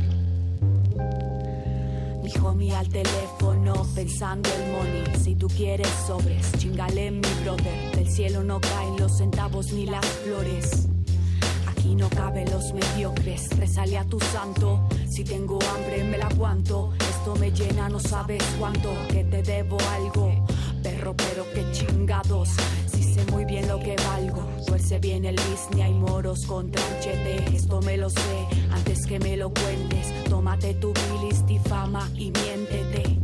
[2.23, 5.19] Dijo mi al teléfono pensando el money.
[5.19, 7.95] Si tú quieres sobres, chingale mi brother.
[7.95, 10.87] Del cielo no caen los centavos ni las flores.
[11.67, 13.49] Aquí no caben los mediocres.
[13.57, 14.87] Resale a tu santo.
[15.09, 16.93] Si tengo hambre me la aguanto.
[16.99, 18.91] Esto me llena, no sabes cuánto.
[19.07, 20.45] Que te debo algo.
[20.83, 22.49] Perro, pero qué chingados
[23.31, 24.45] muy bien lo que valgo.
[24.65, 27.55] Tuerce bien el business, hay moros con tranchete.
[27.55, 30.23] Esto me lo sé antes que me lo cuentes.
[30.29, 33.19] Tómate tu bilis, fama y miéntete.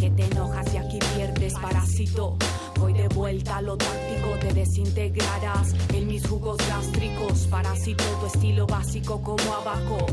[0.00, 2.36] Que te enojas y aquí pierdes, parásito.
[2.78, 7.46] Voy de vuelta a lo táctico, te desintegrarás en mis jugos gástricos.
[7.46, 10.06] Parásito, tu estilo básico como abajo.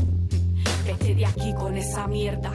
[0.84, 2.52] Vete de aquí con esa mierda.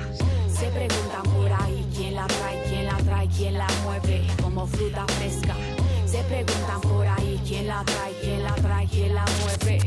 [0.50, 5.06] Se preguntan por ahí quién la trae, quién la trae, quién la mueve como fruta
[5.08, 5.56] fresca.
[6.08, 9.80] Se preguntan por ahí quién la trae, quién la trae, quién la mueve.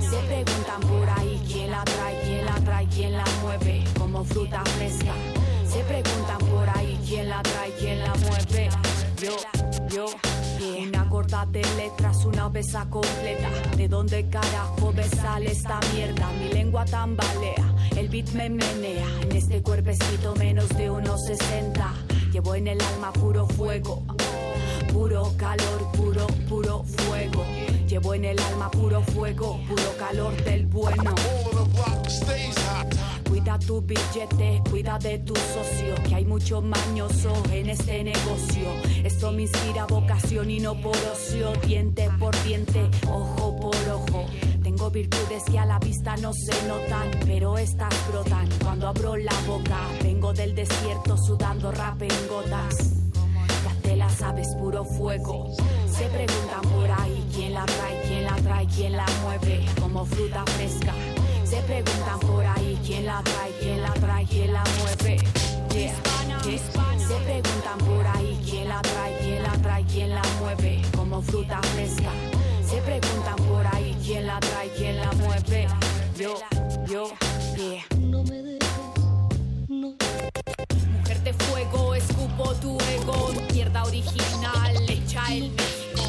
[0.00, 4.62] Se preguntan por ahí quién la trae, quién la trae, quién la mueve como fruta
[4.64, 5.12] fresca.
[5.66, 8.70] Se preguntan por ahí quién la trae, quién la mueve.
[9.20, 9.36] Yo,
[9.90, 10.06] yo,
[10.86, 13.50] Una corta de letras, una besa completa.
[13.76, 15.02] ¿De dónde carajo me
[15.50, 16.30] esta mierda?
[16.40, 19.06] Mi lengua tambalea, el beat me menea.
[19.22, 21.77] En este cuerpecito menos de unos 60.
[22.38, 24.04] Llevo en el alma puro fuego
[24.92, 27.44] puro calor, puro, puro fuego.
[27.88, 31.14] Llevo en el alma puro fuego, puro calor del bueno.
[33.28, 38.68] Cuida tu billete, cuida de tu socio, que hay mucho mañoso en este negocio.
[39.04, 44.26] Esto me inspira vocación y no por ocio, diente por diente, ojo por ojo.
[44.78, 49.34] Tengo virtudes que a la vista no se notan, pero estas brotan cuando abro la
[49.48, 49.80] boca.
[50.04, 52.98] Vengo del desierto sudando rap en gotas
[53.98, 55.50] la sabes, puro fuego.
[55.90, 60.44] Se preguntan por ahí quién la trae, quién la trae, quién la mueve como fruta
[60.46, 60.92] fresca.
[61.44, 65.18] Se preguntan por ahí quién la trae, quién la trae, quién la mueve.
[67.08, 71.60] Se preguntan por ahí quién la trae, quién la trae, quién la mueve como fruta
[71.74, 72.12] fresca.
[72.68, 75.66] Se preguntan por ahí quién la trae, quién la mueve.
[76.18, 76.34] Yo,
[76.86, 77.10] yo,
[77.56, 77.84] yeah.
[77.98, 78.68] No me dejes,
[79.68, 79.94] no.
[80.92, 83.28] Mujer de fuego, escupo tu ego
[83.84, 86.02] original, hecha el México.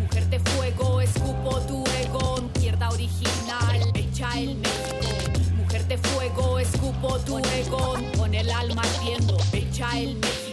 [0.00, 5.54] Mujer de fuego, escupo tu ego, izquierda original, hecha el México.
[5.56, 10.45] Mujer de fuego, escupo tu ego, con el alma ardiendo, hecha el México.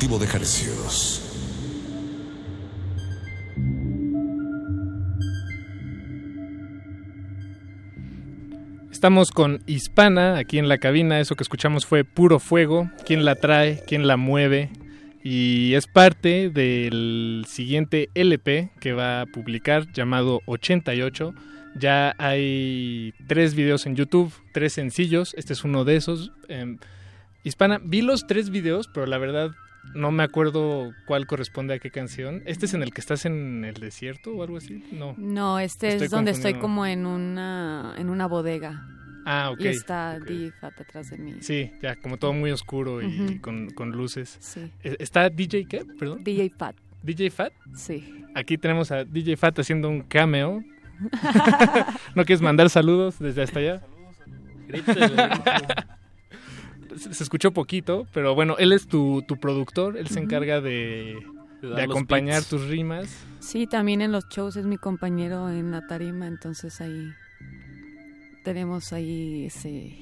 [0.00, 0.26] cultivo de.
[8.90, 11.20] Estamos con Hispana aquí en la cabina.
[11.20, 12.90] Eso que escuchamos fue puro fuego.
[13.04, 13.82] ¿Quién la trae?
[13.86, 14.70] ¿Quién la mueve?
[15.22, 21.34] Y es parte del siguiente LP que va a publicar llamado 88.
[21.76, 25.34] Ya hay tres videos en YouTube, tres sencillos.
[25.36, 26.32] Este es uno de esos.
[26.48, 26.78] Em,
[27.44, 29.50] Hispana, vi los tres videos, pero la verdad
[29.94, 32.42] no me acuerdo cuál corresponde a qué canción.
[32.46, 34.84] ¿Este es en el que estás en el desierto o algo así?
[34.92, 35.14] No.
[35.16, 38.86] No, este es donde estoy como en una, en una bodega.
[39.26, 39.60] Ah, ok.
[39.60, 41.34] Y está DJ Fat detrás de mí.
[41.40, 44.36] Sí, ya, como todo muy oscuro y con, con luces.
[44.40, 44.70] Sí.
[44.82, 45.84] Eh, ¿Está DJ qué?
[45.98, 46.24] Perdón.
[46.24, 46.76] DJ Fat.
[47.02, 47.52] ¿DJ Fat?
[47.74, 48.24] Sí.
[48.34, 50.62] Aquí tenemos a DJ Fat haciendo un cameo.
[52.14, 53.82] ¿No quieres mandar saludos desde hasta allá?
[54.70, 55.99] se
[56.96, 61.16] se escuchó poquito, pero bueno, él es tu, tu productor, él se encarga de,
[61.62, 63.08] De acompañar tus rimas.
[63.40, 67.10] Sí, también en los shows es mi compañero en la tarima, entonces ahí
[68.44, 69.96] tenemos ahí ese...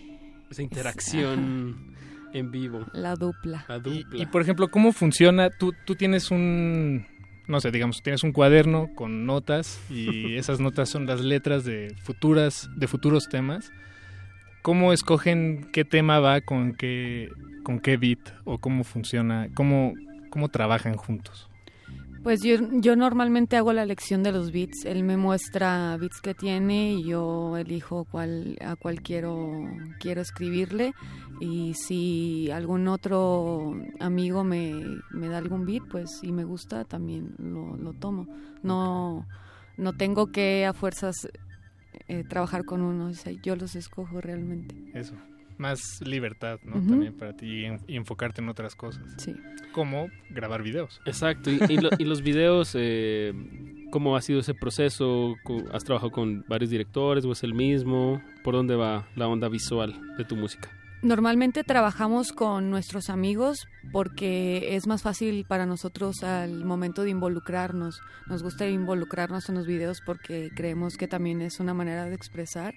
[0.51, 1.94] Esa interacción
[2.32, 2.86] en vivo.
[2.93, 3.65] La dupla.
[3.69, 4.23] La Y, dupla.
[4.23, 5.51] y, por ejemplo, ¿cómo funciona?
[5.51, 7.06] Tú, tú tienes un,
[7.47, 11.94] no sé, digamos, tienes un cuaderno con notas y esas notas son las letras de
[12.02, 13.70] futuras, de futuros temas.
[14.69, 17.31] ¿Cómo escogen qué tema va con qué,
[17.62, 19.95] con qué beat o cómo funciona, cómo,
[20.28, 21.49] cómo trabajan juntos?
[22.23, 24.85] Pues yo, yo normalmente hago la elección de los beats.
[24.85, 29.49] Él me muestra beats que tiene y yo elijo cuál, a cuál quiero,
[30.01, 30.93] quiero escribirle.
[31.40, 34.74] Y si algún otro amigo me,
[35.12, 38.27] me da algún beat, pues y me gusta, también lo, lo tomo.
[38.62, 39.27] No,
[39.78, 41.27] no tengo que a fuerzas
[42.09, 43.07] eh, trabajar con uno.
[43.07, 44.75] o sea, yo los escojo realmente.
[44.95, 45.15] Eso,
[45.59, 46.75] más libertad, ¿no?
[46.75, 49.03] También para ti y, en- y enfocarte en otras cosas.
[49.19, 49.35] Sí.
[49.73, 51.01] Como grabar videos.
[51.05, 51.51] Exacto.
[51.51, 53.33] Y, y lo- y los videos, eh,
[53.91, 55.35] ¿cómo ha sido ese proceso?
[55.73, 58.23] ¿Has trabajado con varios directores o es el mismo?
[58.45, 60.71] ¿Por dónde va la onda visual de tu música?
[61.01, 68.01] Normalmente trabajamos con nuestros amigos porque es más fácil para nosotros al momento de involucrarnos.
[68.27, 72.75] Nos gusta involucrarnos en los videos porque creemos que también es una manera de expresar.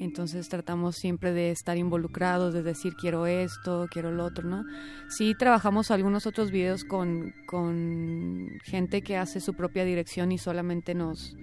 [0.00, 4.64] Entonces tratamos siempre de estar involucrados, de decir quiero esto, quiero lo otro, ¿no?
[5.08, 10.94] Sí trabajamos algunos otros videos con, con gente que hace su propia dirección y solamente
[10.94, 11.36] nos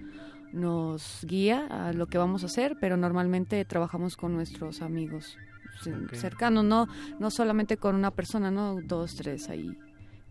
[0.52, 5.36] nos guía a lo que vamos a hacer, pero normalmente trabajamos con nuestros amigos
[5.82, 6.14] c- Ok.
[6.14, 6.86] cercanos, no,
[7.18, 9.76] no solamente con una persona, no dos, tres ahí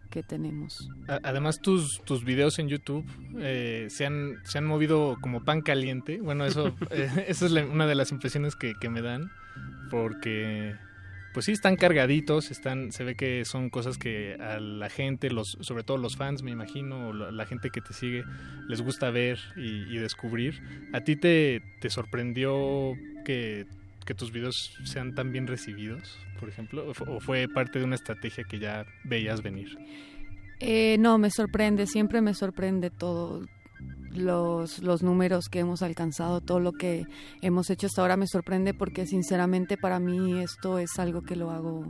[0.09, 0.89] que tenemos.
[1.23, 3.05] Además, tus, tus videos en YouTube
[3.39, 6.19] eh, se, han, se han movido como pan caliente.
[6.21, 9.29] Bueno, eso eh, esa es la- una de las impresiones que, que me dan.
[9.89, 10.75] Porque,
[11.33, 12.51] pues sí, están cargaditos.
[12.51, 16.41] están Se ve que son cosas que a la gente, los sobre todo los fans,
[16.43, 18.23] me imagino, la, la gente que te sigue,
[18.67, 20.61] les gusta ver y, y descubrir.
[20.93, 22.93] ¿A ti te, te sorprendió
[23.25, 23.65] que,
[24.07, 24.55] que tus videos
[24.85, 26.87] sean tan bien recibidos, por ejemplo?
[26.89, 29.77] ¿O fu- ¿O fue parte de una estrategia que ya veías venir?
[30.59, 33.45] Eh, no, me sorprende, siempre me sorprende todo.
[34.11, 37.05] Los, los números que hemos alcanzado, todo lo que
[37.43, 41.51] hemos hecho hasta ahora me sorprende porque sinceramente para mí esto es algo que lo
[41.51, 41.85] hago,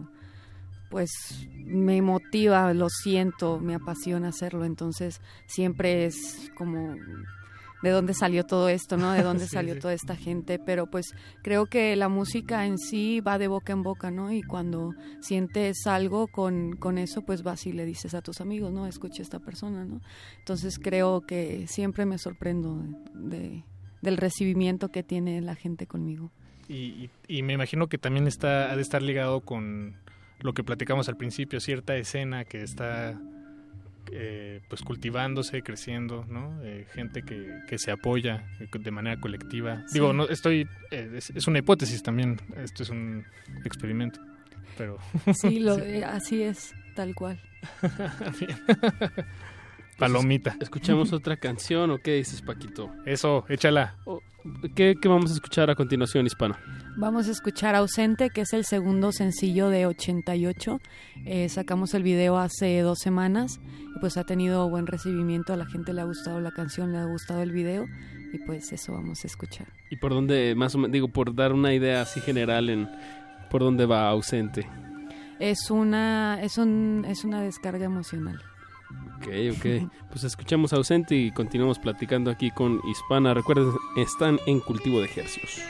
[0.89, 1.09] pues
[1.55, 6.95] me motiva, lo siento, me apasiona hacerlo, entonces siempre es como
[7.83, 9.11] de dónde salió todo esto, ¿no?
[9.11, 9.79] De dónde Sí, salió sí.
[9.79, 11.13] toda esta gente, pero pues
[11.43, 14.31] creo que la música en sí va de boca en boca, ¿no?
[14.31, 18.71] Y cuando sientes algo con, con eso, pues vas y le dices a tus amigos,
[18.73, 18.87] ¿no?
[18.87, 20.01] Escucha a esta persona, ¿no?
[20.39, 22.83] Entonces creo que siempre me sorprendo
[23.13, 23.63] de,
[24.01, 26.31] del recibimiento que tiene la gente conmigo.
[26.69, 29.95] Y, y- y me imagino que también está ha de estar ligado con
[30.39, 33.19] lo que platicamos al principio, cierta escena que está
[34.11, 36.61] eh, pues cultivándose, creciendo, ¿no?
[36.63, 39.83] Eh, gente que, que se apoya eh, de manera colectiva.
[39.87, 39.95] Sí.
[39.95, 43.25] Digo, no estoy eh, es, es una hipótesis también, esto es un
[43.65, 44.19] experimento,
[44.77, 44.97] pero
[45.33, 47.39] Sí, lo, eh, así es, tal cual.
[48.39, 48.57] Bien.
[49.97, 50.55] Palomita.
[50.61, 52.91] ¿Escuchamos otra canción o qué dices, Paquito?
[53.05, 53.95] Eso, échala.
[54.75, 56.55] ¿Qué, qué vamos a escuchar a continuación, Hispano?
[56.99, 60.79] Vamos a escuchar Ausente, que es el segundo sencillo de 88.
[61.25, 63.59] Eh, sacamos el video hace dos semanas
[63.95, 65.53] y pues ha tenido buen recibimiento.
[65.53, 67.85] A la gente le ha gustado la canción, le ha gustado el video
[68.33, 69.67] y pues eso vamos a escuchar.
[69.91, 72.89] ¿Y por dónde, más o menos, digo, por dar una idea así general en
[73.51, 74.67] por dónde va ausente?
[75.39, 78.41] Es una, es un, es una descarga emocional.
[79.17, 79.27] Ok,
[79.57, 79.91] ok.
[80.09, 83.33] Pues escuchamos ausente y continuamos platicando aquí con Hispana.
[83.33, 85.61] Recuerden, están en cultivo de ejercicios.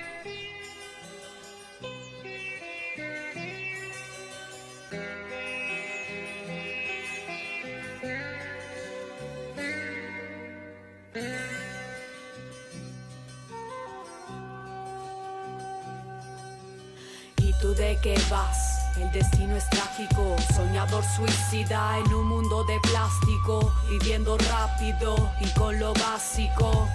[17.78, 18.66] de qué vas.
[18.99, 25.80] El destino es trágico, soñador suicida en un mundo de plástico, viviendo rápido y con
[25.80, 26.88] lo básico.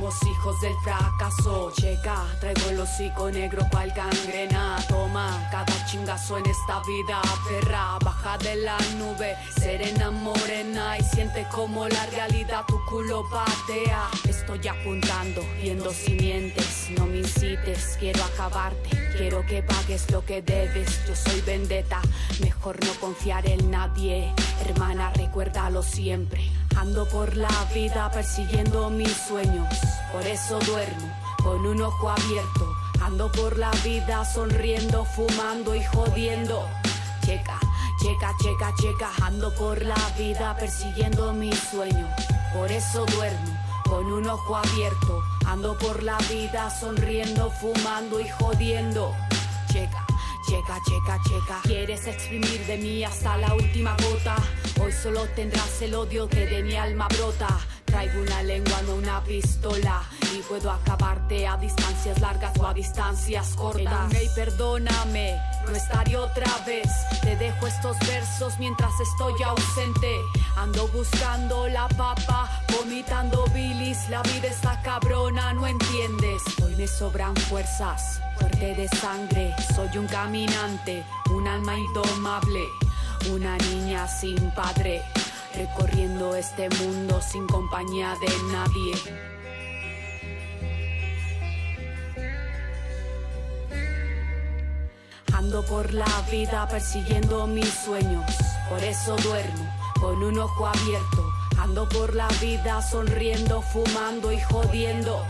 [0.00, 1.70] Somos hijos del fracaso.
[1.78, 4.82] Checa, traigo el hocico negro cual gangrena.
[4.88, 7.98] Toma cada chingazo en esta vida, perra.
[8.02, 10.96] Baja de la nube, serena morena.
[10.96, 14.08] Y siente como la realidad tu culo patea.
[14.26, 16.88] Estoy apuntando, viendo si mientes.
[16.96, 18.88] No me incites, quiero acabarte.
[19.18, 21.06] Quiero que pagues lo que debes.
[21.06, 22.00] Yo soy vendetta,
[22.40, 24.32] mejor no confiar en nadie.
[24.64, 26.40] Hermana, recuérdalo siempre.
[26.76, 29.68] Ando por la vida persiguiendo mis sueños,
[30.12, 31.08] por eso duermo
[31.42, 32.74] con un ojo abierto.
[33.00, 36.66] Ando por la vida sonriendo, fumando y jodiendo.
[37.24, 37.58] Checa,
[38.00, 39.10] checa, checa, checa.
[39.22, 42.10] Ando por la vida persiguiendo mis sueños,
[42.54, 45.22] por eso duermo con un ojo abierto.
[45.46, 49.14] Ando por la vida sonriendo, fumando y jodiendo.
[49.72, 50.09] Checa.
[50.50, 51.60] Checa, checa, checa.
[51.62, 54.34] Quieres exprimir de mí hasta la última gota.
[54.82, 57.60] Hoy solo tendrás el odio que de mi alma brota.
[57.90, 60.02] Traigo una lengua, no una pistola.
[60.32, 64.12] Y puedo acabarte a distancias largas o a distancias cortas.
[64.14, 65.36] Y perdóname,
[65.66, 66.88] no estaré otra vez.
[67.22, 70.20] Te dejo estos versos mientras estoy ausente.
[70.56, 74.08] Ando buscando la papa, vomitando bilis.
[74.08, 76.42] La vida está cabrona, no entiendes.
[76.62, 79.52] Hoy me sobran fuerzas, fuerte de sangre.
[79.74, 82.64] Soy un caminante, un alma indomable.
[83.30, 85.02] Una niña sin padre,
[85.54, 88.94] recorriendo este mundo sin compañía de nadie.
[95.32, 98.24] Ando por la vida persiguiendo mis sueños,
[98.68, 101.32] por eso duermo con un ojo abierto.
[101.58, 105.24] Ando por la vida sonriendo, fumando y jodiendo.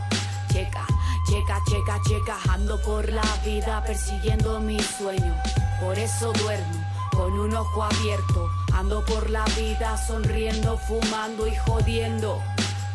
[0.52, 0.86] Checa,
[1.28, 2.38] checa, checa, checa.
[2.50, 5.36] Ando por la vida persiguiendo mis sueños,
[5.80, 8.50] por eso duermo con un ojo abierto.
[8.72, 12.40] Ando por la vida sonriendo, fumando y jodiendo.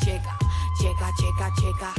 [0.03, 0.37] Checa,
[0.79, 1.93] checa, checa, checa.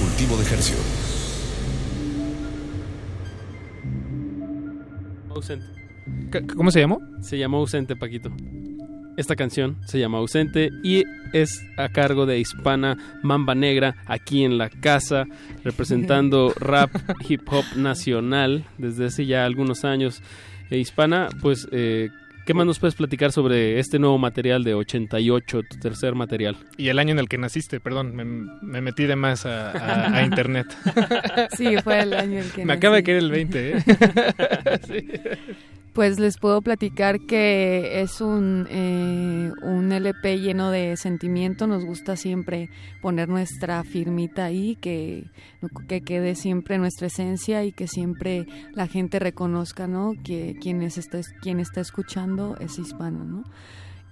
[0.00, 0.79] Cultivo de ejercio.
[5.40, 5.66] Ausente.
[6.54, 7.00] ¿Cómo se llamó?
[7.20, 8.30] Se llamó Ausente, Paquito.
[9.16, 14.58] Esta canción se llama Ausente y es a cargo de Hispana Mamba Negra aquí en
[14.58, 15.24] la casa,
[15.64, 16.90] representando rap
[17.28, 20.22] hip hop nacional desde hace ya algunos años.
[20.70, 22.10] E Hispana, pues, eh,
[22.50, 26.56] ¿qué más nos puedes platicar sobre este nuevo material de 88, tu tercer material?
[26.76, 30.16] Y el año en el que naciste, perdón, me, me metí de más a, a-
[30.16, 30.66] a internet.
[31.56, 33.82] Sí, fue el año en que Me acaba de caer el 20, ¿eh?
[34.88, 35.06] Sí.
[35.92, 41.66] Pues les puedo platicar que es un, eh, un LP lleno de sentimiento.
[41.66, 42.70] Nos gusta siempre
[43.02, 45.30] poner nuestra firmita ahí, que,
[45.88, 50.12] que quede siempre nuestra esencia y que siempre la gente reconozca, ¿no?
[50.24, 53.44] Que quien, es, está, quien está escuchando es hispano, ¿no?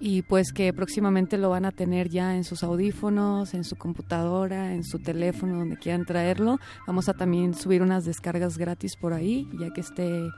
[0.00, 4.72] Y pues que próximamente lo van a tener ya en sus audífonos, en su computadora,
[4.72, 6.58] en su teléfono, donde quieran traerlo.
[6.86, 10.28] Vamos a también subir unas descargas gratis por ahí, ya que esté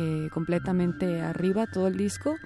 [0.00, 2.36] eh, completamente arriba todo el disco,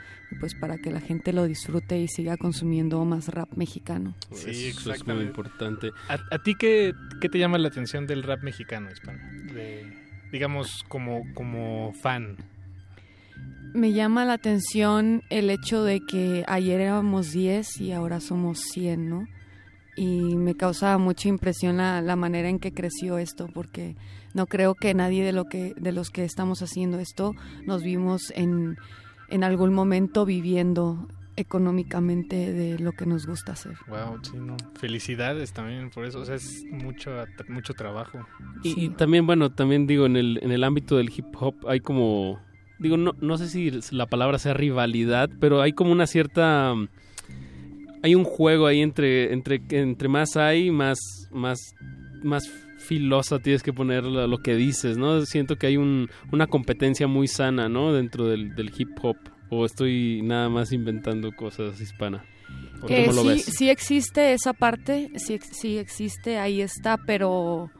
[0.40, 4.14] pues para que la gente lo disfrute y siga consumiendo más rap mexicano.
[4.32, 5.26] Sí, Eso es muy exactamente.
[5.26, 5.90] importante.
[6.08, 9.20] ¿A, a ti qué, qué te llama la atención del rap mexicano, hispano?
[9.52, 9.86] De,
[10.32, 12.36] digamos, como, como fan.
[13.72, 19.08] Me llama la atención el hecho de que ayer éramos 10 y ahora somos 100,
[19.08, 19.26] ¿no?
[19.96, 23.94] Y me causa mucha impresión la, la manera en que creció esto, porque
[24.34, 27.34] no creo que nadie de, lo que, de los que estamos haciendo esto
[27.64, 28.76] nos vimos en,
[29.28, 33.76] en algún momento viviendo económicamente de lo que nos gusta hacer.
[33.88, 34.56] Wow, sí, no.
[34.74, 36.20] Felicidades también por eso.
[36.20, 37.10] O sea, es mucho,
[37.48, 38.26] mucho trabajo.
[38.62, 41.80] Y, y también, bueno, también digo, en el, en el ámbito del hip hop hay
[41.80, 42.40] como,
[42.78, 46.74] digo, no, no sé si la palabra sea rivalidad, pero hay como una cierta,
[48.02, 50.98] hay un juego ahí entre, entre, entre más hay, más,
[51.32, 51.74] más,
[52.22, 52.48] más
[52.84, 55.24] filosa tienes que poner lo, que dices, ¿no?
[55.26, 57.92] Siento que hay un, una competencia muy sana, ¿no?
[57.92, 59.16] Dentro del, del hip hop.
[59.50, 62.24] O estoy nada más inventando cosas hispana.
[62.82, 67.70] ¿O Que cómo lo sí, sí existe esa parte, sí, sí existe, ahí está, pero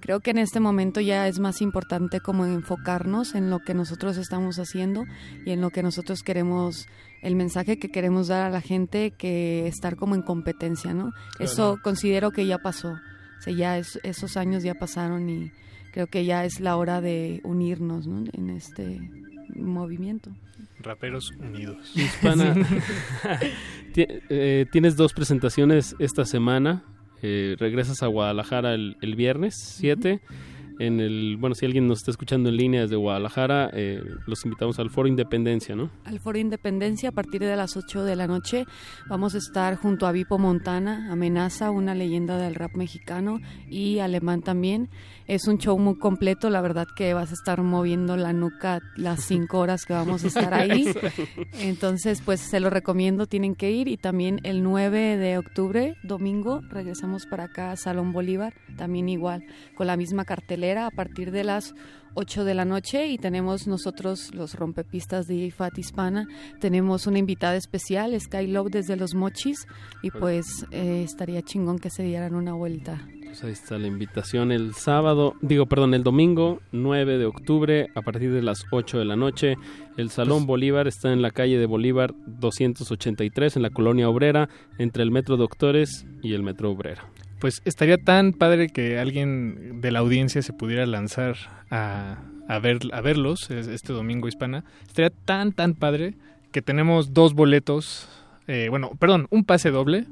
[0.00, 4.16] creo que en este momento ya es más importante como enfocarnos en lo que nosotros
[4.16, 5.04] estamos haciendo
[5.44, 6.86] y en lo que nosotros queremos,
[7.22, 11.12] el mensaje que queremos dar a la gente, que estar como en competencia, ¿no?
[11.38, 12.94] Eso considero que ya pasó.
[13.40, 15.50] O sea, ya esos años ya pasaron y
[15.92, 18.22] creo que ya es la hora de unirnos ¿no?
[18.34, 19.00] en este
[19.56, 20.30] movimiento.
[20.78, 21.92] Raperos Unidos.
[21.96, 22.54] Hispana,
[23.96, 26.84] eh, tienes dos presentaciones esta semana.
[27.22, 30.20] Eh, regresas a Guadalajara el, viernes 7
[30.80, 34.78] en el, bueno, si alguien nos está escuchando en línea desde Guadalajara, eh, los invitamos
[34.78, 35.90] al Foro Independencia, ¿no?
[36.04, 38.64] Al Foro Independencia a partir de las 8 de la noche
[39.06, 44.40] vamos a estar junto a Vipo Montana, Amenaza, una leyenda del rap mexicano y alemán
[44.40, 44.88] también.
[45.30, 49.26] Es un show muy completo, la verdad que vas a estar moviendo la nuca las
[49.26, 50.92] cinco horas que vamos a estar ahí.
[51.60, 53.86] Entonces, pues se lo recomiendo, tienen que ir.
[53.86, 59.44] Y también el 9 de octubre, domingo, regresamos para acá a Salón Bolívar, también igual,
[59.76, 61.76] con la misma cartelera a partir de las
[62.14, 66.26] 8 de la noche y tenemos nosotros los rompepistas de IFAT Hispana,
[66.58, 69.68] tenemos una invitada especial, Sky Love desde Los Mochis
[70.02, 73.00] y pues eh, estaría chingón que se dieran una vuelta.
[73.30, 78.02] Pues ahí está la invitación el sábado, digo, perdón, el domingo 9 de octubre a
[78.02, 79.54] partir de las 8 de la noche.
[79.96, 84.48] El Salón pues Bolívar está en la calle de Bolívar 283 en la colonia obrera
[84.78, 87.04] entre el Metro Doctores y el Metro Obrera
[87.40, 91.36] pues estaría tan padre que alguien de la audiencia se pudiera lanzar
[91.70, 94.64] a, a, ver, a verlos este domingo hispana.
[94.86, 96.14] Estaría tan, tan padre
[96.52, 98.08] que tenemos dos boletos,
[98.46, 100.04] eh, bueno, perdón, un pase doble.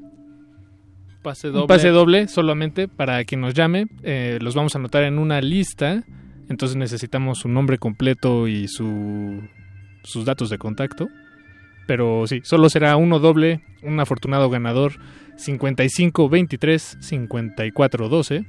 [1.22, 1.62] Pase doble.
[1.62, 3.86] Un pase doble solamente para quien nos llame.
[4.02, 6.04] Eh, los vamos a anotar en una lista.
[6.48, 9.42] Entonces necesitamos su nombre completo y su,
[10.02, 11.08] sus datos de contacto.
[11.86, 14.92] Pero sí, solo será uno doble, un afortunado ganador
[15.36, 18.46] 55 23 54 12.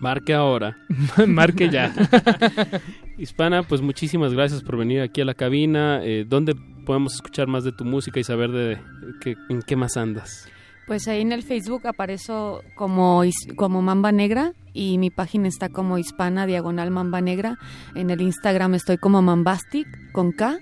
[0.00, 0.76] Marque ahora.
[1.26, 1.92] Marque ya.
[3.18, 6.00] Hispana, pues muchísimas gracias por venir aquí a la cabina.
[6.02, 6.54] Eh, ¿Dónde
[6.86, 8.78] podemos escuchar más de tu música y saber de
[9.48, 10.51] en qué más andas?
[10.86, 13.22] Pues ahí en el Facebook aparezo como,
[13.56, 17.58] como Mamba Negra y mi página está como Hispana Diagonal Mamba Negra.
[17.94, 20.58] En el Instagram estoy como Mambastic con K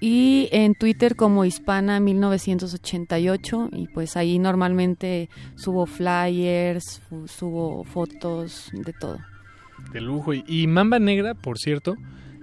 [0.00, 8.92] y en Twitter como Hispana 1988 y pues ahí normalmente subo flyers, subo fotos, de
[8.92, 9.18] todo.
[9.92, 10.32] De lujo.
[10.34, 11.96] Y, Mamba Negra, por cierto,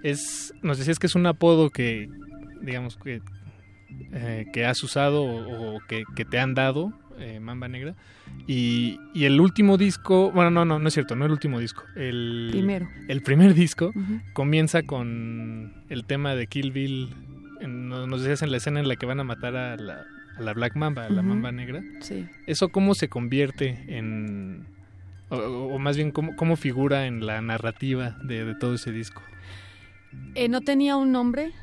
[0.03, 2.09] es nos decías que es un apodo que,
[2.61, 3.21] digamos, que,
[4.11, 7.95] eh, que has usado o, que, te han dado, eh, Mamba Negra.
[8.47, 11.83] Y, y, el último disco, bueno, no, no, no es cierto, no el último disco.
[11.95, 12.87] El primero.
[13.07, 13.93] El primer disco
[14.33, 17.09] comienza con el tema de Kill Bill
[17.67, 21.05] nos decías en la escena en la que van a matar a la, Black Mamba,
[21.05, 21.83] a la Mamba Negra.
[22.01, 22.27] Sí.
[22.45, 24.67] ¿Eso cómo se convierte en...
[25.29, 29.21] o, más bien cómo, cómo, figura en la narrativa de, de todo ese disco?
[30.35, 31.53] Eh, no tenía un nombre.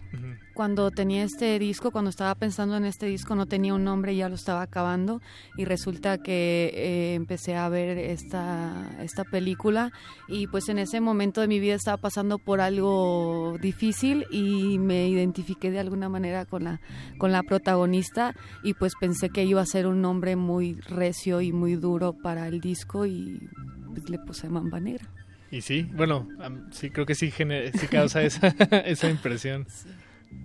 [0.54, 4.28] Cuando tenía este disco, cuando estaba pensando en este disco, no tenía un nombre, ya
[4.28, 5.22] lo estaba acabando.
[5.56, 9.92] Y resulta que eh, empecé a ver esta, esta película.
[10.28, 15.08] Y pues en ese momento de mi vida estaba pasando por algo difícil y me
[15.08, 16.80] identifiqué de alguna manera con la,
[17.16, 18.34] con la protagonista.
[18.62, 22.46] Y pues pensé que iba a ser un nombre muy recio y muy duro para
[22.46, 23.06] el disco.
[23.06, 23.48] Y
[23.94, 25.08] pues, le puse Mamba Negra.
[25.52, 26.26] Y sí, bueno,
[26.70, 28.48] sí creo que sí, sí causa esa,
[28.86, 29.66] esa impresión.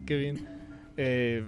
[0.06, 0.46] Qué bien.
[0.98, 1.46] Eh,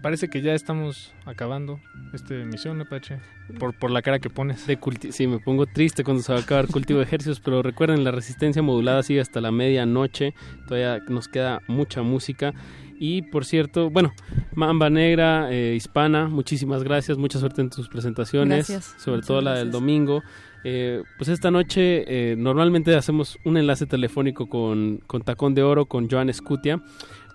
[0.00, 1.80] parece que ya estamos acabando
[2.12, 3.18] esta emisión, Apache,
[3.58, 4.68] por, por la cara que pones.
[4.68, 4.78] De
[5.10, 8.12] sí, me pongo triste cuando se va a acabar cultivo de ejercicios, pero recuerden, la
[8.12, 10.32] resistencia modulada sigue hasta la medianoche,
[10.68, 12.54] todavía nos queda mucha música.
[13.00, 14.12] Y por cierto, bueno,
[14.54, 18.66] Mamba Negra, eh, Hispana, muchísimas gracias, mucha suerte en tus presentaciones,
[18.98, 20.22] sobre todo la del domingo.
[20.64, 25.86] Eh, pues esta noche eh, normalmente hacemos un enlace telefónico con, con Tacón de Oro,
[25.86, 26.82] con Joan Escutia,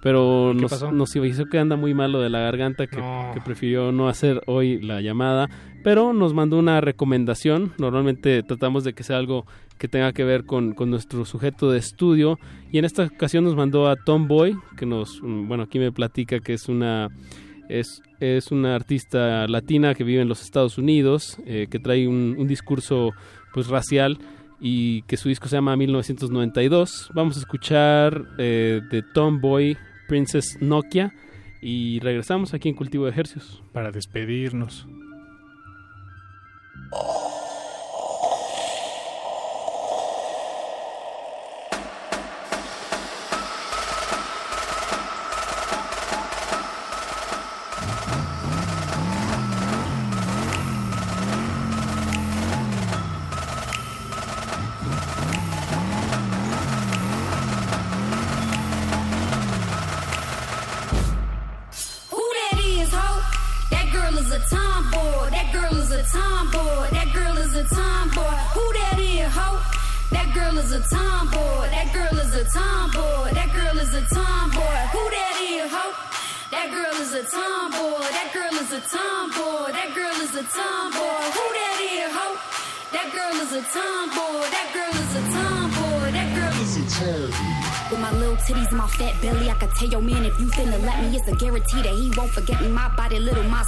[0.02, 4.08] pero nos, nos hizo que anda muy malo de la garganta, que, que, prefirió no
[4.08, 5.50] hacer hoy la llamada,
[5.84, 7.74] pero nos mandó una recomendación.
[7.80, 9.48] Normalmente tratamos de que sea algo
[9.80, 12.38] que tenga que ver con, con nuestro sujeto de estudio,
[12.72, 16.54] y en esta ocasión nos mandó a Tomboy, que nos, bueno, aquí me platica que
[16.54, 17.10] es una
[17.70, 22.48] es, es una artista latina que vive en los Estados Unidos, eh, que trae un,
[22.48, 23.12] discurso
[23.54, 24.18] pues racial
[24.60, 27.12] y que su disco se llama 1992.
[27.14, 29.78] Vamos a escuchar eh, de Tomboy
[30.08, 31.14] Princess Nokia
[31.62, 33.64] y regresamos aquí en Cultivo de Ejercicios.
[33.74, 34.88] Para despedirnos.
[36.92, 37.35] a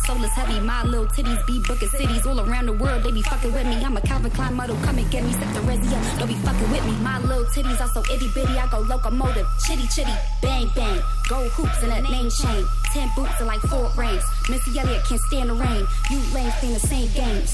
[0.08, 0.60] soul is heavy.
[0.62, 3.04] My little titties be booking cities all around the world.
[3.04, 3.76] They be fucking with me.
[3.84, 5.34] I'm a Calvin Klein model, come and get me.
[5.34, 6.96] Set the resi up, don't be fucking with me.
[7.04, 11.02] My little titties are so itty bitty, I go locomotive, chitty chitty, bang bang.
[11.28, 14.24] Gold hoops and a name chain, ten boots and like four rings.
[14.50, 15.86] Missy Elliott can't stand the rain.
[16.10, 17.52] You lames playing the same games.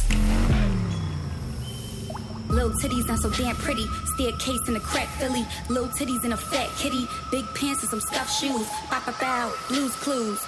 [2.49, 3.87] Little titties not so damn pretty.
[4.13, 5.43] Staircase in a crack Philly.
[5.69, 7.07] Little titties in a fat kitty.
[7.31, 8.67] Big pants and some stuffed shoes.
[8.91, 9.51] Bop bow.
[9.69, 10.39] Blues clues.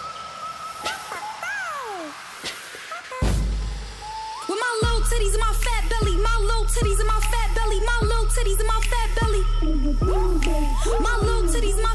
[6.76, 7.80] Titties and my fat belly.
[7.80, 9.44] My little titties and my fat belly.
[11.00, 11.95] My little titties, my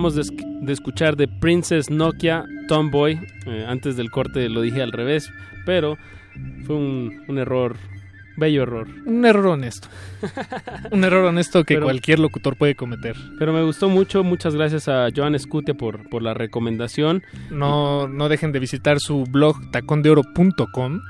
[0.00, 3.20] Acabamos de, esc- de escuchar de Princess Nokia Tomboy.
[3.46, 5.30] Eh, antes del corte lo dije al revés,
[5.66, 5.98] pero
[6.64, 7.76] fue un, un error,
[8.38, 8.88] bello error.
[9.04, 9.88] Un error honesto.
[10.90, 13.14] Un error honesto que Pero- cualquier locutor puede cometer.
[13.38, 14.24] Pero me gustó mucho.
[14.24, 17.22] Muchas gracias a Joan Scutia por, por la recomendación.
[17.50, 21.00] No, no dejen de visitar su blog tacondeoro.com.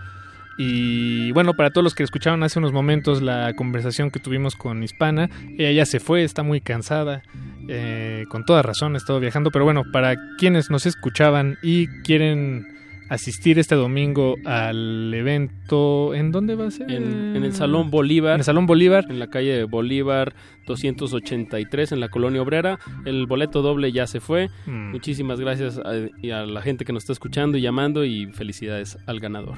[0.58, 4.82] Y bueno, para todos los que escucharon hace unos momentos la conversación que tuvimos con
[4.82, 7.22] Hispana, ella ya se fue, está muy cansada,
[7.68, 12.79] eh, con toda razón ha estado viajando, pero bueno, para quienes nos escuchaban y quieren
[13.10, 16.90] asistir este domingo al evento, ¿en dónde va a ser?
[16.90, 18.34] En, en el Salón Bolívar.
[18.34, 19.04] En el Salón Bolívar.
[19.10, 20.32] En la calle Bolívar
[20.66, 22.78] 283 en la Colonia Obrera.
[23.04, 24.48] El boleto doble ya se fue.
[24.66, 24.92] Mm.
[24.92, 25.92] Muchísimas gracias a,
[26.22, 29.56] y a la gente que nos está escuchando y llamando y felicidades al ganador.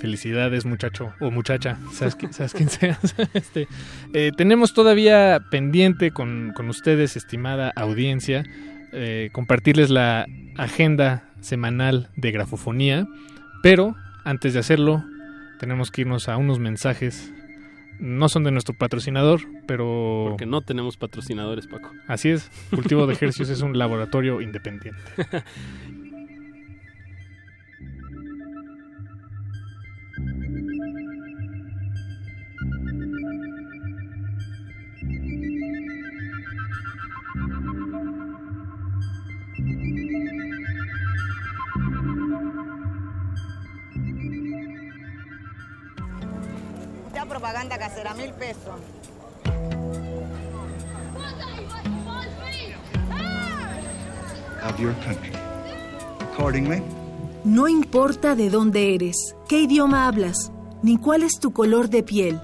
[0.00, 3.14] Felicidades, muchacho o muchacha, sabes, qui- sabes quién seas.
[3.34, 3.66] Este,
[4.14, 8.44] eh, tenemos todavía pendiente con, con ustedes, estimada audiencia,
[8.92, 13.06] eh, compartirles la agenda semanal de grafofonía,
[13.62, 13.94] pero
[14.24, 15.04] antes de hacerlo,
[15.58, 17.32] tenemos que irnos a unos mensajes.
[17.98, 20.26] No son de nuestro patrocinador, pero...
[20.28, 21.90] Porque no tenemos patrocinadores, Paco.
[22.08, 25.00] Así es, Cultivo de Ejercicios es un laboratorio independiente.
[47.22, 48.80] Esta propaganda casera, mil pesos.
[54.68, 55.30] of your country.
[56.32, 56.82] Accordingly,
[57.44, 60.50] No importa de dónde eres, qué idioma hablas,
[60.82, 62.40] ni cuál es tu color de piel.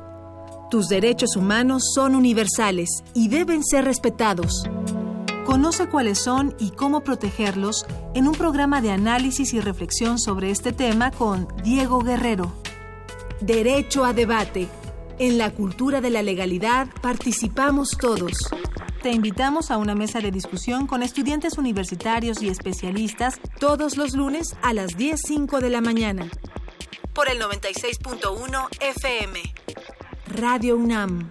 [0.71, 4.63] Tus derechos humanos son universales y deben ser respetados.
[5.45, 7.85] Conoce cuáles son y cómo protegerlos
[8.15, 12.53] en un programa de análisis y reflexión sobre este tema con Diego Guerrero.
[13.41, 14.69] Derecho a debate.
[15.21, 18.33] En la cultura de la legalidad participamos todos.
[19.03, 24.57] Te invitamos a una mesa de discusión con estudiantes universitarios y especialistas todos los lunes
[24.63, 26.29] a las 10.05 de la mañana.
[27.13, 29.41] Por el 96.1 FM.
[30.35, 31.31] Radio UNAM.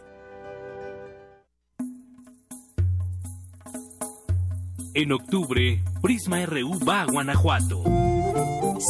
[4.93, 7.81] En octubre, Prisma RU va a Guanajuato.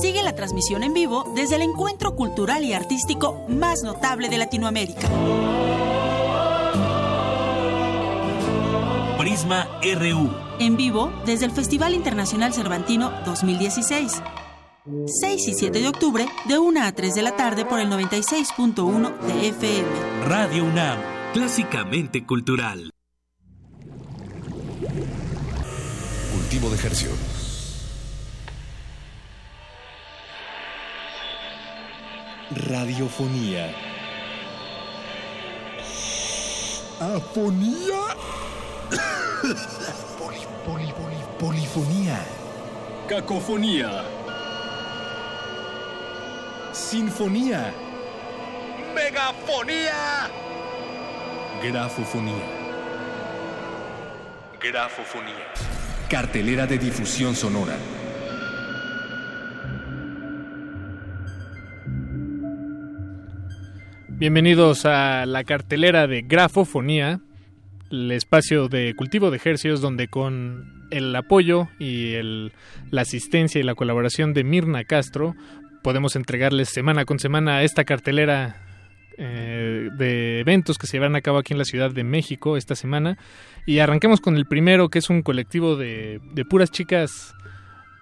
[0.01, 5.07] Sigue la transmisión en vivo desde el encuentro cultural y artístico más notable de Latinoamérica.
[9.19, 10.31] Prisma RU.
[10.59, 14.23] En vivo desde el Festival Internacional Cervantino 2016.
[15.05, 19.19] 6 y 7 de octubre, de 1 a 3 de la tarde por el 96.1
[19.19, 19.89] de FM.
[20.25, 20.97] Radio UNAM,
[21.33, 22.91] clásicamente cultural.
[26.51, 27.11] De Hercio.
[32.67, 33.73] Radiofonía.
[36.99, 38.01] Afonía.
[40.19, 42.19] Poli, poli, poli, polifonía.
[43.07, 44.03] Cacofonía.
[46.73, 47.73] Sinfonía.
[48.93, 50.29] Megafonía.
[51.63, 52.43] Grafofonía.
[54.59, 55.80] Grafofonía.
[56.11, 57.77] Cartelera de difusión sonora.
[64.09, 67.21] Bienvenidos a la cartelera de Grafofonía,
[67.89, 72.51] el espacio de cultivo de ejercicios donde con el apoyo y el,
[72.89, 75.33] la asistencia y la colaboración de Mirna Castro
[75.81, 78.70] podemos entregarles semana con semana esta cartelera
[79.17, 82.75] eh, de eventos que se llevarán a cabo aquí en la Ciudad de México esta
[82.75, 83.17] semana.
[83.65, 87.33] Y arranquemos con el primero, que es un colectivo de, de puras chicas,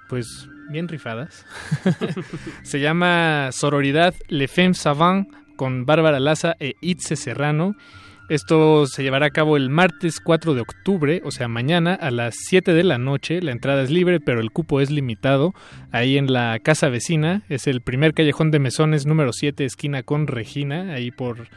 [0.08, 1.46] pues bien rifadas.
[2.64, 7.76] se llama Sororidad Le Femme Savant con Bárbara Laza e Itze Serrano.
[8.30, 12.36] Esto se llevará a cabo el martes 4 de octubre, o sea, mañana a las
[12.48, 13.42] 7 de la noche.
[13.42, 15.56] La entrada es libre, pero el cupo es limitado.
[15.92, 20.28] Ahí en la casa vecina, es el primer callejón de mesones número 7, esquina con
[20.28, 21.48] Regina, ahí por...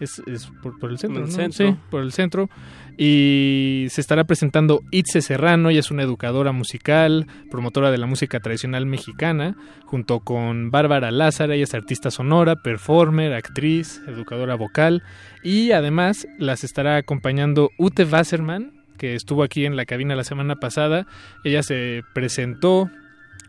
[0.00, 1.32] Es, es por, por, el centro, El ¿no?
[1.32, 1.68] centro.
[1.68, 2.48] Sí, por el centro.
[2.98, 8.40] Y se estará presentando Itze Serrano, ella es una educadora musical, promotora de la música
[8.40, 9.56] tradicional mexicana,
[9.86, 15.02] junto con Bárbara Lázara, ella es artista sonora, performer, actriz, educadora vocal,
[15.42, 20.56] y además las estará acompañando Ute Wasserman, que estuvo aquí en la cabina la semana
[20.56, 21.06] pasada.
[21.44, 22.90] Ella se presentó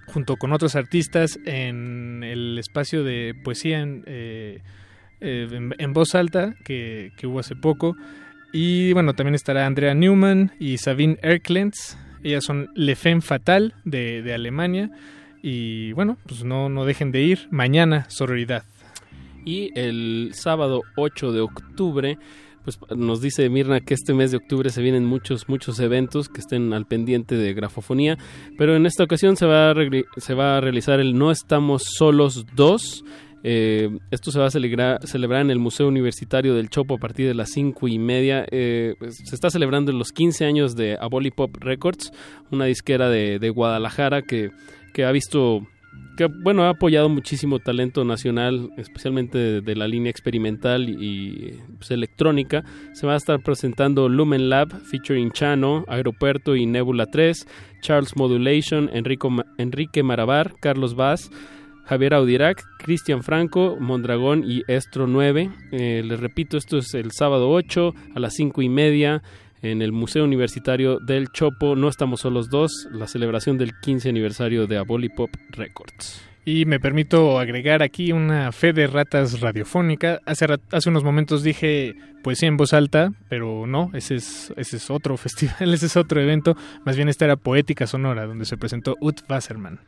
[0.08, 4.62] junto con otros artistas en el espacio de poesía en, eh,
[5.22, 7.96] eh, en, en voz alta que, que hubo hace poco.
[8.56, 11.98] Y bueno, también estará Andrea Newman y Sabine Erklens.
[12.24, 14.92] Ellas son Le Femme Fatal de, de Alemania.
[15.42, 17.48] Y bueno, pues no, no dejen de ir.
[17.50, 18.64] Mañana, sororidad.
[19.44, 22.20] Y el sábado 8 de octubre,
[22.64, 26.40] pues nos dice Mirna que este mes de octubre se vienen muchos, muchos eventos que
[26.40, 28.20] estén al pendiente de grafofonía.
[28.56, 29.74] Pero en esta ocasión se va
[30.18, 33.04] se va a realizar el No Estamos Solos 2.
[33.44, 37.28] Eh, esto se va a celebrar, celebrar en el Museo Universitario del Chopo a partir
[37.28, 38.46] de las cinco y media.
[38.50, 42.12] Eh, pues, se está celebrando los 15 años de Aboli Pop Records,
[42.52, 44.52] una disquera de, Guadalajara que,
[44.94, 45.68] que ha visto
[46.16, 52.64] que bueno ha apoyado muchísimo talento nacional, especialmente de, la línea experimental y pues, electrónica.
[52.94, 57.48] Se va a estar presentando Lumen Lab, featuring Chano, Aeropuerto y Nebula 3,
[57.82, 61.32] Charles Modulation, Enrico, Enrique Maravar, Carlos Vaz.
[61.86, 65.50] Javier Audirac, Cristian Franco, Mondragón y Estro 9.
[65.72, 69.22] Eh, les repito, esto es el sábado 8 a las 5 y media
[69.62, 71.76] en el Museo Universitario del Chopo.
[71.76, 76.22] No estamos solos dos, la celebración del 15 aniversario de Aboli Pop Records.
[76.46, 80.20] Y me permito agregar aquí una fe de ratas radiofónica.
[80.26, 84.90] Hace, hace unos momentos dije poesía en voz alta, pero no, ese es, ese es
[84.90, 86.58] otro festival, ese es otro evento.
[86.86, 89.80] Más bien esta era Poética Sonora, donde se presentó Ut Wasserman.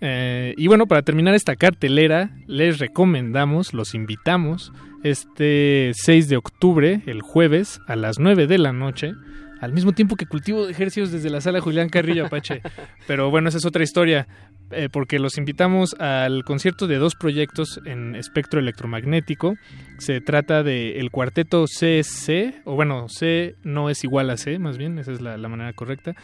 [0.00, 4.72] Eh, y bueno, para terminar esta cartelera, les recomendamos, los invitamos,
[5.02, 9.12] este 6 de octubre, el jueves, a las 9 de la noche,
[9.60, 12.62] al mismo tiempo que cultivo de ejercicios desde la sala Julián Carrillo Apache.
[13.06, 14.28] Pero bueno, esa es otra historia,
[14.70, 19.56] eh, porque los invitamos al concierto de dos proyectos en espectro electromagnético.
[19.98, 24.78] Se trata de el cuarteto CC, o bueno, C no es igual a C, más
[24.78, 26.14] bien, esa es la, la manera correcta.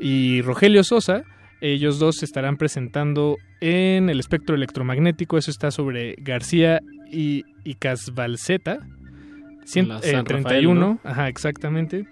[0.00, 1.24] Y Rogelio Sosa,
[1.60, 5.38] ellos dos se estarán presentando en el espectro electromagnético.
[5.38, 6.80] Eso está sobre García
[7.10, 8.78] y, y Casbalceta.
[9.74, 11.00] En la San 31, Rafael, ¿no?
[11.02, 12.06] ajá, exactamente.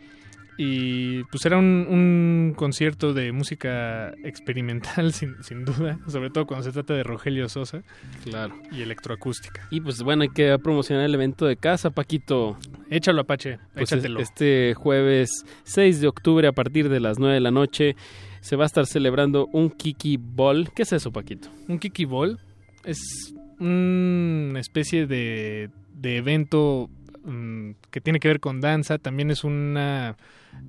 [0.56, 6.64] Y pues era un, un concierto de música experimental, sin, sin duda, sobre todo cuando
[6.64, 7.82] se trata de Rogelio Sosa.
[8.24, 8.54] Claro.
[8.72, 9.66] Y electroacústica.
[9.70, 12.56] Y pues bueno, hay que promocionar el evento de casa, Paquito.
[12.90, 14.20] Échalo, Apache, Pues échatelo.
[14.20, 17.96] este jueves 6 de octubre a partir de las 9 de la noche
[18.44, 20.68] se va a estar celebrando un Kiki Ball.
[20.74, 21.48] ¿Qué es eso, Paquito?
[21.66, 22.38] Un Kiki Ball
[22.84, 25.70] es una especie de,
[26.02, 26.90] evento
[27.24, 30.18] mm, que tiene que ver con danza, también es una,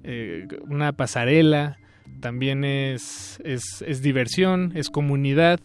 [0.06, 1.78] eh, una pasarela,
[2.22, 5.60] también es, es, es diversión, es comunidad.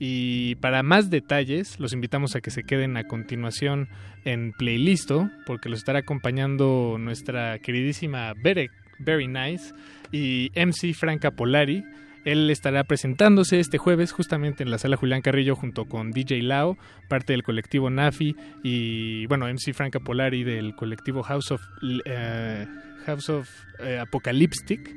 [0.00, 3.88] Y para más detalles, los invitamos a que se queden a continuación
[4.24, 9.72] en Playlisto, porque los estará acompañando nuestra queridísima Bere, Very Nice
[10.10, 11.84] y MC Franca Polari.
[12.24, 16.78] Él estará presentándose este jueves justamente en la sala Julián Carrillo junto con DJ Lao,
[17.08, 21.62] parte del colectivo Nafi y bueno, MC Franca Polari del colectivo House of
[22.04, 22.66] eh,
[23.06, 23.48] House of
[23.80, 24.94] eh, Apocalyptic.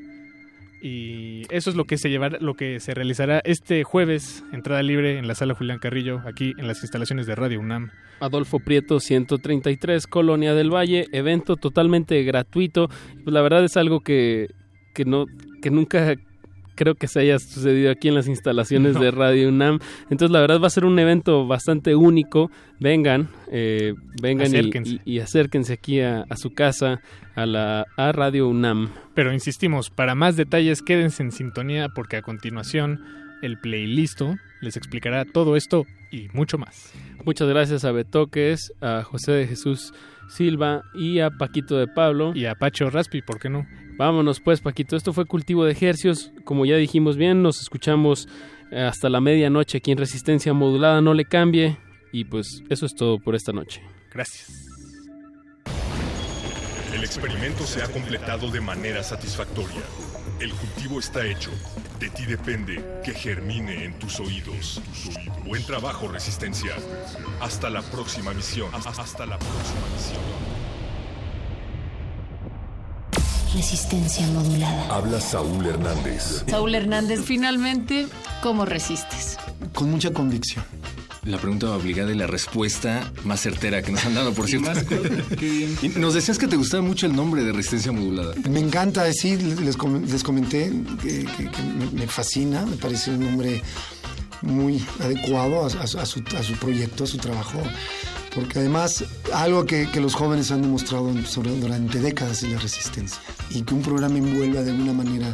[0.81, 5.17] Y eso es lo que se llevará, lo que se realizará este jueves, entrada libre
[5.17, 7.89] en la sala Julián Carrillo, aquí en las instalaciones de Radio UNAM.
[8.19, 12.87] Adolfo Prieto 133, Colonia del Valle, evento totalmente gratuito.
[13.23, 14.47] Pues la verdad es algo que,
[14.93, 15.25] que no
[15.61, 16.15] que nunca
[16.75, 18.99] creo que se haya sucedido aquí en las instalaciones No.
[18.99, 19.79] de Radio UNAM.
[20.09, 22.51] Entonces la verdad va a ser un evento bastante único.
[22.81, 24.99] Vengan, eh, vengan y- Acérquense.
[25.05, 26.99] Y, y acérquense aquí a, a su casa,
[27.35, 28.89] a la a Radio UNAM.
[29.13, 32.99] Pero insistimos, para más detalles quédense en sintonía porque a continuación
[33.41, 36.91] el playlisto les explicará todo esto y mucho más.
[37.25, 39.93] Muchas gracias a Betoques, a José de Jesús
[40.29, 42.33] Silva y a Paquito de Pablo.
[42.35, 43.65] Y a Pacho Raspi, ¿por qué no?
[43.97, 44.95] Vámonos pues, Paquito.
[44.95, 46.31] Esto fue Cultivo de Ejercios.
[46.43, 48.27] Como ya dijimos bien, nos escuchamos
[48.71, 51.01] eh, hasta la medianoche aquí en Resistencia Modulada.
[51.01, 51.77] No le cambie.
[52.11, 53.81] Y pues eso es todo por esta noche.
[54.13, 54.67] Gracias.
[56.93, 59.81] El experimento se ha completado de manera satisfactoria.
[60.39, 61.49] El cultivo está hecho.
[61.99, 64.81] De ti depende que germine en tus oídos.
[65.45, 66.73] Buen trabajo, Resistencia.
[67.41, 68.69] Hasta la próxima misión.
[68.73, 70.21] Hasta la próxima misión.
[73.53, 74.93] Resistencia modulada.
[74.93, 76.43] Habla Saúl Hernández.
[76.47, 78.07] Saúl Hernández, finalmente,
[78.43, 79.37] ¿cómo resistes?
[79.73, 80.65] Con mucha convicción.
[81.25, 84.71] La pregunta obligada y la respuesta más certera que nos han dado, por cierto.
[85.81, 88.35] Y nos decías que te gustaba mucho el nombre de Resistencia Modulada.
[88.49, 90.71] Me encanta decir, les, com- les comenté
[91.01, 91.61] que, que- que
[91.93, 93.61] me, fascina, me parece un nombre
[94.43, 97.59] muy adecuado a, a su- a su, a su proyecto, a su trabajo,
[98.35, 99.03] porque además
[99.33, 103.19] algo que, que los jóvenes han demostrado sobre- durante décadas es la resistencia
[103.49, 105.33] y que un programa envuelva de alguna manera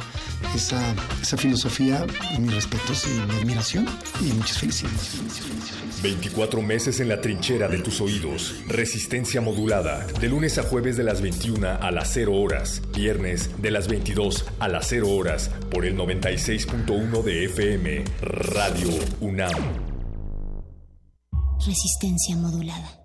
[0.56, 2.06] esa, esa filosofía,
[2.40, 3.86] mis respetos y mi admiración
[4.22, 5.20] y muchas felicidades.
[6.02, 8.56] 24 meses en la trinchera de tus oídos.
[8.68, 10.06] Resistencia modulada.
[10.20, 12.82] De lunes a jueves de las 21 a las 0 horas.
[12.96, 15.50] Viernes de las 22 a las 0 horas.
[15.70, 18.04] Por el 96.1 de FM.
[18.22, 19.52] Radio UNAM.
[21.66, 23.02] Resistencia modulada.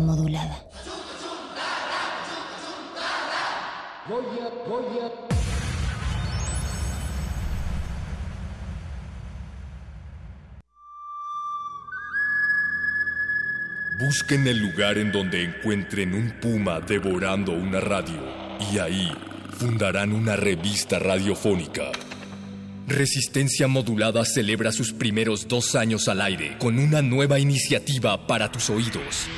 [0.00, 0.64] Modulada.
[14.00, 18.20] Busquen el lugar en donde encuentren un puma devorando una radio.
[18.72, 19.12] Y ahí
[19.58, 21.92] fundarán una revista radiofónica.
[22.88, 28.70] Resistencia Modulada celebra sus primeros dos años al aire con una nueva iniciativa para tus
[28.70, 29.28] oídos.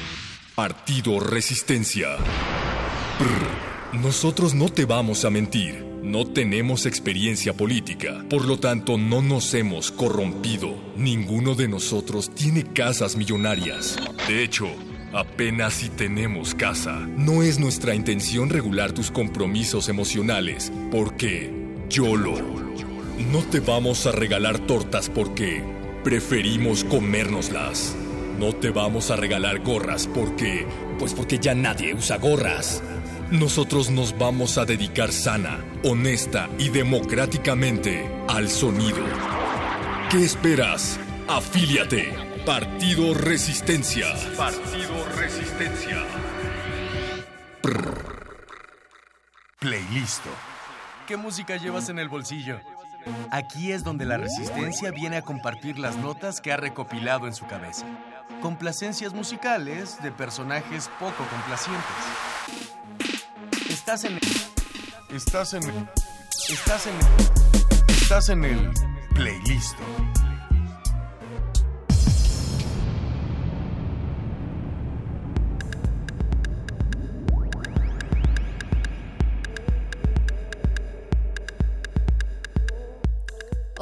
[0.61, 2.19] Partido Resistencia.
[3.95, 5.83] Nosotros no te vamos a mentir.
[6.03, 10.75] No tenemos experiencia política, por lo tanto no nos hemos corrompido.
[10.99, 13.97] Ninguno de nosotros tiene casas millonarias.
[14.29, 14.67] De hecho,
[15.15, 17.09] apenas si tenemos casa.
[17.17, 21.51] No es nuestra intención regular tus compromisos emocionales, porque
[21.89, 22.35] YOLO.
[23.33, 25.65] No te vamos a regalar tortas porque
[26.05, 27.97] preferimos comérnoslas.
[28.41, 30.67] No te vamos a regalar gorras porque...
[30.99, 32.83] Pues porque ya nadie usa gorras.
[33.31, 39.05] Nosotros nos vamos a dedicar sana, honesta y democráticamente al sonido.
[40.11, 40.99] ¿Qué esperas?
[41.29, 42.15] Afíliate.
[42.47, 44.07] Partido Resistencia.
[44.39, 46.03] Partido Resistencia.
[49.59, 50.25] Playlist.
[51.07, 52.59] ¿Qué música llevas en el bolsillo?
[53.31, 57.47] Aquí es donde la resistencia viene a compartir las notas que ha recopilado en su
[57.47, 57.85] cabeza.
[58.43, 61.85] Complacencias musicales de personajes poco complacientes.
[63.69, 64.21] Estás en el...
[65.17, 65.89] Estás en el...
[66.49, 67.07] Estás en el...
[67.89, 68.73] Estás en el
[69.15, 69.77] playlist.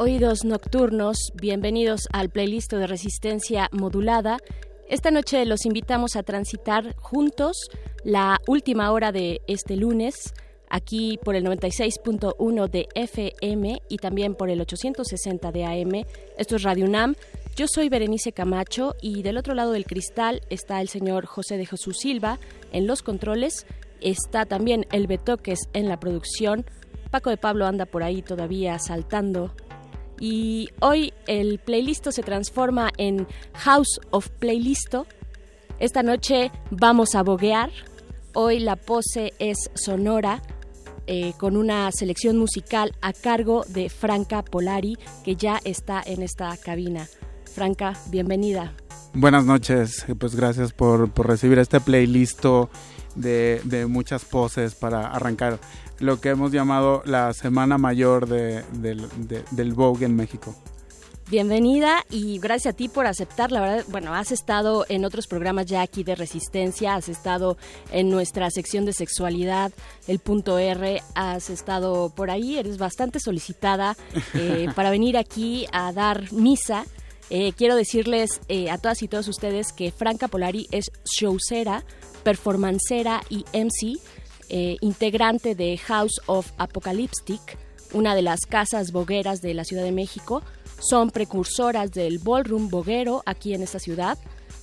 [0.01, 4.39] Oídos nocturnos, bienvenidos al playlist de resistencia modulada.
[4.89, 7.69] Esta noche los invitamos a transitar juntos
[8.05, 10.35] la última hora de este lunes,
[10.71, 16.07] aquí por el 96.1 de FM y también por el 860 de AM.
[16.39, 17.17] Esto es Radio UNAM.
[17.57, 21.67] Yo soy Berenice Camacho y del otro lado del cristal está el señor José de
[21.67, 22.39] Jesús Silva
[22.71, 23.67] en los controles.
[24.01, 26.65] Está también el Betoques en la producción.
[27.11, 29.53] Paco de Pablo anda por ahí todavía saltando
[30.21, 35.07] y hoy el playlist se transforma en House of Playlisto.
[35.79, 37.71] Esta noche vamos a boguear.
[38.35, 40.43] Hoy la pose es sonora
[41.07, 46.57] eh, con una selección musical a cargo de Franca Polari que ya está en esta
[46.57, 47.07] cabina.
[47.55, 48.75] Franca, bienvenida.
[49.15, 52.45] Buenas noches, pues gracias por, por recibir este playlist
[53.15, 55.59] de, de muchas poses para arrancar
[55.99, 58.65] lo que hemos llamado la Semana Mayor de,
[59.51, 60.55] del Vogue en México.
[61.31, 63.53] Bienvenida y gracias a ti por aceptar.
[63.53, 67.59] La verdad, bueno, has estado en otros programas ya aquí de Resistencia, has estado
[67.93, 69.71] en nuestra sección de sexualidad,
[70.07, 73.95] el punto R, has estado por ahí, eres bastante solicitada
[74.33, 76.87] eh, para venir aquí a dar misa.
[77.29, 81.85] Eh, quiero decirles eh, a todas y todos ustedes que Franca Polari es showcera,
[82.23, 84.01] performancera y MC
[84.49, 87.59] eh, integrante de House of Apocalyptic,
[87.93, 90.43] una de las casas bogueras de la Ciudad de México.
[90.81, 94.19] Son precursoras del ballroom boguero aquí en esta ciudad.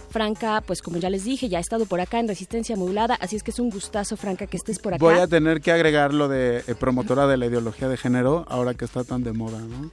[0.10, 3.36] Franca, pues como ya les dije, ya ha estado por acá en Resistencia Modulada, así
[3.36, 5.04] es que es un gustazo, Franca, que estés por acá.
[5.04, 8.76] Voy a tener que agregar lo de eh, promotora de la ideología de género, ahora
[8.76, 9.92] que está tan de moda, ¿no?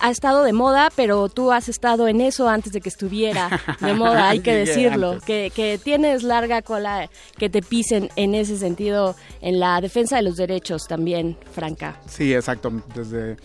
[0.00, 3.94] Ha estado de moda, pero tú has estado en eso antes de que estuviera de
[3.94, 9.16] moda, hay que decirlo, que, que, tienes larga cola que te pisen en ese sentido,
[9.40, 12.00] en la defensa de los derechos también, Franca.
[12.08, 13.36] Sí, exacto, desde...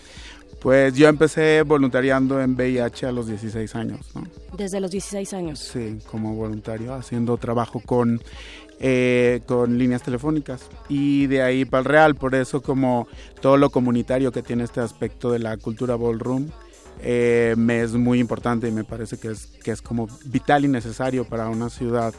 [0.62, 4.28] Pues yo empecé voluntariando en VIH a los 16 años, ¿no?
[4.56, 5.58] Desde los 16 años.
[5.58, 8.22] Sí, como voluntario, haciendo trabajo con
[8.84, 13.08] eh, con líneas telefónicas y de ahí para el real, por eso como
[13.40, 16.48] todo lo comunitario que tiene este aspecto de la cultura ballroom
[17.04, 20.68] eh, me es muy importante y me parece que es, que es como vital y
[20.68, 22.14] necesario para una ciudad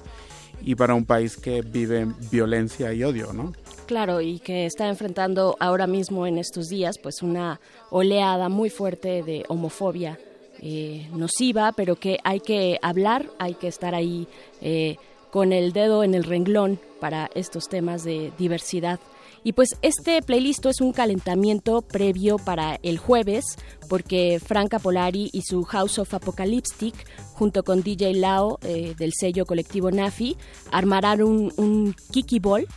[0.65, 3.53] y para un país que vive violencia y odio, ¿no?
[3.87, 7.61] Claro, y que está enfrentando ahora mismo en estos días pues una
[7.91, 10.17] oleada muy fuerte de homofobia
[10.61, 14.29] eh, nociva, pero que hay que hablar, hay que estar ahí
[14.61, 14.97] eh,
[15.33, 19.01] con el dedo en el renglón para estos temas de diversidad.
[19.43, 23.45] Y pues este playlist es un calentamiento previo para el jueves,
[23.89, 26.95] porque Franca Polari y su House of Apocalyptic,
[27.33, 30.37] junto con DJ Lao eh, del sello colectivo Nafi,
[30.71, 32.69] armarán un, Kiki Ball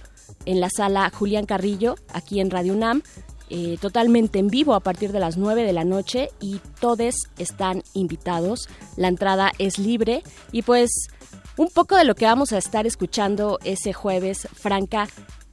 [0.45, 3.03] en la sala Julián Carrillo, aquí en Radio UNAM,
[3.49, 7.84] eh, totalmente en vivo a partir de las 9 de la noche y todos están
[7.94, 8.69] invitados.
[8.95, 11.10] La entrada es libre y pues
[11.57, 15.07] un poco de lo que vamos a estar escuchando ese jueves, Franca.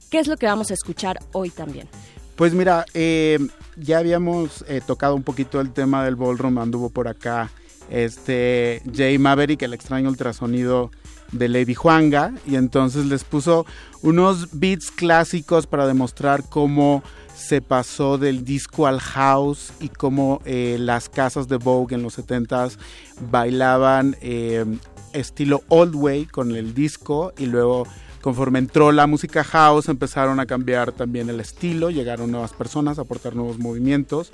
[0.09, 1.87] ¿Qué es lo que vamos a escuchar hoy también?
[2.35, 3.39] Pues mira, eh,
[3.77, 7.51] ya habíamos eh, tocado un poquito el tema del ballroom, anduvo por acá
[7.89, 10.91] este Jay Maverick, el extraño ultrasonido
[11.31, 13.65] de Lady Juanga y entonces les puso
[14.01, 17.03] unos beats clásicos para demostrar cómo
[17.35, 22.17] se pasó del disco al house y cómo eh, las casas de Vogue en los
[22.17, 22.77] 70s
[23.31, 24.15] bailaban
[25.13, 27.87] estilo old way con el disco y luego
[28.21, 33.01] conforme entró la música house empezaron a cambiar también el estilo, llegaron nuevas personas a
[33.01, 34.31] aportar nuevos movimientos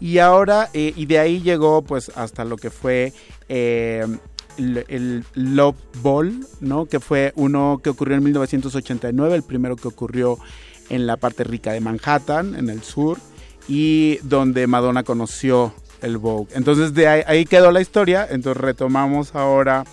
[0.00, 3.12] y ahora eh, y de ahí llegó pues hasta lo que fue
[3.48, 6.86] el, Love Ball, ¿no?
[6.86, 10.38] Que fue uno que ocurrió en 1989, el primero que ocurrió
[10.88, 13.18] en la parte rica de Manhattan, en el sur,
[13.68, 16.48] y donde Madonna conoció el Vogue.
[16.54, 19.84] Entonces de ahí, quedó la historia, entonces retomamos ahora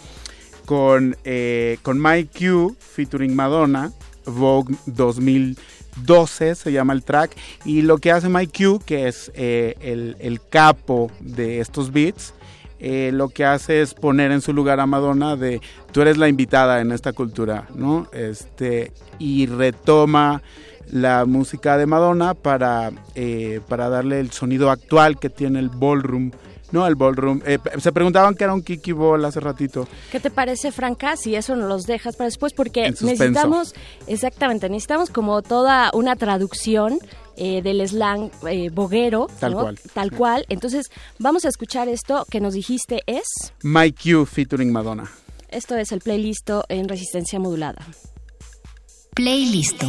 [0.65, 2.01] con, eh, con
[2.37, 3.91] Q featuring Madonna,
[4.25, 7.35] Vogue 2012 se llama el track,
[7.65, 12.33] y lo que hace Mike Q, que es eh, el, el capo de estos beats,
[12.85, 15.61] eh, lo que hace es poner en su lugar a Madonna de
[15.93, 18.07] tú eres la invitada en esta cultura, ¿no?
[18.11, 20.41] Este, y retoma
[20.91, 26.31] la música de Madonna para, eh, para darle el sonido actual que tiene el ballroom.
[26.73, 27.39] No, el ballroom.
[27.45, 29.87] Eh, se preguntaban qué era un Kiki Ball hace ratito.
[30.11, 31.15] ¿Qué te parece, Franca?
[31.15, 33.75] Si eso nos los dejas para después, porque necesitamos,
[34.07, 36.97] exactamente, necesitamos como toda una traducción
[37.37, 39.27] eh, del slang eh, boguero.
[39.39, 39.79] Tal cual.
[39.93, 40.45] Tal cual.
[40.49, 40.89] Entonces,
[41.19, 43.53] vamos a escuchar esto que nos dijiste es...
[43.61, 45.11] My Q featuring Madonna.
[45.49, 47.85] Esto es el playlist en resistencia modulada.
[49.13, 49.83] Playlist.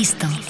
[0.00, 0.49] Playlist.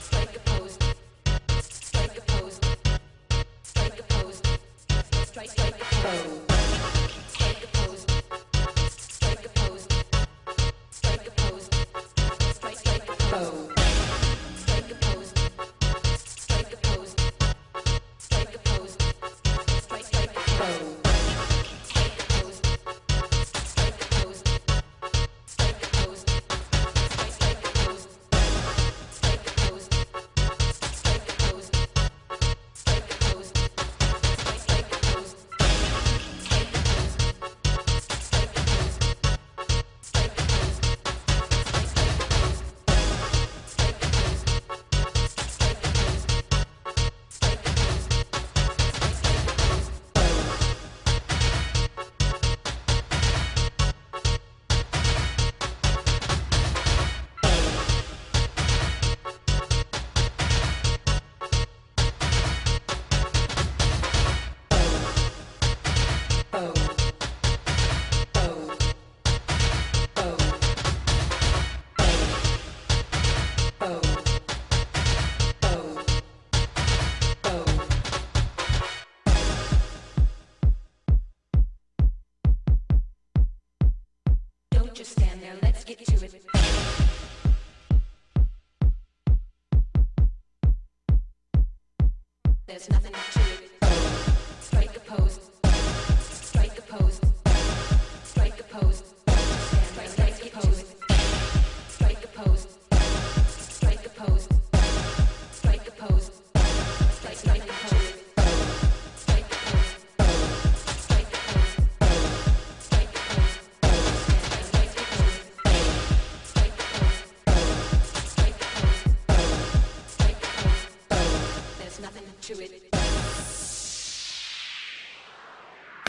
[0.00, 0.78] strike a pose
[5.24, 6.47] strike a pose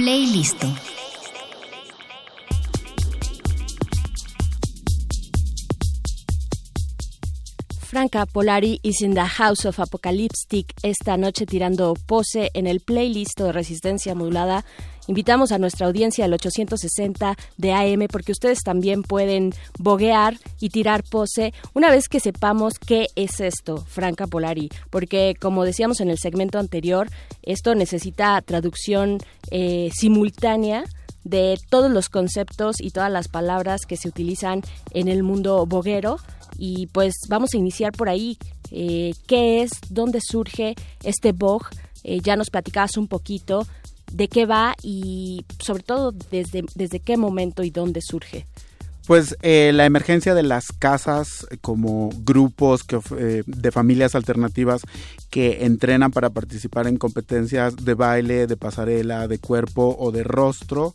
[0.09, 0.65] Playlist.
[7.81, 13.39] Franca Polari is in the House of Apocalyptic esta noche tirando pose en el playlist
[13.39, 14.65] de Resistencia Modulada.
[15.09, 21.03] Invitamos a nuestra audiencia al 860 de AM porque ustedes también pueden boguear y tirar
[21.03, 24.69] pose una vez que sepamos qué es esto, Franca Polari.
[24.91, 27.09] Porque como decíamos en el segmento anterior,
[27.41, 29.17] esto necesita traducción
[29.49, 30.83] eh, simultánea
[31.23, 36.17] de todos los conceptos y todas las palabras que se utilizan en el mundo boguero.
[36.55, 38.37] Y pues vamos a iniciar por ahí.
[38.69, 39.71] Eh, ¿Qué es?
[39.89, 41.63] ¿Dónde surge este bog?
[42.03, 43.65] Eh, ya nos platicabas un poquito
[44.11, 48.45] de qué va y sobre todo desde, desde qué momento y dónde surge.
[49.09, 54.83] Pues eh, la emergencia de las casas como grupos que, eh, de familias alternativas
[55.31, 60.93] que entrenan para participar en competencias de baile, de pasarela, de cuerpo o de rostro,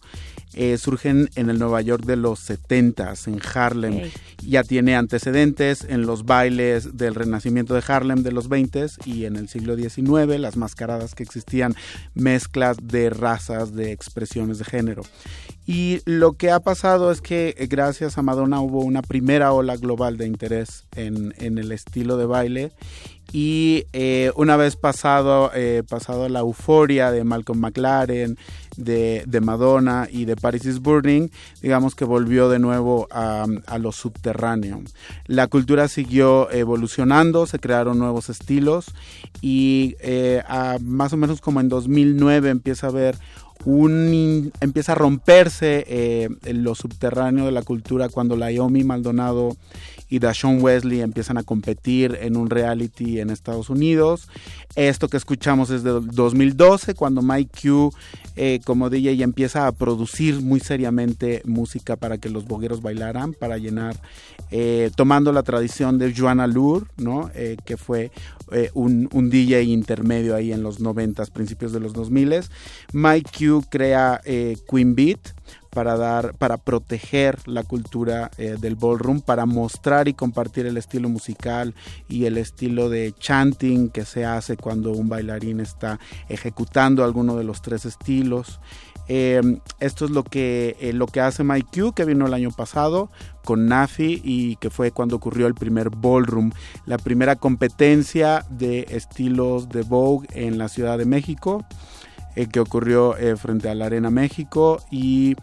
[0.56, 4.10] eh, surgen en el Nueva York de los 70s, en Harlem.
[4.42, 9.36] Ya tiene antecedentes en los bailes del renacimiento de Harlem de los 20s y en
[9.36, 11.74] el siglo XIX, las mascaradas que existían,
[12.14, 15.02] mezclas de razas, de expresiones de género.
[15.66, 19.76] Y lo que ha pasado es que eh, gracias a Madonna hubo una primera ola
[19.76, 22.72] global de interés en, en el estilo de baile
[23.32, 28.38] y eh, una vez pasado, eh, pasado la euforia de Malcolm McLaren,
[28.76, 31.28] de, de Madonna y de Paris is Burning,
[31.62, 34.82] digamos que volvió de nuevo a, a lo subterráneo.
[35.26, 38.86] La cultura siguió evolucionando, se crearon nuevos estilos
[39.40, 40.42] y eh,
[40.82, 43.16] más o menos como en 2009 empieza a haber
[43.64, 49.56] un empieza a romperse eh, lo subterráneo de la cultura cuando Laomi Maldonado
[50.08, 54.28] y Dashon Wesley empiezan a competir en un reality en Estados Unidos.
[54.76, 57.92] Esto que escuchamos es de 2012, cuando Mike Q,
[58.36, 63.58] eh, como DJ, empieza a producir muy seriamente música para que los bogueros bailaran, para
[63.58, 63.96] llenar,
[64.50, 67.30] eh, tomando la tradición de Joanna Lur, ¿no?
[67.34, 68.10] Eh, que fue
[68.74, 72.44] un, un, DJ intermedio ahí en los 90, principios de los 2000.
[72.92, 74.20] Mike Q crea
[74.68, 75.34] Queen Beat
[75.74, 81.08] para dar, para proteger la cultura eh, del ballroom, para mostrar y compartir el estilo
[81.08, 81.74] musical
[82.08, 87.44] y el estilo de chanting que se hace cuando un bailarín está ejecutando alguno de
[87.44, 88.60] los tres estilos.
[89.06, 92.50] Em, esto es lo que, eh, lo que hace Mike Q, que vino el año
[92.50, 93.10] pasado
[93.44, 96.52] con Nafi y que fue cuando ocurrió el primer ballroom,
[96.86, 101.66] la primera competencia de estilos de Vogue en la Ciudad de México.
[102.36, 105.36] Eh, que ocurrió eh, frente a la Arena México y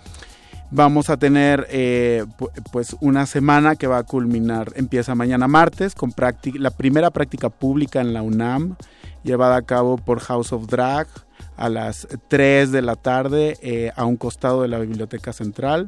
[0.72, 2.26] vamos a tener eh,
[2.74, 6.14] pues una semana que va a culminar, empieza mañana martes con
[6.56, 8.76] la primera práctica pública en la UNAM
[9.24, 11.08] llevada a cabo por House of Drag
[11.56, 15.88] a las 3 de la tarde a un costado de la Biblioteca Central.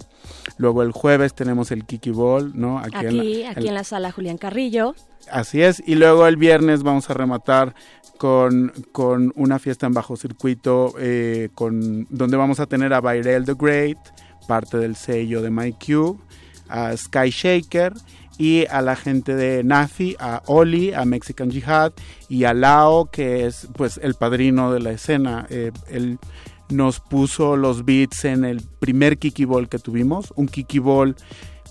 [0.58, 2.80] Luego el jueves tenemos el Kiki Ball, ¿no?
[2.80, 4.96] Aquí, aquí, en la sala Julián Carrillo.
[5.32, 7.74] Así es, y luego el viernes vamos a rematar
[8.18, 13.46] con, con una fiesta en bajo circuito eh, con, donde vamos a tener a Bairel
[13.46, 13.98] the Great,
[14.48, 16.18] parte del sello de MyQ,
[16.70, 17.94] a Sky Shaker
[18.38, 21.94] y a la gente de Nafi, a Oli, a Mexican Jihad
[22.30, 25.46] y a Lao, que es pues el padrino de la escena.
[25.50, 26.20] Eh, él
[26.70, 31.16] nos puso los beats en el primer Kiki Ball que tuvimos, un Kiki Ball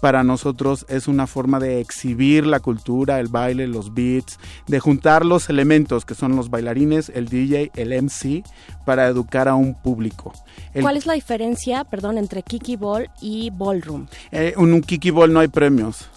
[0.03, 5.25] para nosotros es una forma de exhibir la cultura, el baile, los beats, de juntar
[5.25, 8.43] los elementos que son los bailarines, el DJ, el MC,
[8.85, 10.33] para educar a un público.
[10.81, 14.09] ¿Cuál es la diferencia, perdón, entre Kiki Ball y Ballroom?
[14.33, 16.11] Eh, en un Kiki Ball no hay premios.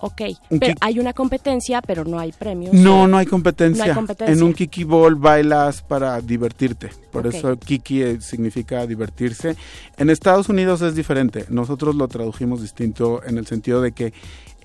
[0.00, 0.22] Ok,
[0.60, 2.74] pero hay una competencia, pero no hay premios.
[2.74, 3.96] No, no hay competencia.
[4.20, 6.90] En un Kiki Ball bailas para divertirte.
[7.10, 9.56] Por eso Kiki eh, significa divertirse.
[9.96, 11.46] En Estados Unidos es diferente.
[11.48, 14.12] Nosotros lo tradujimos distinto en el sentido de que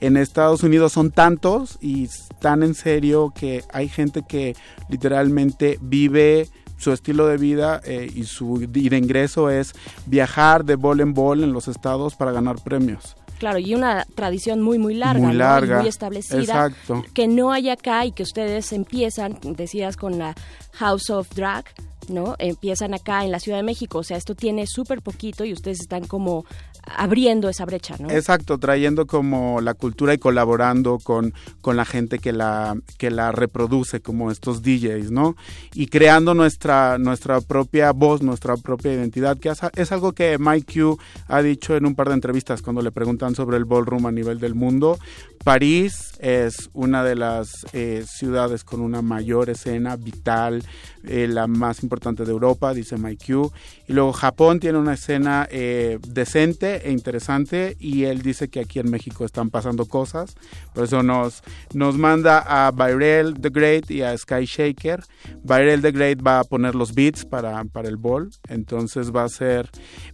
[0.02, 4.56] en Estados Unidos son tantos y tan en serio que hay gente que
[4.90, 6.50] literalmente vive
[6.82, 9.74] su estilo de vida eh, y su de ingreso es
[10.08, 13.16] viajar de bol en bol en los estados para ganar premios.
[13.42, 15.80] Claro, y una tradición muy, muy larga, muy, larga.
[15.80, 16.72] muy establecida,
[17.16, 20.36] que no hay acá y que ustedes empiezan, decías, con la
[20.74, 21.66] House of Drag,
[22.10, 22.36] ¿no?
[22.40, 25.82] Empiezan acá en la Ciudad de México, o sea, esto tiene súper poquito y ustedes
[25.82, 26.46] están como
[26.84, 28.10] abriendo esa brecha, ¿no?
[28.10, 33.32] Exacto, trayendo como la cultura y colaborando con, con la gente que la, que la
[33.32, 35.36] reproduce, como estos DJs, ¿no?
[35.74, 40.98] Y creando nuestra, nuestra propia voz, nuestra propia identidad, que es, algo que Mike Q
[41.28, 44.40] ha dicho en un par de entrevistas cuando le preguntan sobre el ballroom a nivel
[44.40, 44.98] del mundo.
[45.44, 50.64] París es una de las eh, ciudades con una mayor escena vital,
[51.04, 53.52] eh, la más importante de Europa, dice Mike Q.
[53.88, 58.80] Y luego Japón tiene una escena eh, decente e interesante y él dice que aquí
[58.80, 60.36] en México están pasando cosas.
[60.74, 65.04] Por eso nos, nos manda a Byrell the Great y a Sky Shaker.
[65.44, 68.32] Byrell the Great va a poner los beats para, para el ball.
[68.48, 69.70] Entonces va a ser...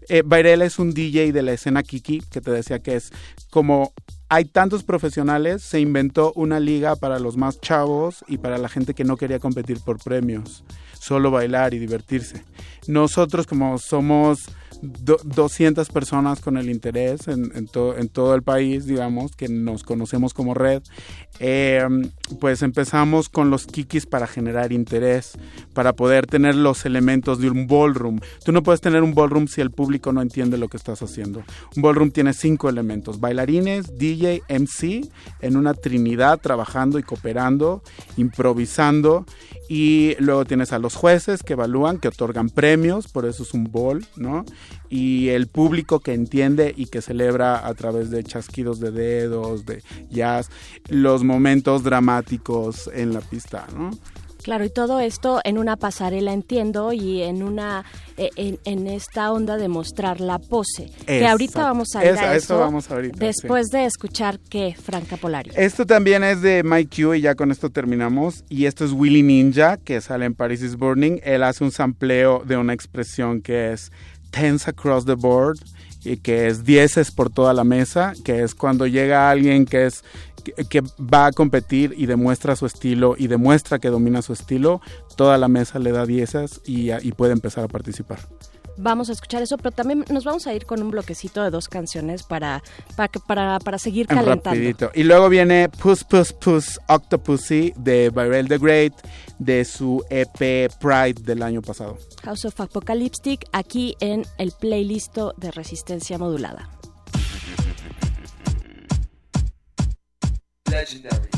[0.10, 0.24] Eh,
[0.68, 3.12] es un DJ de la escena Kiki, que te decía que es
[3.50, 3.94] como
[4.30, 8.94] hay tantos profesionales, se inventó una liga para los más chavos y para la gente
[8.94, 10.66] que no quería competir por premios,
[11.00, 12.44] solo bailar y divertirse.
[12.88, 14.50] Nosotros como somos
[14.82, 20.34] 200 personas con el interés en, en, en, todo el país, digamos, que nos conocemos
[20.34, 20.84] como red,
[21.40, 22.10] em,
[22.40, 25.34] pues empezamos con los kikis para generar interés,
[25.74, 28.20] para poder tener los elementos de un ballroom.
[28.44, 31.44] Tú no puedes tener un ballroom si el público no entiende lo que estás haciendo.
[31.76, 35.10] Un ballroom tiene cinco elementos, bailarines, DJ, MC,
[35.42, 37.82] en una trinidad trabajando y cooperando,
[38.16, 39.26] improvisando
[39.68, 43.66] y luego tienes a los jueces que evalúan, que otorgan premios, por eso es un
[43.66, 44.46] ball, ¿no?
[44.90, 49.84] Y el público que entiende y que celebra a través de chasquidos de dedos, de
[50.10, 50.50] jazz,
[50.88, 53.92] los momentos dramáticos en la pista, ¿no?
[54.48, 57.84] Claro, y todo esto en una pasarela, entiendo, y en una
[58.16, 60.90] e, en, esta onda de mostrar la pose.
[61.06, 65.52] Que ahorita vamos a ir a eso, vamos ahorita, después de escuchar qué, Franca Polario.
[65.58, 68.46] Esto también es de Mike Q y ya con esto terminamos.
[68.48, 71.20] Y esto es Willy Ninja, que sale en Paris is Burning.
[71.26, 73.92] Él hace un sampleo de una expresión que es
[74.32, 75.58] tense across the board
[76.06, 80.06] y que es dieces por toda la mesa, que es cuando llega alguien que es
[80.70, 84.82] que, va a competir y demuestra su estilo y demuestra que domina su estilo,
[85.16, 88.20] toda la mesa le da diezas y, y puede empezar a participar.
[88.78, 91.68] Vamos a escuchar eso, pero también nos vamos a ir con un bloquecito de dos
[91.68, 92.62] canciones para,
[92.96, 94.52] para, para, para seguir calentando.
[94.52, 94.92] Rapidito.
[94.94, 98.94] Y luego viene Puss Puss Puss Octopussy de Viral the Great
[99.40, 101.98] de su EP Pride del año pasado.
[102.24, 106.77] House of Apocalyptic aquí en el playlist de Resistencia Modulada.
[110.78, 111.30] Legendary.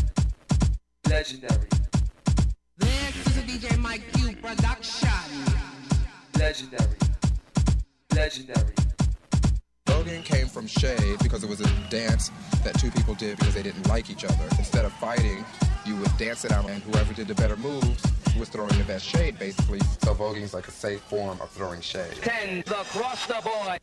[1.10, 1.70] Legendary.
[2.76, 5.08] This is a DJ Mike Q production.
[6.38, 6.98] Legendary.
[8.14, 8.74] Legendary.
[9.86, 12.32] Voguing came from shade because it was a dance
[12.66, 14.44] that two people did because they didn't like each other.
[14.58, 15.46] Instead of fighting,
[15.86, 18.04] you would dance it out, and whoever did the better moves
[18.38, 19.80] was throwing the best shade, basically.
[20.04, 22.12] So voguing is like a safe form of throwing shade.
[22.22, 23.78] Ten, the cross the boy.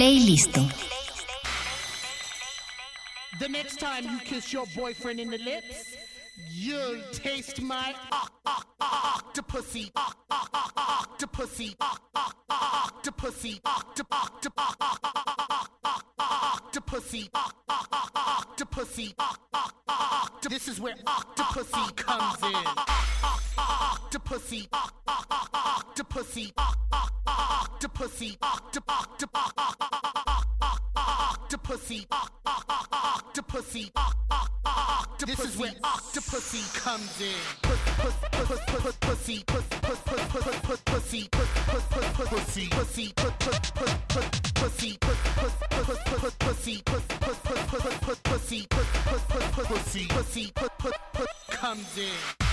[0.00, 0.16] play.
[3.38, 5.94] The next time you kiss your boyfriend in the lips,
[6.50, 9.92] you'll taste my octopussy, octopusy
[11.20, 11.76] octopussy,
[13.60, 13.60] octopussy, octopusy
[16.80, 17.28] octopussy,
[18.56, 19.14] octopussy.
[20.48, 22.64] This is where octopusy comes in.
[23.58, 26.69] Octopusy octopussy, octopusy
[28.00, 29.34] octopussy, octop, octop,
[30.96, 35.26] octopussy, octopussy, octopussy.
[35.26, 37.34] This is where octopussy comes in.
[37.60, 43.12] Pussy, pussy, pussy, pussy, pussy, pussy, pussy, pussy, pussy, pussy,
[51.12, 52.49] pussy, comes in.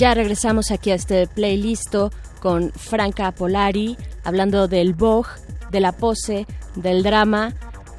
[0.00, 1.94] Ya regresamos aquí a este playlist
[2.40, 5.28] con Franca Polari, hablando del Vogue,
[5.70, 7.52] de la pose, del drama.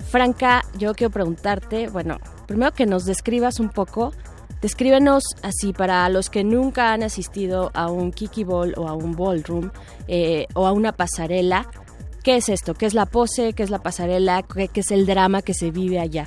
[0.09, 4.13] Franca, yo quiero preguntarte, bueno, primero que nos describas un poco,
[4.63, 9.15] descríbenos así para los que nunca han asistido a un Kiki Ball o a un
[9.15, 9.69] ballroom
[10.07, 11.67] eh, o a una pasarela,
[12.23, 12.73] ¿qué es esto?
[12.73, 13.53] ¿Qué es la pose?
[13.53, 14.41] ¿Qué es la pasarela?
[14.41, 16.25] ¿Qué, es el drama que se vive allá?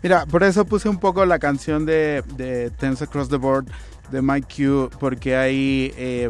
[0.00, 3.66] Mira, por eso puse un poco la canción de, de Tense Across the Board
[4.10, 6.28] de Mike Q, porque hay, eh,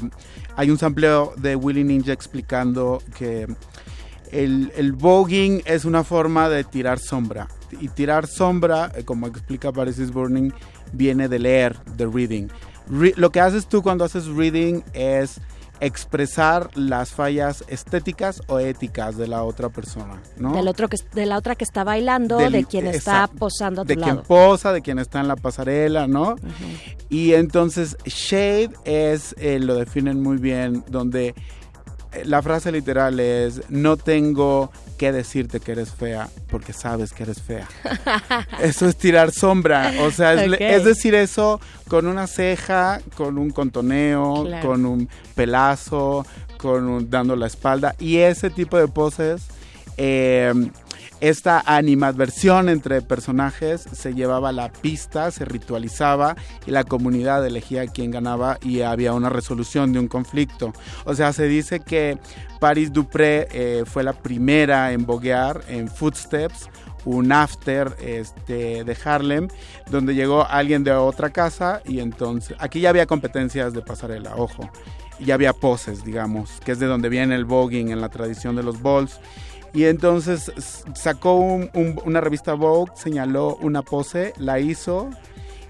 [0.57, 3.47] hay un sampleo de Willy Ninja explicando que
[4.33, 7.49] el, el voguing es una forma de tirar sombra.
[7.81, 10.51] Y tirar sombra, eh, como explica Paris Burning,
[10.93, 12.49] viene de leer, de reading.
[12.91, 15.41] Re- lo que haces tú cuando haces reading es
[15.81, 20.53] expresar las fallas estéticas o éticas de la otra persona, ¿no?
[20.55, 23.37] Del otro que, de la otra que está bailando, Del- de quien está exacto.
[23.39, 26.37] posando a tu de quien posa, de quien está en la pasarela, ¿no?
[27.09, 31.29] Y entonces Shade es, eh, lo definen muy bien, donde
[32.13, 37.23] eh, la frase literal es, no tengo que decirte que eres fea porque sabes que
[37.23, 37.67] eres fea.
[38.61, 44.45] Eso es tirar sombra, o sea, es, decir eso con una ceja, con un contoneo,
[44.45, 44.69] Claro.
[44.69, 46.27] con un pelazo,
[46.59, 49.43] con un- dando la espalda y ese tipo de poses.
[49.97, 50.53] eh,
[51.21, 57.87] esta animadversión entre personajes se llevaba a la pista, se ritualizaba y la comunidad elegía
[57.87, 60.73] quién ganaba y había una resolución de un conflicto.
[61.05, 62.19] O sea, se dice que
[62.61, 66.69] Paris Dupré eh, fue la primera en boguear en Footsteps,
[67.05, 69.49] un after este, de Harlem,
[69.91, 74.69] donde llegó alguien de otra casa y entonces, aquí ya había competencias de pasarela, ojo,
[75.21, 78.63] ya había poses, digamos, que es de donde viene el voguing en la tradición de
[78.63, 79.19] los balls.
[79.75, 80.51] Y entonces
[80.95, 85.11] sacó un- un- una revista Vogue, señaló una pose, la hizo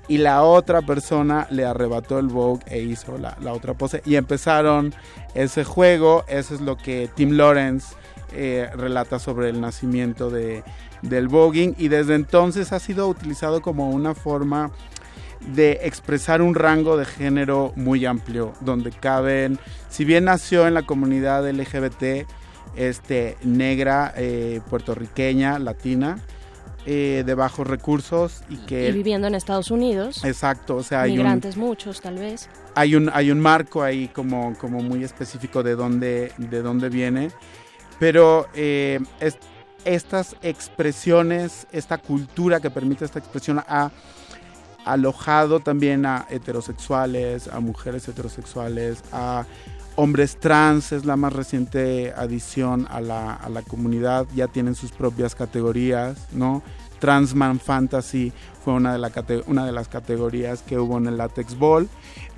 [0.06, 4.00] y la otra persona le arrebató el Vogue e hizo la, la otra pose.
[4.06, 4.94] Y empezaron
[5.34, 7.94] ese juego, eso es lo que Tim Lawrence
[8.32, 10.62] eh, relata sobre el nacimiento de,
[11.02, 14.70] del voguing y desde entonces ha sido utilizado como una forma
[15.54, 20.82] de expresar un rango de género muy amplio, donde caben, si bien nació en la
[20.82, 22.26] comunidad LGBT,
[22.76, 26.18] este, negra, eh, puertorriqueña, latina,
[26.86, 28.88] eh, de bajos recursos y que...
[28.88, 30.24] Y viviendo en Estados Unidos.
[30.24, 32.48] Exacto, o sea, hay un, Migrantes muchos, tal vez.
[32.74, 37.30] hay un, hay un marco ahí como, como muy específico de dónde, de dónde viene.
[37.98, 39.38] Pero eh, es-
[39.84, 43.90] estas expresiones, esta cultura que permite esta expresión ha
[44.84, 49.44] alojado también a heterosexuales, a mujeres heterosexuales, a
[49.98, 56.28] hombres trans, es la más reciente adición a la, comunidad, ya tienen sus propias categorías,
[56.30, 56.62] ¿no?
[57.00, 58.32] Transman Fantasy
[58.64, 61.88] fue una de, una de las categorías que hubo en el Latex Ball.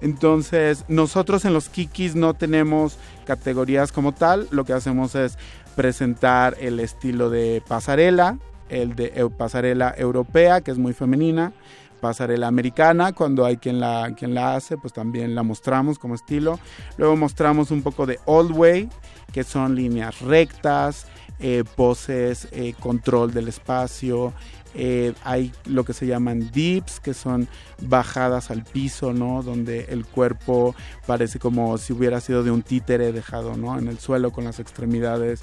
[0.01, 5.37] Entonces, nosotros en los Kikis no tenemos categorías como tal, lo que hacemos es
[5.77, 8.39] presentar el estilo de pasarela,
[8.71, 11.53] el de pasarela europea, que es muy femenina,
[12.01, 16.59] pasarela americana, cuando hay quien la, quien la hace, pues también la mostramos como estilo.
[16.97, 18.89] Luego mostramos un poco de Old Way,
[19.33, 21.07] que son líneas rectas,
[21.39, 24.33] eh, poses, eh, control del espacio.
[24.75, 27.49] eh, hay lo que se llaman dips, que son
[27.83, 29.43] bajadas al piso, ¿no?
[29.43, 33.77] Donde el cuerpo parece como si hubiera sido de un títere dejado, ¿no?
[33.79, 35.43] En el suelo con las extremidades.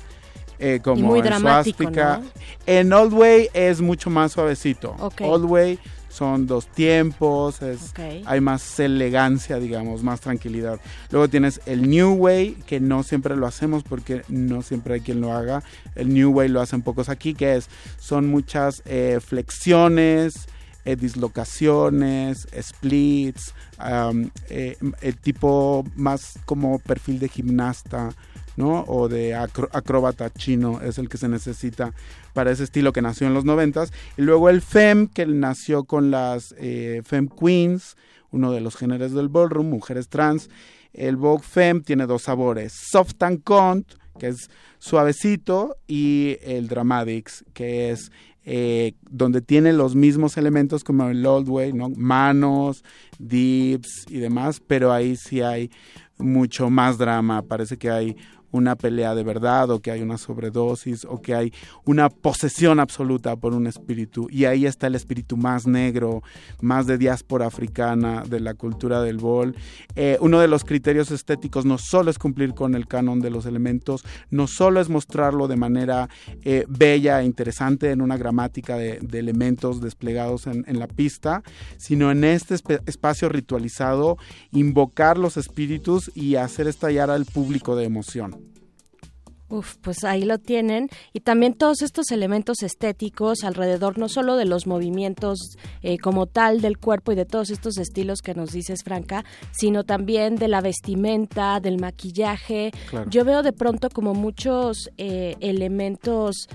[0.60, 2.22] eh, como muy en dramático, suástica.
[2.24, 2.30] ¿no?
[2.66, 4.96] En Old Way es mucho más suavecito.
[5.20, 5.80] Old Way
[6.18, 7.94] son dos tiempos, es,
[8.26, 10.80] hay más elegancia, digamos, más tranquilidad.
[11.12, 15.22] Luego tienes el New Way, que no siempre lo hacemos porque no siempre hay quien
[15.22, 15.62] lo haga.
[15.94, 20.48] El New Way lo hacen pocos aquí, que es, son muchas eh, flexiones,
[20.86, 23.54] eh, dislocaciones, splits,
[24.50, 28.10] eh, el tipo más como perfil de gimnasta,
[28.58, 28.84] ¿no?
[28.88, 31.94] O de acro- acróbata chino es el que se necesita
[32.34, 33.94] para ese estilo que nació en los noventas.
[34.18, 37.96] Y luego el Fem, que nació con las eh, Fem Queens,
[38.32, 40.50] uno de los géneros del ballroom, mujeres trans.
[40.92, 43.88] El Vogue Femme tiene dos sabores, Soft and Cont,
[44.20, 48.12] que es suavecito, y el Dramatics, que es
[48.46, 51.90] eh, donde tiene los mismos elementos como el Old Way, ¿no?
[51.90, 52.84] Manos,
[53.20, 55.70] dips y demás, pero ahí sí hay
[56.18, 58.18] mucho más drama, parece que hay
[58.52, 61.54] una pelea de verdad o que hay una sobredosis o que hay
[61.86, 66.24] una posesión absoluta por un espíritu y ahí está el espíritu más negro,
[66.62, 69.56] más de diáspora africana, de la cultura del bol.
[69.96, 73.46] Eh, uno de los criterios estéticos no solo es cumplir con el canon de los
[73.46, 76.10] elementos, no solo es mostrarlo de manera
[76.44, 81.42] eh, bella e interesante en una gramática de, elementos desplegados en, la pista,
[81.78, 84.18] sino en este espacio ritualizado,
[84.52, 88.47] invocar los espíritus y hacer estallar al público de emoción.
[89.50, 90.90] Uf, pues ahí lo tienen.
[91.14, 96.60] Y también todos estos elementos estéticos alrededor, no solo de los movimientos eh, como tal
[96.60, 100.60] del cuerpo y de todos estos estilos que nos dices, Franca, sino también de la
[100.60, 102.72] vestimenta, del maquillaje.
[102.90, 103.10] Claro.
[103.10, 106.50] Yo veo de pronto como muchos eh, elementos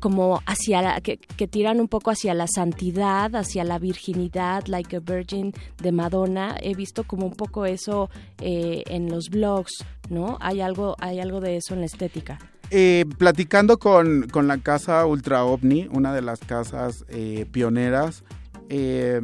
[0.00, 5.00] como hacia la, que, tiran un poco hacia la santidad, hacia la virginidad, like a
[5.00, 6.56] virgin de Madonna.
[6.60, 10.38] He visto como un poco eso eh, en los blogs, ¿no?
[10.40, 12.38] Hay algo, hay algo de eso en la estética.
[12.70, 18.24] Eh, platicando con, con la casa Ultra OVNI, una de las casas eh, pioneras,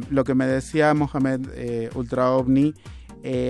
[0.09, 2.73] lo que me decía Mohamed Ultra OVNI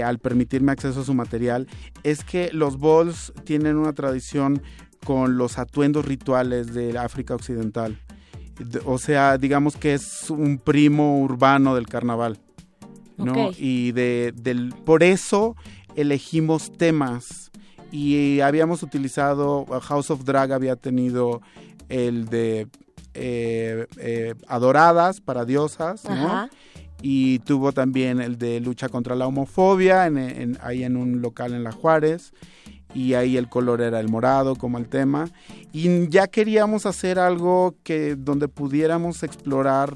[0.06, 1.68] al permitirme acceso a su material
[2.04, 4.62] es que los balls tienen una tradición
[5.08, 7.98] con los atuendos rituales de África Occidental.
[8.60, 12.40] De- O sea, digamos que es un primo urbano del carnaval.
[13.18, 13.34] ¿no?
[13.58, 15.56] Y de, del, por eso
[15.96, 17.52] elegimos temas.
[17.90, 21.42] Y habíamos utilizado, House of Drag había tenido
[21.90, 22.68] el de
[23.14, 26.50] eh, eh, Adoradas para diosas, ¿no?
[27.02, 31.54] Y tuvo también el de lucha contra la homofobia, en, en- ahí en un local
[31.54, 32.34] en La Juárez.
[32.94, 35.30] Y ahí el color era el morado como el tema.
[35.74, 39.96] Y ya queríamos hacer algo que donde pudiéramos explorar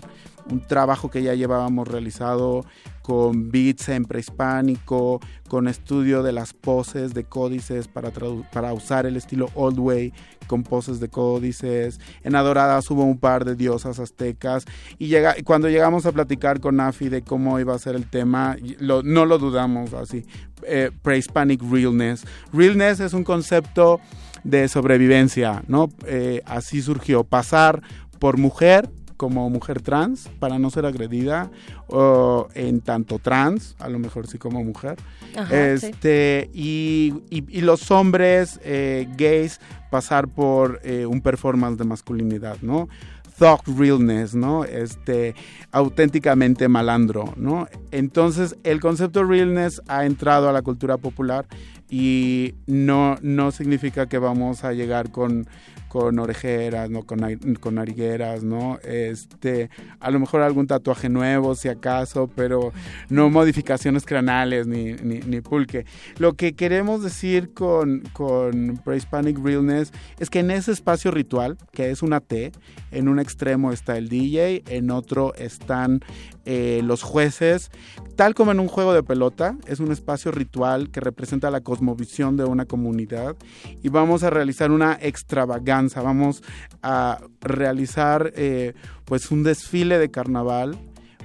[0.50, 2.66] un trabajo que ya llevábamos realizado
[3.12, 8.10] con beats en prehispánico, con estudio de las poses de códices para,
[8.54, 10.14] para usar el estilo old way
[10.48, 12.00] con poses de códices.
[12.24, 14.64] En Adoradas hubo un par de diosas aztecas
[14.98, 18.56] y llega, cuando llegamos a platicar con Afi de cómo iba a ser el tema,
[18.80, 20.26] no lo dudamos así.
[20.64, 22.24] Eh, Prehispanic Realness.
[22.54, 24.00] Realness es un concepto
[24.46, 25.90] de sobrevivencia, ¿no?
[26.06, 27.82] Eh, así surgió, pasar
[28.20, 28.90] por mujer
[29.22, 31.52] como mujer trans para no ser agredida
[31.88, 34.96] o en tanto trans, a lo mejor sí como mujer.
[35.38, 35.86] Ajá, sí.
[35.92, 39.60] este y, y- y los hombres eh, gays
[39.92, 42.90] pasar por eh, un performance de masculinidad, ¿no?
[43.38, 44.64] Thug realness, ¿no?
[44.66, 45.36] Este,
[45.72, 47.68] auténticamente malandro, ¿no?
[47.92, 51.46] Entonces, el concepto realness ha entrado a la cultura popular
[51.90, 55.48] y no, no significa que vamos a llegar con,
[55.92, 57.04] con orejeras, ¿no?
[57.04, 57.20] Con,
[57.60, 58.80] con narigueras, ¿no?
[58.82, 62.72] Este, a lo mejor algún tatuaje nuevo, si acaso, pero
[63.10, 65.86] no modificaciones cranales ni, ni, ni pulque.
[66.18, 71.92] Lo que queremos decir con, con Prehispanic Realness es que en ese espacio ritual, que
[71.92, 72.54] es una T,
[72.92, 76.00] en un extremo está el DJ, en otro están
[76.46, 77.70] eh, los jueces,
[78.16, 82.38] tal como en un juego de pelota, es un espacio ritual que representa la cosmovisión
[82.38, 83.36] de una comunidad
[83.84, 86.44] y vamos a realizar una extravaganza, vamos
[86.82, 88.74] a realizar eh,
[89.06, 90.78] pues un desfile de carnaval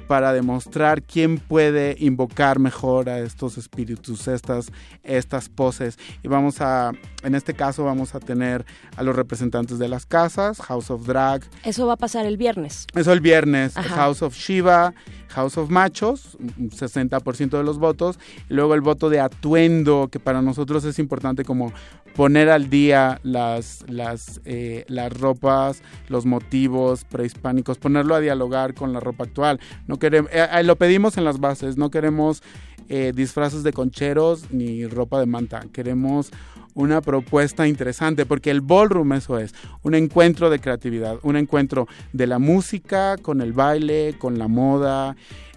[0.06, 5.98] para demostrar quién puede invocar mejor a estos espíritus, estas, estas poses.
[6.22, 8.64] Y vamos a, en este caso vamos a tener
[8.96, 11.42] a los representantes de las casas, House of Drag.
[11.64, 12.86] Eso va a pasar el viernes.
[12.94, 13.96] Eso el viernes, Ajá.
[13.96, 14.94] House of Shiva,
[15.28, 18.18] House of Machos, un 60% de los votos,
[18.48, 21.72] y luego el voto de atuendo, que para nosotros es importante como
[22.16, 28.92] poner al día las, las, eh, las ropas, los motivos prehispánicos, ponerlo a dialogar con
[28.92, 29.60] la ropa actual.
[29.86, 32.42] No queremos, eh, eh, lo pedimos en las bases, no queremos
[32.88, 36.30] eh, disfraces de concheros ni ropa de manta, queremos
[36.72, 42.26] una propuesta interesante, porque el ballroom eso es, un encuentro de creatividad, un encuentro de
[42.26, 45.16] la música con el baile, con la moda.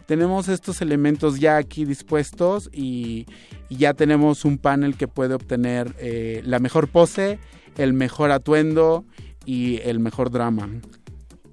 [0.09, 3.27] Tenemos estos elementos ya aquí dispuestos y,
[3.69, 7.37] y ya tenemos un panel que puede obtener eh, la mejor pose,
[7.77, 9.05] el mejor atuendo
[9.45, 10.67] y el mejor drama.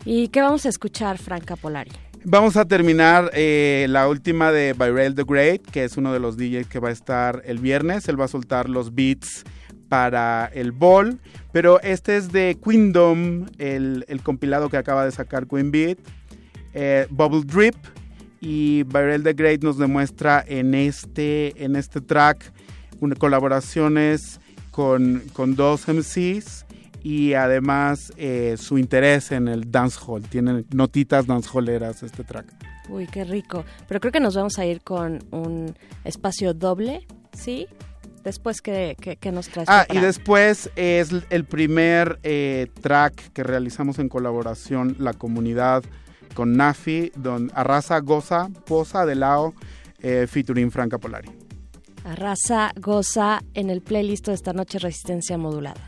[0.07, 1.91] ¿Y qué vamos a escuchar, Franca Polari?
[2.25, 6.39] Vamos a terminar eh, la última de Byrell the Great, que es uno de los
[6.39, 8.09] DJs que va a estar el viernes.
[8.09, 9.45] Él va a soltar los beats
[9.91, 11.21] para el ball,
[11.53, 15.99] pero este es de Queendom, el, el compilado que acaba de sacar Queen Beat,
[16.73, 17.77] eh, Bubble Drip,
[18.41, 22.53] y Byrell the Great nos demuestra en este, en este track
[23.01, 24.41] una, colaboraciones
[24.71, 26.67] con, con dos MCs
[27.03, 30.23] y además eh, su interés en el dancehall.
[30.23, 32.47] Tiene notitas dancehalleras este track.
[32.89, 33.65] Uy, qué rico.
[33.89, 35.75] Pero creo que nos vamos a ir con un
[36.05, 37.69] espacio doble, ¿sí?
[38.25, 39.69] Después que, que, que nos traes.
[39.69, 45.85] Ah, y después es el primer eh, track que realizamos en colaboración la comunidad
[46.37, 49.55] con Nafi, don Arrasa Goza, Poza de Lao,
[50.01, 51.31] eh, featuring Franca Polari.
[52.05, 55.81] Arrasa, goza en el playlist de esta noche Resistencia Modulada.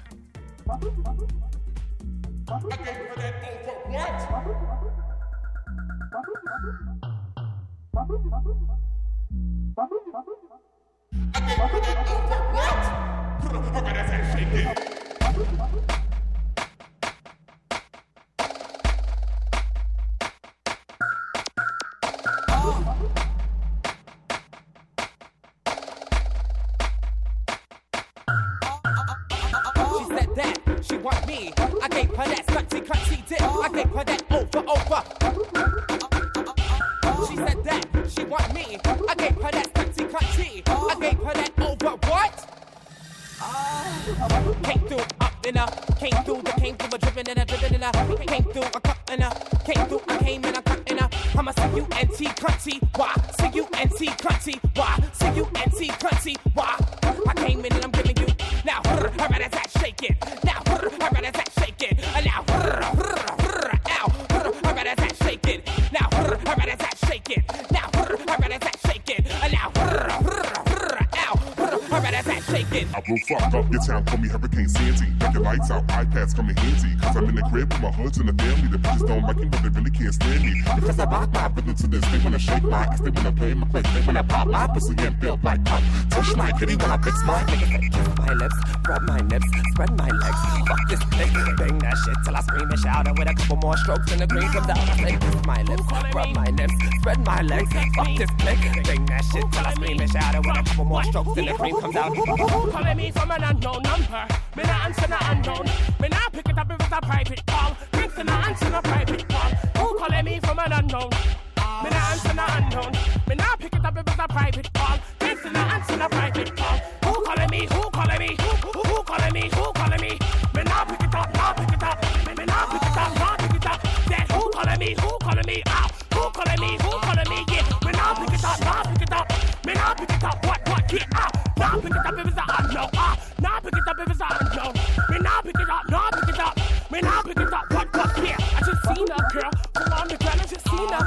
[75.58, 77.00] Lights out, iPads come in handy.
[77.00, 78.68] Cause I'm in the crib with my hoods and the family.
[78.68, 80.62] The bitches don't like me, but they really can't stand me.
[80.74, 82.04] Because I rock my rhythm to this.
[82.10, 83.86] They wanna shake my ass, they wanna play my place.
[83.94, 85.82] They wanna pop my pussy and feel like pop.
[86.10, 87.92] Touch my kitty when I fix my nigga.
[87.92, 88.56] Kiss my lips,
[88.88, 90.40] rub my nips, spread my legs.
[90.66, 93.06] Fuck this thing, bang that shit till I scream and shout.
[93.06, 95.82] And with a couple more strokes and the green comes out, I say my lips,
[96.14, 97.72] rub my nips, spread my legs.
[97.94, 100.34] Fuck this thing, bang that shit till I scream and shout.
[100.34, 102.14] And with a couple more strokes and the green comes out.
[102.16, 104.26] Calling me from an unknown number?
[104.56, 105.66] Me not answer the unknown.
[106.00, 107.47] Me not pick it up if it's a private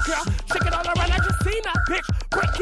[0.06, 0.24] girl.
[0.52, 2.08] Shake it all around like you seen that bitch.
[2.30, 2.61] Break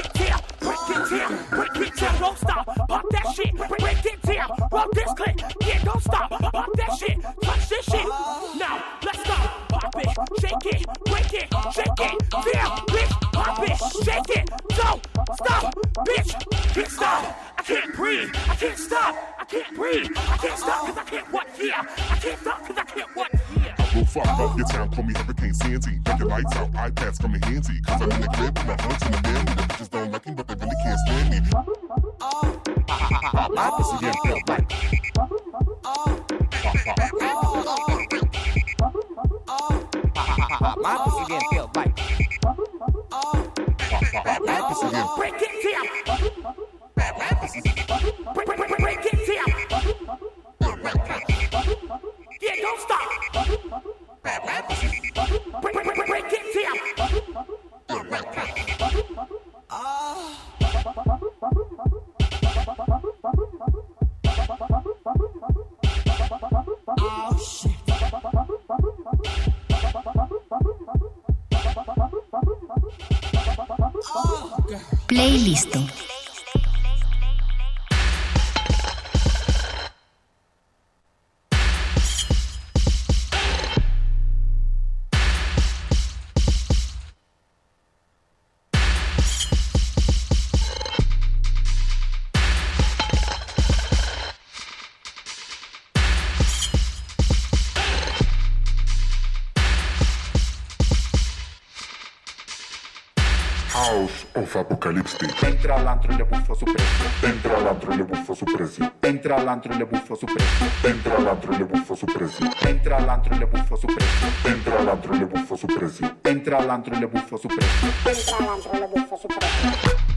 [104.89, 105.45] of Apocalypse.
[105.45, 107.25] Entra all'antro e le buffo su presto.
[107.25, 108.93] Entra all'antro e le buffo su precio.
[108.99, 110.87] Entra all'antro e le buffo su presto.
[110.87, 112.43] Entra all'antro e le buffo su precio.
[112.67, 114.47] Entra all'antro e le buffo su presto.
[114.47, 116.15] Entra all'antro e le buffo su precio.
[116.21, 117.85] Entra all'antro e le buffo su presto.
[118.09, 120.08] Entra all'antro e le buffo su presto.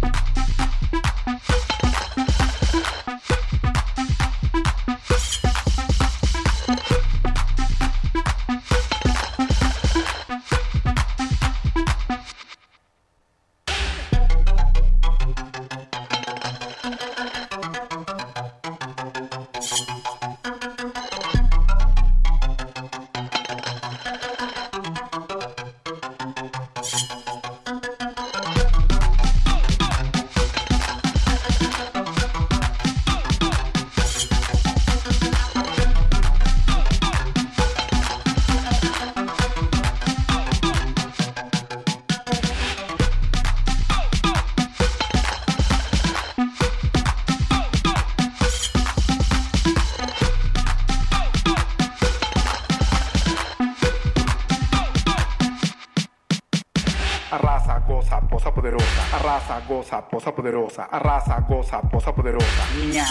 [60.81, 62.65] Arrasa, goza, posa poderosa.
[62.77, 63.05] Miau.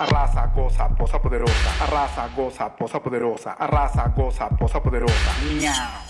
[0.00, 1.70] Arrasa, goza, posa poderosa.
[1.80, 3.50] Arrasa, goza, posa poderosa.
[3.58, 5.32] Arrasa, goza, posa poderosa.
[5.46, 6.07] Miau.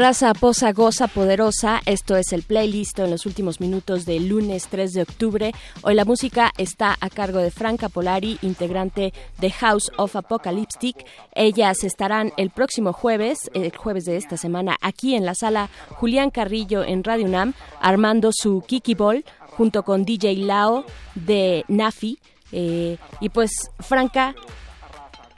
[0.00, 1.82] Arrasa, posa, goza, poderosa.
[1.84, 5.52] Esto es el playlist en los últimos minutos del lunes 3 de octubre.
[5.82, 11.04] Hoy la música está a cargo de Franca Polari, integrante de House of Apocalyptic.
[11.34, 16.30] Ellas estarán el próximo jueves, el jueves de esta semana, aquí en la sala Julián
[16.30, 22.18] Carrillo en Radio UNAM, armando su Kiki Ball junto con DJ Lao de Nafi.
[22.52, 24.34] Eh, y pues, Franca,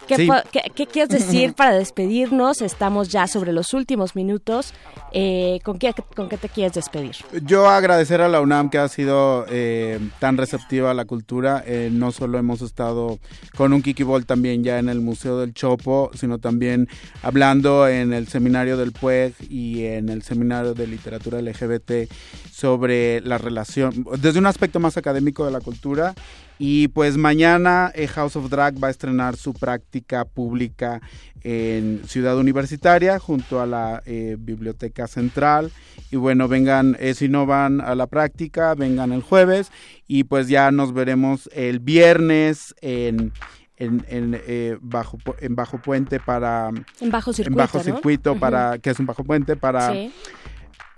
[0.08, 0.26] ¿Qué, Sí.
[0.26, 1.08] po- qué- qué quieres
[1.48, 2.60] decir para despedirnos?
[2.60, 4.74] Estamos ya sobre los últimos minutos.
[5.12, 7.14] Eh, ¿con, qué, ¿Con qué te quieres despedir?
[7.44, 11.62] Yo agradecer a la UNAM que ha sido eh, tan receptiva a la cultura.
[11.66, 13.18] Eh, no solo hemos estado
[13.56, 16.88] con un Kiki Ball también ya en el Museo del Chopo, sino también
[17.22, 22.08] hablando en el seminario del PUEG y en el seminario de literatura LGBT
[22.50, 26.14] sobre la relación, desde un aspecto más académico de la cultura.
[26.58, 31.00] Y pues mañana eh, House of Drag va a estrenar su práctica pública
[31.44, 35.70] en Ciudad Universitaria junto a la eh, Biblioteca Central.
[36.10, 39.72] Y bueno, vengan, eh, si no van a la práctica, vengan el jueves
[40.06, 43.32] y pues ya nos veremos el viernes en...
[43.78, 47.84] En, en, eh, bajo en bajo puente para En bajo circuito, en bajo ¿no?
[47.84, 50.12] circuito para que es un bajo puente para Sí.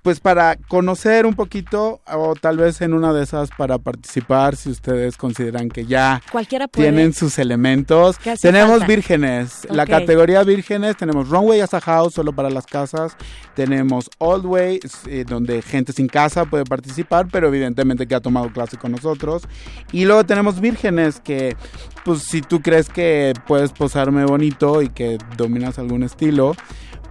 [0.05, 4.69] Pues para conocer un poquito o tal vez en una de esas para participar si
[4.69, 6.91] ustedes consideran que ya Cualquiera puede.
[6.91, 8.19] tienen sus elementos.
[8.19, 8.87] ¿Qué hace Tenemos falta?
[8.87, 9.67] vírgenes.
[9.71, 13.17] La categoría vírgenes tenemos Runway as a House solo para las casas.
[13.55, 18.53] Tenemos Old Way eh, donde gente sin casa puede participar, pero evidentemente que ha tomado
[18.53, 19.45] clase con nosotros.
[19.91, 21.57] Y luego tenemos vírgenes que
[22.05, 26.55] pues si tú crees que puedes posarme bonito y que dominas algún estilo,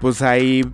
[0.04, 0.66] pues ahí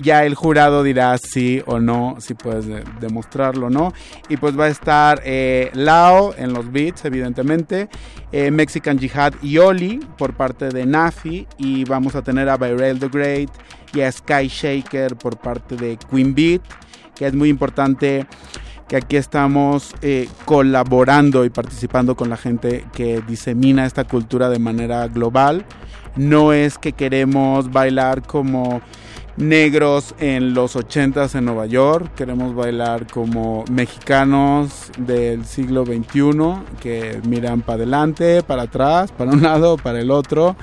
[0.00, 3.92] ya el jurado dirá sí o no, si puedes de- demostrarlo, ¿no?
[4.30, 7.90] Y pues va a estar eh, Lao en los beats, evidentemente,
[8.32, 12.98] eh, Mexican Jihad y Oli por parte de Nafi, y vamos a tener a Byrell
[12.98, 13.50] the Great
[13.92, 16.62] y a Sky Shaker por parte de Queen Beat,
[17.14, 18.26] que es muy importante
[18.88, 24.58] que aquí estamos eh, colaborando y participando con la gente que disemina esta cultura de
[24.58, 25.66] manera global.
[26.16, 28.80] No es que queremos bailar como
[29.36, 37.20] negros en los 80s en Nueva York, queremos bailar como mexicanos del siglo XXI que
[37.26, 40.56] miran para adelante, para atrás, para un lado, para el otro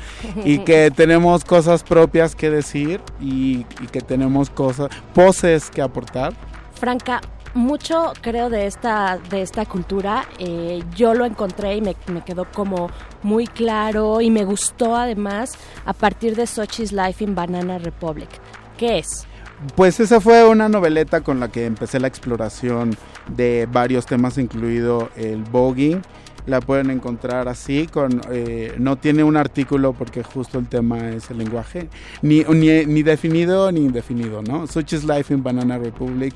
[0.46, 6.34] y que tenemos cosas propias que decir y, y que tenemos cosas, poses que aportar.
[6.80, 7.22] Franca,
[7.58, 11.96] mucho creo de esta de esta cultura eh, yo lo encontré y me,
[12.26, 12.90] quedó como
[13.24, 18.30] muy claro y me gustó además a partir de Sochi's Life in Banana Republic
[18.78, 19.28] ¿qué es?
[19.76, 22.96] Pues esa fue una noveleta con la que empecé la exploración
[23.36, 26.02] de varios temas, incluido el voguing.
[26.46, 31.30] La pueden encontrar así, con, eh, no tiene un artículo porque justo el tema es
[31.30, 31.90] el lenguaje,
[32.22, 34.66] ni, ni, ni definido ni indefinido, ¿no?
[34.68, 36.36] Such is Life in Banana Republic.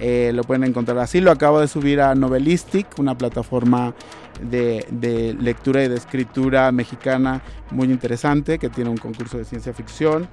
[0.00, 1.20] Eh, lo pueden encontrar así.
[1.20, 3.94] Lo acabo de subir a Novelistic, una plataforma
[4.42, 9.72] de, de, lectura y de escritura mexicana muy interesante que tiene un concurso de ciencia
[9.72, 10.28] ficción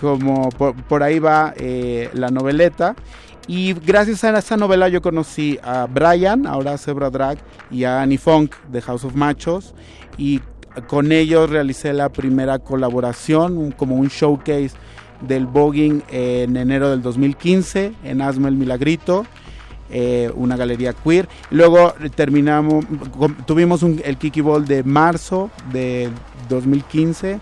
[0.00, 2.96] como por, por ahí va eh, la noveleta.
[3.46, 7.38] Y gracias a esa novela yo conocí a Brian, ahora Zebra Drag,
[7.70, 9.74] y a Annie Funk de House of Machos.
[10.16, 10.40] Y
[10.86, 14.72] con ellos realicé la primera colaboración, un, como un showcase
[15.20, 19.26] del voguing en enero del 2015 en Asma el Milagrito.
[19.92, 21.28] Eh, una galería queer.
[21.50, 22.84] Luego terminamos,
[23.44, 26.10] tuvimos un, el Kiki Ball de marzo de
[26.48, 27.40] 2015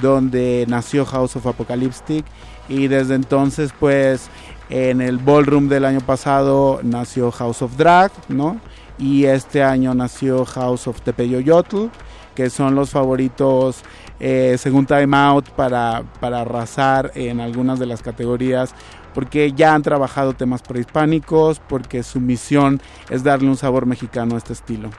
[0.00, 2.24] donde nació House of Apocalyptic
[2.68, 4.30] y desde entonces pues
[4.70, 8.60] en el ballroom del año pasado nació House of Drag, ¿no?
[8.98, 11.86] Y este año nació House of Tepeyoyotl,
[12.34, 13.82] que son los favoritos
[14.20, 18.74] eh, según Time Out para, para arrasar en algunas de las categorías
[19.14, 24.38] porque ya han trabajado temas prehispánicos, porque su misión es darle un sabor mexicano a
[24.38, 24.90] este estilo.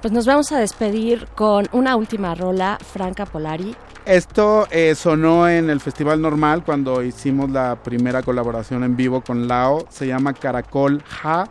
[0.00, 3.76] Pues nos vamos a despedir con una última rola, Franca Polari.
[4.04, 9.46] Esto eh, sonó en el Festival Normal cuando hicimos la primera colaboración en vivo con
[9.46, 9.86] Lao.
[9.90, 11.44] Se llama Caracol Ja.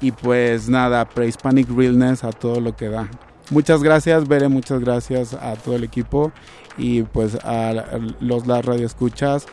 [0.00, 3.06] Y pues nada, Prehispanic Realness a todo lo que da.
[3.50, 6.32] Muchas gracias, Bere, muchas gracias a todo el equipo
[6.78, 9.46] y pues a los las radioescuchas.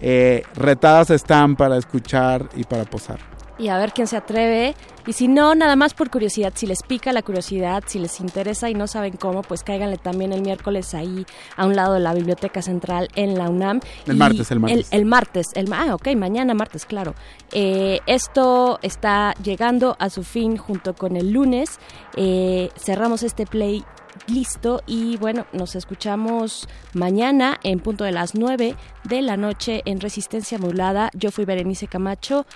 [0.00, 4.74] Eh, retadas están para escuchar y para posar y a ver quién se atreve.
[5.06, 8.70] Y si no, nada más por curiosidad, si les pica la curiosidad, si les interesa
[8.70, 11.26] y no saben cómo, pues cáiganle también el miércoles ahí
[11.56, 13.80] a un lado de la Biblioteca Central en la UNAM.
[14.06, 14.88] El martes, el martes.
[14.90, 17.14] El, el martes, el, ah, ok, mañana martes, claro.
[17.52, 21.78] Eh, esto está llegando a su fin junto con el lunes.
[22.16, 23.84] Eh, cerramos este play
[24.26, 30.00] listo y bueno, nos escuchamos mañana en punto de las 9 de la noche en
[30.00, 31.10] Resistencia Modulada.
[31.14, 32.46] Yo fui Berenice Camacho.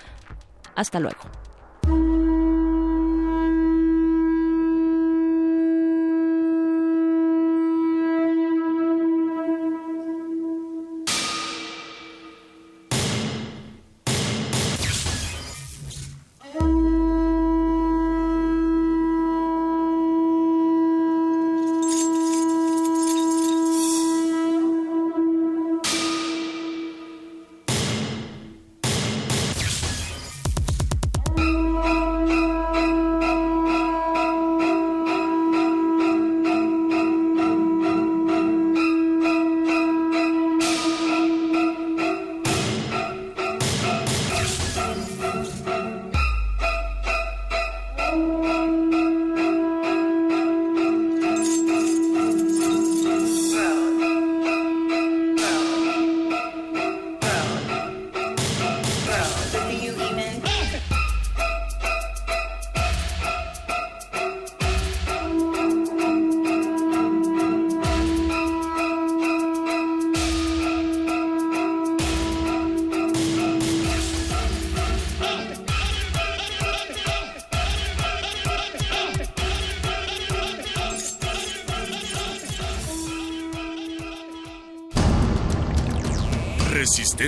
[0.79, 1.48] Hasta luego.